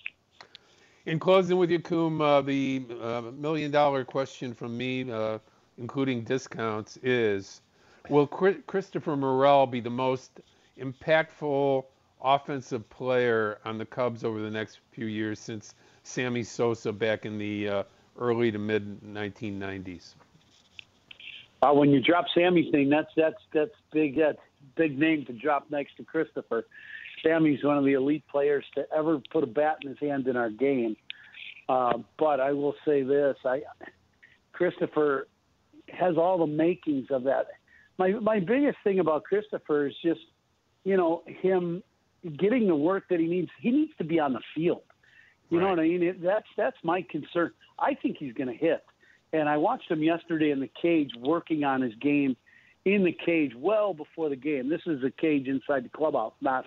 In 1.06 1.20
closing 1.20 1.56
with 1.56 1.70
you, 1.70 1.78
Coom, 1.78 2.20
uh, 2.20 2.40
the 2.40 2.84
uh, 3.00 3.20
million 3.36 3.70
dollar 3.70 4.04
question 4.04 4.54
from 4.54 4.76
me, 4.76 5.10
uh, 5.10 5.38
including 5.78 6.24
discounts, 6.24 6.98
is 7.02 7.60
Will 8.08 8.26
Christopher 8.26 9.16
Morel 9.16 9.66
be 9.66 9.80
the 9.80 9.90
most 9.90 10.40
impactful 10.78 11.84
offensive 12.22 12.88
player 12.90 13.58
on 13.64 13.78
the 13.78 13.84
Cubs 13.84 14.24
over 14.24 14.40
the 14.40 14.50
next 14.50 14.80
few 14.90 15.06
years 15.06 15.38
since 15.38 15.74
Sammy 16.02 16.42
Sosa 16.42 16.90
back 16.90 17.24
in 17.24 17.38
the 17.38 17.68
uh, 17.68 17.82
early 18.18 18.50
to 18.50 18.58
mid 18.58 19.00
1990s? 19.02 20.14
Uh, 21.62 21.72
when 21.72 21.90
you 21.90 22.00
drop 22.00 22.26
Sammy's 22.34 22.70
name, 22.72 22.90
that's 22.90 23.10
that's 23.16 23.40
that's 23.52 23.72
big. 23.92 24.16
That's 24.16 24.38
big 24.76 24.98
name 24.98 25.24
to 25.26 25.32
drop 25.32 25.70
next 25.70 25.96
to 25.96 26.04
Christopher. 26.04 26.64
Sammy's 27.24 27.62
one 27.64 27.78
of 27.78 27.84
the 27.84 27.94
elite 27.94 28.24
players 28.30 28.64
to 28.74 28.84
ever 28.94 29.20
put 29.32 29.44
a 29.44 29.46
bat 29.46 29.78
in 29.82 29.90
his 29.90 29.98
hand 30.00 30.26
in 30.26 30.36
our 30.36 30.50
game. 30.50 30.96
Uh, 31.68 31.98
but 32.18 32.40
I 32.40 32.52
will 32.52 32.74
say 32.84 33.02
this: 33.02 33.36
I 33.44 33.62
Christopher 34.52 35.28
has 35.88 36.16
all 36.16 36.38
the 36.38 36.46
makings 36.46 37.06
of 37.10 37.24
that. 37.24 37.46
My 37.98 38.10
my 38.12 38.40
biggest 38.40 38.78
thing 38.84 38.98
about 38.98 39.24
Christopher 39.24 39.86
is 39.86 39.94
just, 40.02 40.20
you 40.84 40.96
know, 40.96 41.22
him 41.26 41.82
getting 42.38 42.66
the 42.66 42.76
work 42.76 43.04
that 43.10 43.20
he 43.20 43.26
needs. 43.26 43.50
He 43.60 43.70
needs 43.70 43.92
to 43.98 44.04
be 44.04 44.18
on 44.18 44.32
the 44.32 44.40
field. 44.54 44.82
You 45.50 45.58
right. 45.58 45.64
know 45.64 45.70
what 45.70 45.78
I 45.80 45.82
mean? 45.82 46.02
It, 46.02 46.22
that's 46.22 46.46
that's 46.56 46.76
my 46.82 47.04
concern. 47.10 47.52
I 47.78 47.94
think 47.94 48.16
he's 48.18 48.34
going 48.34 48.48
to 48.48 48.54
hit. 48.54 48.84
And 49.32 49.48
I 49.48 49.56
watched 49.56 49.90
him 49.90 50.02
yesterday 50.02 50.50
in 50.50 50.60
the 50.60 50.70
cage 50.80 51.10
working 51.18 51.64
on 51.64 51.82
his 51.82 51.94
game 51.96 52.36
in 52.84 53.04
the 53.04 53.12
cage 53.12 53.52
well 53.56 53.94
before 53.94 54.28
the 54.28 54.36
game. 54.36 54.68
This 54.68 54.82
is 54.86 55.02
a 55.04 55.10
cage 55.10 55.48
inside 55.48 55.84
the 55.84 55.88
clubhouse, 55.88 56.34
not 56.40 56.64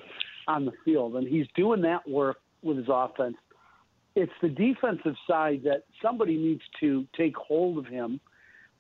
on 0.48 0.66
the 0.66 0.72
field. 0.84 1.16
And 1.16 1.28
he's 1.28 1.48
doing 1.56 1.82
that 1.82 2.08
work 2.10 2.38
with 2.64 2.78
his 2.78 2.88
offense. 2.90 3.36
It's 4.16 4.32
the 4.42 4.50
defensive 4.50 5.16
side 5.30 5.62
that 5.66 5.84
somebody 6.02 6.38
needs 6.38 6.64
to 6.80 7.06
take 7.16 7.36
hold 7.36 7.78
of 7.78 7.86
him 7.86 8.20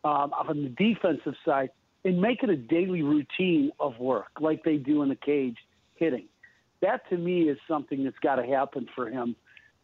um, 0.03 0.33
on 0.33 0.63
the 0.63 0.69
defensive 0.69 1.35
side 1.45 1.69
and 2.03 2.19
make 2.19 2.41
it 2.41 2.49
a 2.49 2.55
daily 2.55 3.03
routine 3.03 3.71
of 3.79 3.99
work 3.99 4.31
like 4.39 4.63
they 4.63 4.77
do 4.77 5.03
in 5.03 5.09
the 5.09 5.15
cage 5.15 5.57
hitting. 5.95 6.25
That 6.81 7.07
to 7.09 7.17
me 7.17 7.49
is 7.49 7.57
something 7.67 8.03
that's 8.03 8.17
got 8.19 8.35
to 8.35 8.45
happen 8.45 8.87
for 8.95 9.09
him 9.09 9.35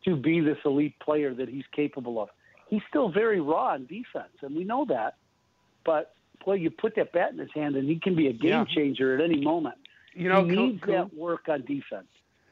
to 0.05 0.15
be 0.15 0.39
this 0.39 0.57
elite 0.65 0.99
player 0.99 1.33
that 1.33 1.49
he's 1.49 1.63
capable 1.75 2.21
of. 2.21 2.29
He's 2.67 2.81
still 2.89 3.11
very 3.11 3.41
raw 3.41 3.75
in 3.75 3.85
defense, 3.85 4.33
and 4.41 4.55
we 4.55 4.63
know 4.63 4.85
that. 4.89 5.15
But 5.85 6.15
boy, 6.45 6.55
you 6.55 6.69
put 6.69 6.95
that 6.95 7.11
bat 7.11 7.31
in 7.31 7.37
his 7.37 7.51
hand, 7.53 7.75
and 7.75 7.87
he 7.87 7.99
can 7.99 8.15
be 8.15 8.27
a 8.27 8.33
game 8.33 8.51
yeah. 8.51 8.65
changer 8.65 9.15
at 9.15 9.21
any 9.21 9.41
moment. 9.41 9.75
You 10.13 10.29
know, 10.29 10.43
he 10.43 10.55
needs 10.55 10.81
Coom, 10.81 10.93
that 10.93 11.13
work 11.13 11.49
on 11.49 11.61
defense. 11.61 12.07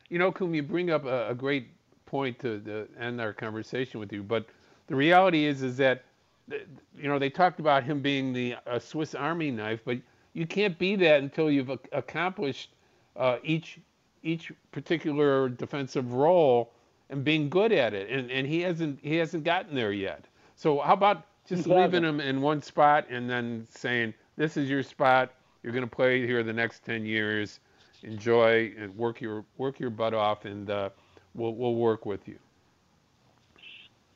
You 0.10 0.20
know, 0.20 0.32
Coom, 0.32 0.54
you 0.56 0.64
bring 0.64 0.89
up 0.89 1.06
a, 1.06 1.30
a 1.30 1.36
great 1.36 1.68
point 2.06 2.39
to, 2.39 2.60
to 2.62 2.88
end 3.00 3.22
our 3.22 3.34
conversation 3.34 4.00
with 4.00 4.12
you, 4.12 4.24
but 4.24 4.46
the 4.88 4.96
reality 4.96 5.46
is, 5.46 5.62
is 5.62 5.78
that 5.78 6.04
you 6.50 7.08
know 7.08 7.18
they 7.18 7.30
talked 7.30 7.60
about 7.60 7.84
him 7.84 8.02
being 8.02 8.34
the 8.34 8.56
a 8.66 8.80
Swiss 8.80 9.16
Army 9.16 9.52
knife, 9.52 9.80
but 9.86 9.98
you 10.34 10.46
can't 10.46 10.78
be 10.78 10.96
that 10.98 11.22
until 11.22 11.50
you've 11.50 11.70
accomplished 11.92 12.72
uh, 13.16 13.38
each 13.44 13.80
each 14.24 14.52
particular 14.72 15.50
defensive 15.50 16.14
role 16.14 16.74
and 17.10 17.24
being 17.24 17.50
good 17.50 17.72
at 17.72 17.94
it. 17.94 18.10
And 18.10 18.32
and 18.32 18.48
he 18.48 18.62
hasn't 18.62 19.00
he 19.02 19.16
hasn't 19.16 19.44
gotten 19.44 19.76
there 19.76 19.94
yet. 19.94 20.26
So 20.56 20.80
how 20.80 20.94
about 20.94 21.26
just 21.48 21.68
leaving 21.68 22.04
them 22.04 22.20
in 22.20 22.42
one 22.42 22.62
spot 22.62 23.08
and 23.10 23.30
then 23.30 23.68
saying 23.70 24.14
this 24.38 24.58
is 24.58 24.70
your 24.70 24.84
spot. 24.84 25.34
You're 25.64 25.74
going 25.74 25.88
to 25.88 25.96
play 25.96 26.26
here 26.26 26.44
the 26.44 26.54
next 26.54 26.84
ten 26.86 27.06
years. 27.06 27.60
Enjoy 28.04 28.74
and 28.78 28.96
work 28.98 29.22
your 29.22 29.46
work 29.58 29.80
your 29.80 29.92
butt 29.92 30.14
off, 30.14 30.46
and 30.46 30.70
uh, 30.70 30.89
we'll 31.36 31.54
we'll 31.54 31.76
work 31.76 32.06
with 32.06 32.28
you. 32.28 32.38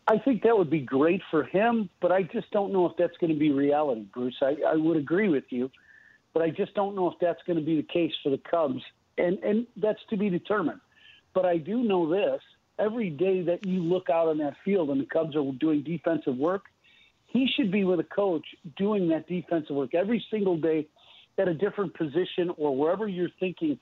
I 0.07 0.17
think 0.19 0.43
that 0.43 0.57
would 0.57 0.69
be 0.69 0.82
great 0.82 1.21
for 1.32 1.43
him, 1.43 1.89
but 1.99 2.11
I 2.11 2.23
just 2.23 2.51
don't 2.51 2.71
know 2.71 2.86
if 2.86 2.95
that's 2.97 3.17
going 3.17 3.34
to 3.34 3.39
be 3.39 3.51
reality, 3.51 4.05
Bruce. 4.13 4.38
I, 4.41 4.55
I 4.67 4.76
would 4.76 4.97
agree 4.97 5.30
with 5.30 5.45
you, 5.49 5.71
but 6.34 6.43
I 6.43 6.51
just 6.51 6.76
don't 6.76 6.95
know 6.95 7.09
if 7.09 7.15
that's 7.19 7.41
going 7.47 7.57
to 7.57 7.65
be 7.65 7.78
the 7.78 7.88
case 7.88 8.11
for 8.21 8.30
the 8.30 8.38
Cubs, 8.38 8.82
and 9.17 9.39
and 9.39 9.67
that's 9.78 9.99
to 10.09 10.17
be 10.17 10.30
determined. 10.30 10.82
But 11.34 11.45
I 11.45 11.57
do 11.57 11.84
know 11.84 12.09
this: 12.09 12.41
every 12.78 13.09
day 13.09 13.41
that 13.43 13.65
you 13.65 13.82
look 13.82 14.09
out 14.09 14.28
on 14.28 14.38
that 14.39 14.55
field 14.63 14.89
and 14.89 15.01
the 15.01 15.05
Cubs 15.05 15.36
are 15.36 15.51
doing 15.53 15.82
defensive 15.82 16.38
work, 16.38 16.65
he 17.36 17.47
should 17.55 17.71
be 17.71 17.83
with 17.83 17.99
a 17.99 18.03
coach 18.03 18.45
doing 18.77 19.09
that 19.09 19.27
defensive 19.27 19.75
work 19.75 19.93
every 19.93 20.23
single 20.31 20.57
day 20.57 20.88
at 21.38 21.47
a 21.47 21.53
different 21.53 21.93
position 21.93 22.49
or 22.57 22.75
wherever 22.75 23.07
you're 23.07 23.29
thinking 23.39 23.77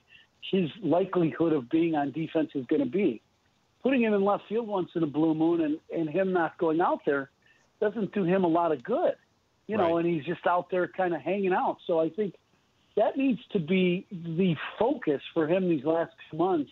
his 0.50 0.68
likelihood 0.82 1.52
of 1.52 1.70
being 1.70 1.94
on 1.94 2.10
defense 2.10 2.50
is 2.54 2.66
going 2.66 2.82
to 2.82 2.90
be. 2.90 3.22
Putting 3.82 4.02
him 4.02 4.14
in 4.14 4.24
left 4.24 4.44
field 4.48 4.66
once 4.66 4.90
in 4.94 5.02
a 5.02 5.06
blue 5.06 5.34
moon 5.34 5.60
and, 5.60 5.78
and 5.94 6.08
him 6.08 6.32
not 6.32 6.58
going 6.58 6.80
out 6.80 7.00
there 7.06 7.30
doesn't 7.80 8.12
do 8.12 8.24
him 8.24 8.44
a 8.44 8.48
lot 8.48 8.72
of 8.72 8.82
good, 8.82 9.14
you 9.66 9.76
know, 9.76 9.96
right. 9.96 10.04
and 10.04 10.14
he's 10.14 10.24
just 10.24 10.46
out 10.46 10.70
there 10.70 10.88
kind 10.88 11.14
of 11.14 11.20
hanging 11.20 11.52
out. 11.52 11.76
So 11.86 12.00
I 12.00 12.08
think 12.08 12.34
that 12.96 13.16
needs 13.16 13.40
to 13.52 13.58
be 13.58 14.06
the 14.10 14.54
focus 14.78 15.20
for 15.32 15.46
him 15.46 15.68
these 15.68 15.84
last 15.84 16.12
two 16.30 16.38
months 16.38 16.70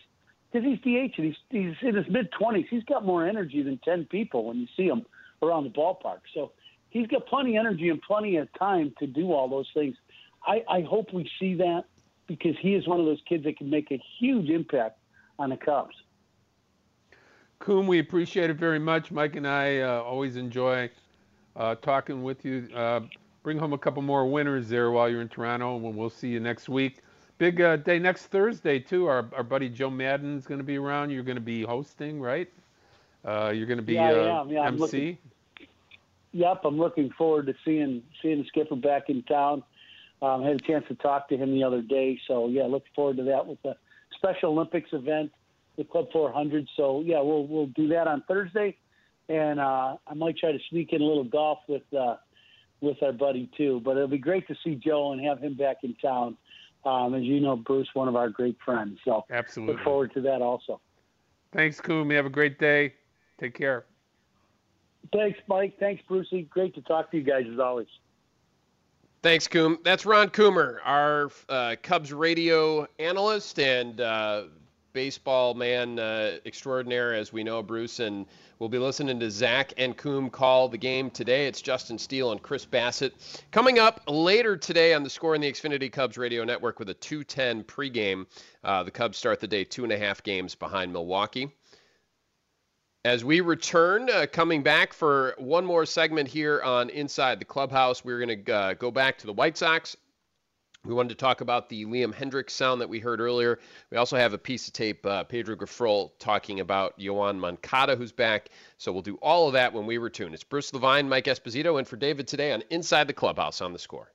because 0.51 0.67
he's 0.67 0.79
DH 0.81 1.19
and 1.19 1.27
he's 1.27 1.37
he's 1.51 1.75
in 1.83 1.97
his 1.97 2.07
mid 2.09 2.31
twenties. 2.39 2.67
He's 2.71 2.85
got 2.85 3.05
more 3.05 3.27
energy 3.27 3.63
than 3.63 3.79
ten 3.85 4.07
people 4.07 4.47
when 4.47 4.59
you 4.59 4.67
see 4.77 4.87
him 4.87 5.05
around 5.43 5.65
the 5.65 5.71
ballpark. 5.71 6.21
So 6.35 6.53
he's 6.93 7.07
got 7.07 7.27
plenty 7.27 7.57
of 7.57 7.61
energy 7.61 7.89
and 7.89 8.01
plenty 8.03 8.37
of 8.37 8.49
time 8.59 8.93
to 8.99 9.07
do 9.07 9.33
all 9.33 9.49
those 9.49 9.69
things. 9.75 9.97
I, 10.47 10.63
I 10.69 10.83
hope 10.83 11.13
we 11.13 11.29
see 11.41 11.55
that 11.55 11.85
because 12.27 12.55
he 12.61 12.75
is 12.75 12.87
one 12.87 13.01
of 13.01 13.07
those 13.07 13.21
kids 13.29 13.45
that 13.45 13.57
can 13.57 13.71
make 13.71 13.91
a 13.91 14.01
huge 14.19 14.51
impact 14.51 14.99
on 15.39 15.51
the 15.51 15.57
Cubs. 15.57 15.95
Coom, 17.59 17.87
we 17.87 17.99
appreciate 17.99 18.51
it 18.51 18.57
very 18.57 18.79
much. 18.79 19.11
Mike 19.11 19.37
and 19.37 19.47
I 19.47 19.81
uh, 19.81 20.03
always 20.03 20.37
enjoy 20.37 20.91
uh, 21.57 21.77
talking 21.77 22.23
with 22.23 22.45
you. 22.45 22.69
Uh, 22.75 23.01
bring 23.43 23.59
home 23.59 23.73
a 23.73 23.79
couple 23.79 24.03
more 24.03 24.27
winners 24.27 24.69
there 24.69 24.91
while 24.91 25.09
you're 25.09 25.23
in 25.23 25.29
Toronto, 25.29 25.77
and 25.77 25.97
we'll 25.97 26.11
see 26.11 26.29
you 26.29 26.41
next 26.41 26.69
week. 26.69 26.99
Big 27.39 27.61
uh, 27.61 27.77
day 27.77 27.99
next 27.99 28.27
Thursday 28.27 28.79
too. 28.79 29.07
Our 29.07 29.27
our 29.35 29.43
buddy 29.43 29.69
Joe 29.69 29.91
Maddon's 29.91 30.47
going 30.47 30.59
to 30.59 30.65
be 30.65 30.77
around. 30.77 31.11
You're 31.11 31.23
going 31.23 31.37
to 31.37 31.41
be 31.41 31.63
hosting, 31.63 32.21
right? 32.21 32.49
Uh, 33.25 33.53
you're 33.55 33.67
going 33.67 33.79
to 33.79 33.85
be 33.85 33.95
yeah, 33.95 34.11
uh, 34.11 34.45
yeah, 34.49 34.67
MC. 34.67 35.19
Yep, 36.33 36.63
I'm 36.65 36.79
looking 36.79 37.11
forward 37.17 37.47
to 37.47 37.55
seeing 37.65 38.03
seeing 38.23 38.39
the 38.39 38.49
skipper 38.49 38.77
back 38.77 39.09
in 39.09 39.23
town. 39.25 39.63
Um, 40.23 40.43
had 40.43 40.57
a 40.57 40.59
chance 40.61 40.85
to 40.89 40.95
talk 40.95 41.29
to 41.29 41.37
him 41.37 41.53
the 41.53 41.65
other 41.65 41.83
day, 41.83 42.19
so 42.27 42.49
yeah, 42.49 42.65
look 42.65 42.85
forward 42.95 43.17
to 43.19 43.25
that 43.25 43.47
with 43.47 43.61
the 43.63 43.77
Special 44.17 44.51
Olympics 44.51 44.91
event, 44.93 45.33
the 45.77 45.85
Club 45.85 46.07
400. 46.13 46.69
So 46.77 47.03
yeah, 47.05 47.21
we'll 47.21 47.47
we'll 47.47 47.67
do 47.67 47.89
that 47.89 48.07
on 48.07 48.23
Thursday, 48.27 48.77
and 49.29 49.61
uh, 49.61 49.97
I 50.07 50.15
might 50.15 50.39
try 50.39 50.53
to 50.53 50.59
sneak 50.71 50.93
in 50.93 51.03
a 51.03 51.05
little 51.05 51.25
golf 51.25 51.59
with 51.69 51.83
uh, 51.93 52.17
with 52.81 53.03
our 53.03 53.13
buddy 53.13 53.51
too. 53.57 53.81
But 53.85 53.97
it'll 53.97 54.09
be 54.09 54.19
great 54.19 54.47
to 54.49 54.55
see 54.65 54.75
Joe 54.75 55.13
and 55.13 55.25
have 55.25 55.41
him 55.41 55.55
back 55.55 55.79
in 55.83 55.95
town 55.97 56.37
Um, 56.85 57.15
as 57.15 57.23
you 57.23 57.41
know, 57.41 57.57
Bruce, 57.57 57.89
one 57.95 58.09
of 58.09 58.17
our 58.17 58.31
great 58.31 58.57
friends. 58.65 58.99
So 59.05 59.25
absolutely 59.31 59.75
look 59.75 59.85
forward 59.85 60.15
to 60.15 60.21
that 60.23 60.41
also. 60.41 60.81
Thanks, 61.53 61.81
Coom. 61.81 62.11
You 62.11 62.17
Have 62.17 62.27
a 62.27 62.31
great 62.31 62.59
day. 62.59 62.95
Take 63.39 63.55
care. 63.55 63.85
Thanks, 65.13 65.39
Mike. 65.47 65.79
Thanks, 65.79 66.03
Brucey. 66.07 66.43
Great 66.43 66.75
to 66.75 66.83
talk 66.83 67.11
to 67.11 67.17
you 67.17 67.23
guys 67.23 67.47
as 67.53 67.59
always. 67.59 67.89
Thanks, 69.23 69.47
Coom. 69.47 69.79
That's 69.85 70.05
Ron 70.05 70.31
Coomer, 70.31 70.79
our 70.85 71.31
uh, 71.49 71.77
Cubs 71.81 72.13
radio 72.13 72.89
analyst 72.99 73.61
and 73.61 74.01
uh, 74.01 74.45
baseball 74.93 75.55
man 75.55 75.99
uh, 75.99 76.39
extraordinaire, 76.45 77.15
as 77.15 77.33
we 77.33 77.45
know, 77.45 77.63
Bruce. 77.63 78.01
And 78.01 78.27
we'll 78.59 78.69
be 78.69 78.79
listening 78.79 79.21
to 79.21 79.31
Zach 79.31 79.73
and 79.77 79.97
Coom 79.97 80.29
call 80.29 80.69
the 80.69 80.79
game 80.79 81.09
today. 81.09 81.47
It's 81.47 81.63
Justin 81.63 81.99
Steele 81.99 82.33
and 82.33 82.43
Chris 82.43 82.67
Bassitt. 82.67 83.13
Coming 83.53 83.79
up 83.79 84.03
later 84.09 84.57
today 84.57 84.93
on 84.93 85.05
the 85.05 85.11
score 85.11 85.37
in 85.37 85.41
the 85.41 85.53
Xfinity 85.53 85.91
Cubs 85.93 86.19
radio 86.19 86.43
network 86.45 86.79
with 86.79 86.89
a 86.91 86.95
210 86.95 87.65
pregame. 87.65 88.27
Uh, 88.65 88.83
the 88.83 88.91
Cubs 88.91 89.19
start 89.19 89.39
the 89.41 89.47
day 89.47 89.63
two 89.65 89.85
and 89.85 89.93
a 89.93 89.99
half 89.99 90.23
games 90.23 90.55
behind 90.55 90.93
Milwaukee. 90.93 91.49
As 93.05 93.25
we 93.25 93.41
return, 93.41 94.09
uh, 94.09 94.27
coming 94.31 94.63
back 94.63 94.93
for 94.93 95.35
one 95.37 95.67
more 95.67 95.85
segment 95.85 96.29
here 96.29 96.63
on 96.63 96.89
Inside 96.89 97.41
the 97.41 97.45
Clubhouse, 97.45 98.05
we're 98.05 98.25
going 98.25 98.45
to 98.45 98.53
uh, 98.53 98.75
go 98.75 98.93
back 98.93 99.19
to 99.19 99.27
the 99.27 99.33
White 99.33 99.59
Sox. 99.59 99.97
We 100.85 100.95
wanted 100.95 101.09
to 101.09 101.15
talk 101.17 101.41
about 101.41 101.69
the 101.69 101.85
Liam 101.85 102.15
Hendriks 102.15 102.51
sound 102.51 102.81
that 102.81 102.89
we 102.89 103.01
heard 103.01 103.21
earlier. 103.21 103.59
We 103.91 103.97
also 103.97 104.17
have 104.17 104.35
a 104.35 104.39
piece 104.39 104.69
of 104.69 104.73
tape, 104.73 105.05
uh, 105.05 105.25
Pedro 105.25 105.57
Grifol 105.57 106.13
talking 106.21 106.61
about 106.61 106.97
Yoan 106.97 107.39
Moncada, 107.39 107.97
who's 107.97 108.13
back. 108.13 108.51
So 108.79 108.93
we'll 108.93 109.03
do 109.03 109.17
all 109.17 109.49
of 109.49 109.55
that 109.55 109.73
when 109.73 109.85
we 109.85 109.99
return. 109.99 110.33
It's 110.33 110.45
Bruce 110.45 110.73
Levine, 110.73 111.09
Mike 111.09 111.25
Esposito, 111.25 111.81
and 111.81 111.89
for 111.89 111.97
David 111.97 112.29
today 112.29 112.53
on 112.53 112.63
Inside 112.71 113.09
the 113.09 113.13
Clubhouse 113.13 113.61
on 113.61 113.73
the 113.73 113.81
score. 113.81 114.13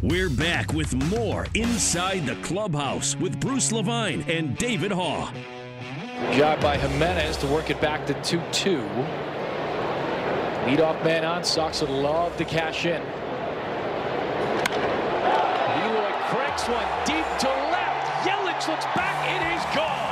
We're 0.00 0.30
back 0.30 0.72
with 0.72 0.94
more 1.10 1.46
Inside 1.54 2.24
the 2.24 2.36
Clubhouse 2.36 3.14
with 3.16 3.38
Bruce 3.40 3.72
Levine 3.72 4.22
and 4.22 4.56
David 4.56 4.90
Haugh. 4.90 5.30
Job 6.30 6.60
by 6.60 6.78
Jimenez 6.78 7.36
to 7.38 7.46
work 7.46 7.70
it 7.70 7.80
back 7.80 8.06
to 8.06 8.14
2-2. 8.14 8.80
Leadoff 10.64 11.04
man 11.04 11.24
on. 11.24 11.42
Sox 11.44 11.80
would 11.80 11.90
love 11.90 12.36
to 12.36 12.44
cash 12.44 12.86
in. 12.86 13.02
Eloy 15.82 16.12
cranks 16.30 16.68
one 16.68 16.86
deep 17.04 17.26
to 17.38 17.48
left. 17.48 18.26
Yelich 18.26 18.68
looks 18.68 18.84
back. 18.94 19.28
It 19.28 19.42
is 19.56 19.64
gone. 19.76 20.02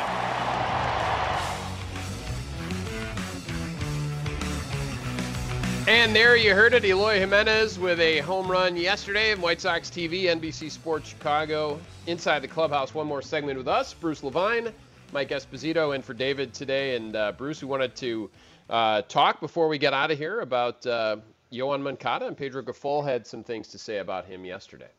And 5.88 6.14
there 6.14 6.36
you 6.36 6.54
heard 6.54 6.74
it, 6.74 6.84
Eloy 6.84 7.18
Jimenez 7.18 7.78
with 7.78 7.98
a 7.98 8.18
home 8.18 8.48
run 8.48 8.76
yesterday 8.76 9.32
in 9.32 9.40
White 9.40 9.60
Sox 9.60 9.88
TV, 9.90 10.24
NBC 10.24 10.70
Sports 10.70 11.08
Chicago. 11.08 11.80
Inside 12.06 12.40
the 12.40 12.48
clubhouse, 12.48 12.94
one 12.94 13.06
more 13.06 13.22
segment 13.22 13.58
with 13.58 13.66
us, 13.66 13.94
Bruce 13.94 14.22
Levine, 14.22 14.72
Mike 15.12 15.30
Esposito, 15.30 15.94
and 15.94 16.04
for 16.04 16.14
David 16.14 16.52
today. 16.54 16.96
And 16.96 17.16
uh, 17.16 17.32
Bruce, 17.32 17.62
we 17.62 17.68
wanted 17.68 17.94
to 17.96 18.30
uh, 18.68 19.02
talk 19.02 19.40
before 19.40 19.68
we 19.68 19.78
get 19.78 19.92
out 19.92 20.10
of 20.10 20.18
here 20.18 20.40
about 20.40 20.86
uh, 20.86 21.16
Yoan 21.52 21.82
Moncada, 21.82 22.26
and 22.26 22.36
Pedro 22.36 22.62
Grifol 22.62 23.04
had 23.04 23.26
some 23.26 23.42
things 23.42 23.68
to 23.68 23.78
say 23.78 23.98
about 23.98 24.26
him 24.26 24.44
yesterday. 24.44 24.90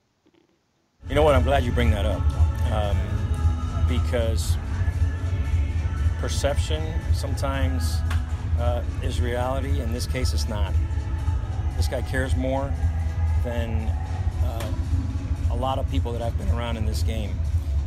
You 1.09 1.15
know 1.15 1.23
what? 1.23 1.35
I'm 1.35 1.43
glad 1.43 1.63
you 1.63 1.71
bring 1.71 1.91
that 1.91 2.05
up 2.05 2.21
um, 2.71 2.97
because 3.87 4.57
perception 6.19 6.83
sometimes 7.13 7.97
uh, 8.59 8.83
is 9.01 9.19
reality. 9.19 9.79
In 9.79 9.91
this 9.91 10.05
case, 10.05 10.33
it's 10.33 10.47
not. 10.47 10.73
This 11.77 11.87
guy 11.87 12.01
cares 12.03 12.35
more 12.35 12.71
than 13.43 13.87
uh, 14.43 14.71
a 15.51 15.55
lot 15.55 15.79
of 15.79 15.89
people 15.89 16.11
that 16.11 16.21
I've 16.21 16.37
been 16.37 16.49
around 16.49 16.77
in 16.77 16.85
this 16.85 17.01
game. 17.01 17.31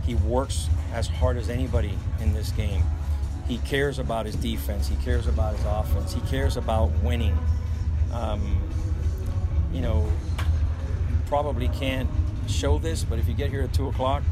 He 0.07 0.15
works 0.15 0.69
as 0.93 1.09
hard 1.09 1.37
as 1.37 1.49
anybody 1.49 1.99
in 2.21 2.33
this 2.33 2.51
game. 2.51 2.83
He 3.49 3.59
cares 3.59 3.99
about 3.99 4.27
his 4.27 4.37
defense. 4.37 4.89
He 4.89 4.97
cares 4.97 5.27
about 5.27 5.57
his 5.57 5.65
offense. 5.67 6.13
He 6.15 6.21
cares 6.23 6.57
about 6.57 6.91
winning. 7.03 7.37
Um, 8.13 8.59
you 9.73 9.81
know, 9.81 10.11
probably 11.27 11.69
can't 11.69 12.09
show 12.47 12.79
this, 12.79 13.05
but 13.05 13.19
if 13.19 13.27
you 13.27 13.35
get 13.35 13.51
here 13.51 13.63
at 13.63 13.73
two 13.73 13.89
o'clock, 13.89 14.23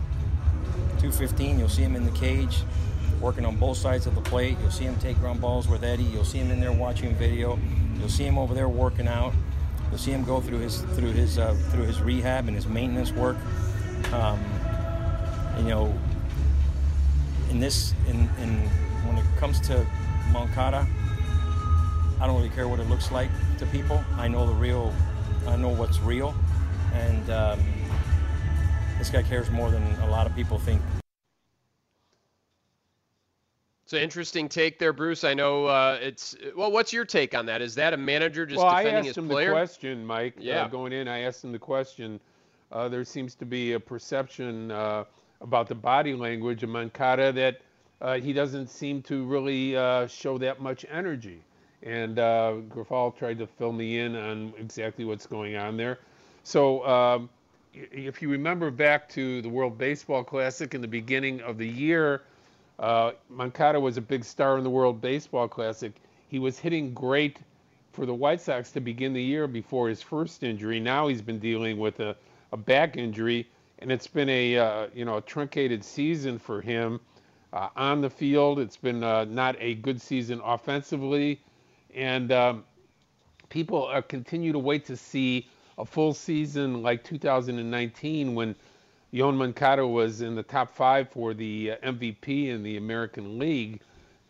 two 0.98 1.10
fifteen, 1.10 1.58
you'll 1.58 1.68
see 1.68 1.82
him 1.82 1.96
in 1.96 2.04
the 2.04 2.12
cage, 2.12 2.62
working 3.20 3.44
on 3.44 3.56
both 3.56 3.76
sides 3.76 4.06
of 4.06 4.14
the 4.14 4.20
plate. 4.20 4.56
You'll 4.60 4.70
see 4.70 4.84
him 4.84 4.96
take 4.96 5.18
ground 5.18 5.40
balls 5.40 5.68
with 5.68 5.84
Eddie. 5.84 6.04
You'll 6.04 6.24
see 6.24 6.38
him 6.38 6.50
in 6.50 6.60
there 6.60 6.72
watching 6.72 7.14
video. 7.16 7.58
You'll 7.98 8.08
see 8.08 8.24
him 8.24 8.38
over 8.38 8.54
there 8.54 8.68
working 8.68 9.08
out. 9.08 9.32
You'll 9.90 9.98
see 9.98 10.12
him 10.12 10.24
go 10.24 10.40
through 10.40 10.60
his 10.60 10.82
through 10.94 11.12
his 11.12 11.38
uh, 11.38 11.54
through 11.70 11.84
his 11.84 12.00
rehab 12.00 12.46
and 12.46 12.56
his 12.56 12.66
maintenance 12.66 13.12
work. 13.12 13.36
Um, 14.12 14.42
you 15.58 15.64
know, 15.64 15.94
in 17.50 17.60
this 17.60 17.94
in, 18.08 18.28
in 18.40 18.68
when 19.06 19.18
it 19.18 19.24
comes 19.36 19.60
to 19.60 19.86
Moncada, 20.32 20.86
I 22.20 22.26
don't 22.26 22.36
really 22.36 22.50
care 22.50 22.68
what 22.68 22.80
it 22.80 22.88
looks 22.88 23.10
like 23.10 23.30
to 23.58 23.66
people. 23.66 24.02
I 24.16 24.28
know 24.28 24.46
the 24.46 24.54
real, 24.54 24.94
I 25.46 25.56
know 25.56 25.68
what's 25.68 26.00
real, 26.00 26.34
and 26.94 27.30
um, 27.30 27.60
this 28.98 29.10
guy 29.10 29.22
cares 29.22 29.50
more 29.50 29.70
than 29.70 29.82
a 30.00 30.08
lot 30.08 30.26
of 30.26 30.34
people 30.34 30.58
think. 30.58 30.80
It's 33.84 33.92
an 33.92 34.04
interesting 34.04 34.48
take 34.48 34.78
there, 34.78 34.94
Bruce. 34.94 35.22
I 35.22 35.34
know 35.34 35.66
uh, 35.66 35.98
it's 36.00 36.34
well. 36.56 36.72
What's 36.72 36.94
your 36.94 37.04
take 37.04 37.34
on 37.34 37.44
that? 37.46 37.60
Is 37.60 37.74
that 37.74 37.92
a 37.92 37.96
manager 37.98 38.46
just 38.46 38.62
well, 38.62 38.70
defending 38.70 38.94
I 38.94 38.98
asked 39.00 39.06
his 39.08 39.18
him 39.18 39.28
player? 39.28 39.48
the 39.48 39.52
question, 39.52 40.06
Mike. 40.06 40.34
Yeah. 40.38 40.62
Uh, 40.62 40.68
going 40.68 40.94
in, 40.94 41.08
I 41.08 41.18
asked 41.20 41.44
him 41.44 41.52
the 41.52 41.58
question. 41.58 42.18
Uh, 42.70 42.88
there 42.88 43.04
seems 43.04 43.34
to 43.34 43.44
be 43.44 43.72
a 43.72 43.80
perception 43.80 44.70
uh, 44.70 45.04
about 45.42 45.68
the 45.68 45.74
body 45.74 46.14
language 46.14 46.62
of 46.62 46.70
Moncada 46.70 47.32
that 47.32 47.60
uh, 48.00 48.18
he 48.18 48.32
doesn't 48.32 48.68
seem 48.68 49.02
to 49.02 49.24
really 49.24 49.76
uh, 49.76 50.06
show 50.06 50.38
that 50.38 50.60
much 50.60 50.86
energy. 50.90 51.40
And 51.82 52.18
uh, 52.18 52.54
Grifol 52.68 53.16
tried 53.16 53.38
to 53.38 53.46
fill 53.46 53.72
me 53.72 53.98
in 53.98 54.14
on 54.16 54.54
exactly 54.58 55.04
what's 55.04 55.26
going 55.26 55.56
on 55.56 55.76
there. 55.76 55.98
So 56.44 56.86
um, 56.86 57.28
if 57.74 58.22
you 58.22 58.28
remember 58.28 58.70
back 58.70 59.08
to 59.10 59.42
the 59.42 59.48
World 59.48 59.78
Baseball 59.78 60.24
Classic 60.24 60.74
in 60.74 60.80
the 60.80 60.88
beginning 60.88 61.40
of 61.40 61.58
the 61.58 61.66
year, 61.66 62.22
uh, 62.78 63.12
was 63.30 63.96
a 63.96 64.00
big 64.00 64.24
star 64.24 64.58
in 64.58 64.64
the 64.64 64.70
World 64.70 65.00
Baseball 65.00 65.48
Classic. 65.48 65.92
He 66.28 66.38
was 66.38 66.58
hitting 66.58 66.92
great 66.94 67.38
for 67.92 68.06
the 68.06 68.14
White 68.14 68.40
Sox 68.40 68.70
to 68.72 68.80
begin 68.80 69.12
the 69.12 69.22
year 69.22 69.46
before 69.46 69.88
his 69.88 70.02
first 70.02 70.42
injury. 70.42 70.80
Now 70.80 71.08
he's 71.08 71.22
been 71.22 71.38
dealing 71.38 71.78
with 71.78 72.00
a, 72.00 72.16
a 72.52 72.56
back 72.56 72.96
injury, 72.96 73.46
and 73.82 73.90
it's 73.90 74.06
been 74.06 74.28
a 74.28 74.56
uh, 74.56 74.86
you 74.94 75.04
know 75.04 75.16
a 75.16 75.20
truncated 75.20 75.84
season 75.84 76.38
for 76.38 76.60
him 76.60 77.00
uh, 77.52 77.68
on 77.76 78.00
the 78.00 78.08
field. 78.08 78.60
It's 78.60 78.76
been 78.76 79.02
uh, 79.02 79.24
not 79.24 79.56
a 79.58 79.74
good 79.74 80.00
season 80.00 80.40
offensively, 80.44 81.40
and 81.94 82.30
um, 82.32 82.64
people 83.50 83.88
uh, 83.88 84.00
continue 84.00 84.52
to 84.52 84.58
wait 84.58 84.84
to 84.86 84.96
see 84.96 85.48
a 85.78 85.84
full 85.84 86.14
season 86.14 86.82
like 86.82 87.02
2019 87.02 88.34
when 88.34 88.54
Yoan 89.12 89.36
Moncada 89.36 89.86
was 89.86 90.22
in 90.22 90.36
the 90.36 90.42
top 90.44 90.70
five 90.70 91.10
for 91.10 91.34
the 91.34 91.72
uh, 91.72 91.76
MVP 91.78 92.48
in 92.48 92.62
the 92.62 92.76
American 92.76 93.38
League, 93.38 93.80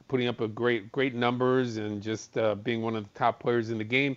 putting 0.09 0.29
up 0.29 0.41
a 0.41 0.49
great 0.49 0.91
great 0.91 1.15
numbers 1.15 1.77
and 1.77 2.03
just 2.03 2.39
uh, 2.39 2.55
being 2.55 2.81
one 2.81 2.97
of 2.97 3.05
the 3.05 3.19
top 3.19 3.39
players 3.39 3.71
in 3.71 3.77
the 3.77 3.85
game. 3.85 4.17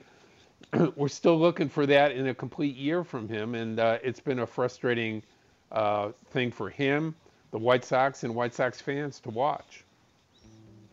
We're 0.95 1.07
still 1.07 1.39
looking 1.39 1.69
for 1.69 1.85
that 1.85 2.11
in 2.11 2.27
a 2.27 2.33
complete 2.33 2.75
year 2.75 3.03
from 3.03 3.27
him, 3.27 3.55
and 3.55 3.79
uh, 3.79 3.99
it's 4.03 4.19
been 4.19 4.39
a 4.39 4.47
frustrating 4.47 5.23
uh, 5.71 6.11
thing 6.31 6.51
for 6.51 6.69
him, 6.69 7.15
the 7.51 7.57
White 7.57 7.85
Sox, 7.85 8.23
and 8.23 8.35
White 8.35 8.53
Sox 8.53 8.81
fans 8.81 9.19
to 9.21 9.29
watch. 9.29 9.83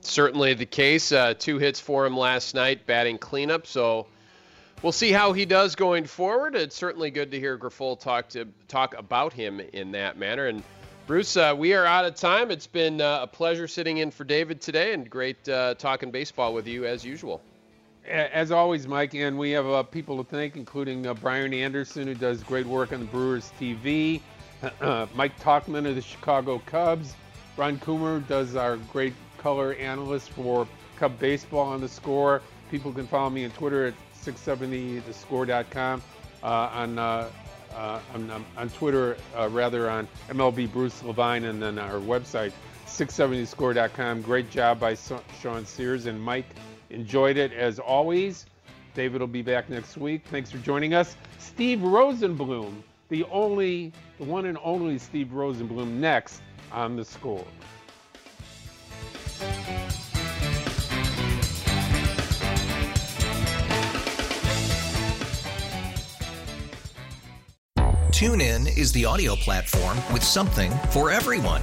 Certainly 0.01 0.55
the 0.55 0.67
case. 0.67 1.13
Uh, 1.13 1.35
two 1.35 1.59
hits 1.59 1.81
for 1.81 2.05
him 2.05 2.17
last 2.17 2.55
night, 2.55 2.87
batting 2.87 3.19
cleanup. 3.19 3.67
So 3.67 4.07
we'll 4.83 4.93
see 4.93 5.13
how 5.13 5.33
he 5.33 5.45
does 5.45 5.77
going 5.77 6.05
forward. 6.05 6.57
It's 6.57 6.75
certainly 6.75 7.11
good 7.11 7.31
to 7.31 7.39
hear 7.39 7.57
Grifol 7.57 7.99
talk 7.99 8.31
to 8.31 8.49
talk 8.67 8.99
about 8.99 9.33
him 9.33 9.61
in 9.61 9.93
that 9.93 10.19
manner. 10.19 10.47
And 10.47 10.65
Bruce, 11.07 11.37
uh, 11.37 11.55
we 11.57 11.75
are 11.75 11.85
out 11.85 12.05
of 12.05 12.17
time. 12.17 12.51
It's 12.51 12.67
been 12.67 13.01
uh, 13.01 13.21
a 13.23 13.27
pleasure 13.27 13.69
sitting 13.69 13.99
in 13.99 14.11
for 14.11 14.25
David 14.25 14.61
today, 14.61 14.93
and 14.93 15.09
great 15.09 15.49
uh, 15.49 15.75
talking 15.75 16.11
baseball 16.11 16.53
with 16.55 16.67
you 16.67 16.85
as 16.85 17.05
usual. 17.05 17.41
As 18.09 18.51
always, 18.51 18.89
Mike, 18.89 19.15
and 19.15 19.39
we 19.39 19.53
have 19.53 19.67
uh, 19.67 19.83
people 19.85 20.23
to 20.23 20.29
thank, 20.29 20.57
including 20.57 21.07
uh, 21.07 21.15
Brian 21.15 21.55
Anderson, 21.55 22.09
who 22.09 22.15
does 22.15 22.43
great 22.43 22.67
work 22.67 22.93
on 22.93 23.01
the 23.01 23.07
Brewers 23.07 23.53
TV, 23.61 24.21
Mike 25.15 25.39
Tauchman 25.39 25.89
of 25.89 25.95
the 25.95 26.03
Chicago 26.03 26.61
Cubs, 26.67 27.15
Ron 27.57 27.79
Coomer 27.79 28.27
does 28.27 28.57
our 28.57 28.77
great 28.77 29.15
color 29.39 29.75
analyst 29.75 30.31
for 30.31 30.67
Cub 30.97 31.19
Baseball 31.19 31.69
on 31.69 31.81
the 31.81 31.89
score. 31.89 32.41
People 32.71 32.93
can 32.93 33.07
follow 33.07 33.31
me 33.31 33.45
on 33.45 33.51
Twitter 33.51 33.87
at 33.87 33.95
670thescore.com, 34.23 36.03
uh, 36.43 36.47
on, 36.47 36.99
uh, 36.99 37.29
uh, 37.75 38.01
on, 38.15 38.45
on 38.57 38.71
Twitter, 38.71 39.17
uh, 39.37 39.49
rather 39.51 39.91
on 39.91 40.09
MLB 40.29 40.73
Bruce 40.73 41.03
Levine, 41.03 41.45
and 41.45 41.63
then 41.63 41.79
our 41.79 42.01
website, 42.01 42.53
670thescore.com. 42.87 44.23
Great 44.23 44.51
job 44.51 44.81
by 44.81 44.97
Sean 45.41 45.67
Sears 45.67 46.07
and 46.07 46.21
Mike. 46.21 46.47
Enjoyed 46.93 47.37
it 47.39 47.53
as 47.53 47.79
always. 47.79 48.47
David 48.95 49.21
will 49.21 49.27
be 49.27 49.43
back 49.43 49.71
next 49.71 49.97
week. 49.97 50.23
Thanks 50.31 50.51
for 50.51 50.59
joining 50.59 50.93
us. 50.93 51.17
Steve 51.39 51.79
Rosenbloom, 51.79 52.83
the 53.09 53.25
only, 53.25 53.93
the 54.19 54.25
one 54.25 54.47
and 54.47 54.59
only 54.63 54.99
Steve 54.99 55.29
Rosenbloom 55.29 55.93
next 55.93 56.43
on 56.71 56.97
the 56.97 57.05
score. 57.05 57.47
TuneIn 68.11 68.79
is 68.79 68.93
the 68.93 69.05
audio 69.05 69.35
platform 69.35 69.97
with 70.13 70.23
something 70.23 70.71
for 70.91 71.11
everyone. 71.11 71.63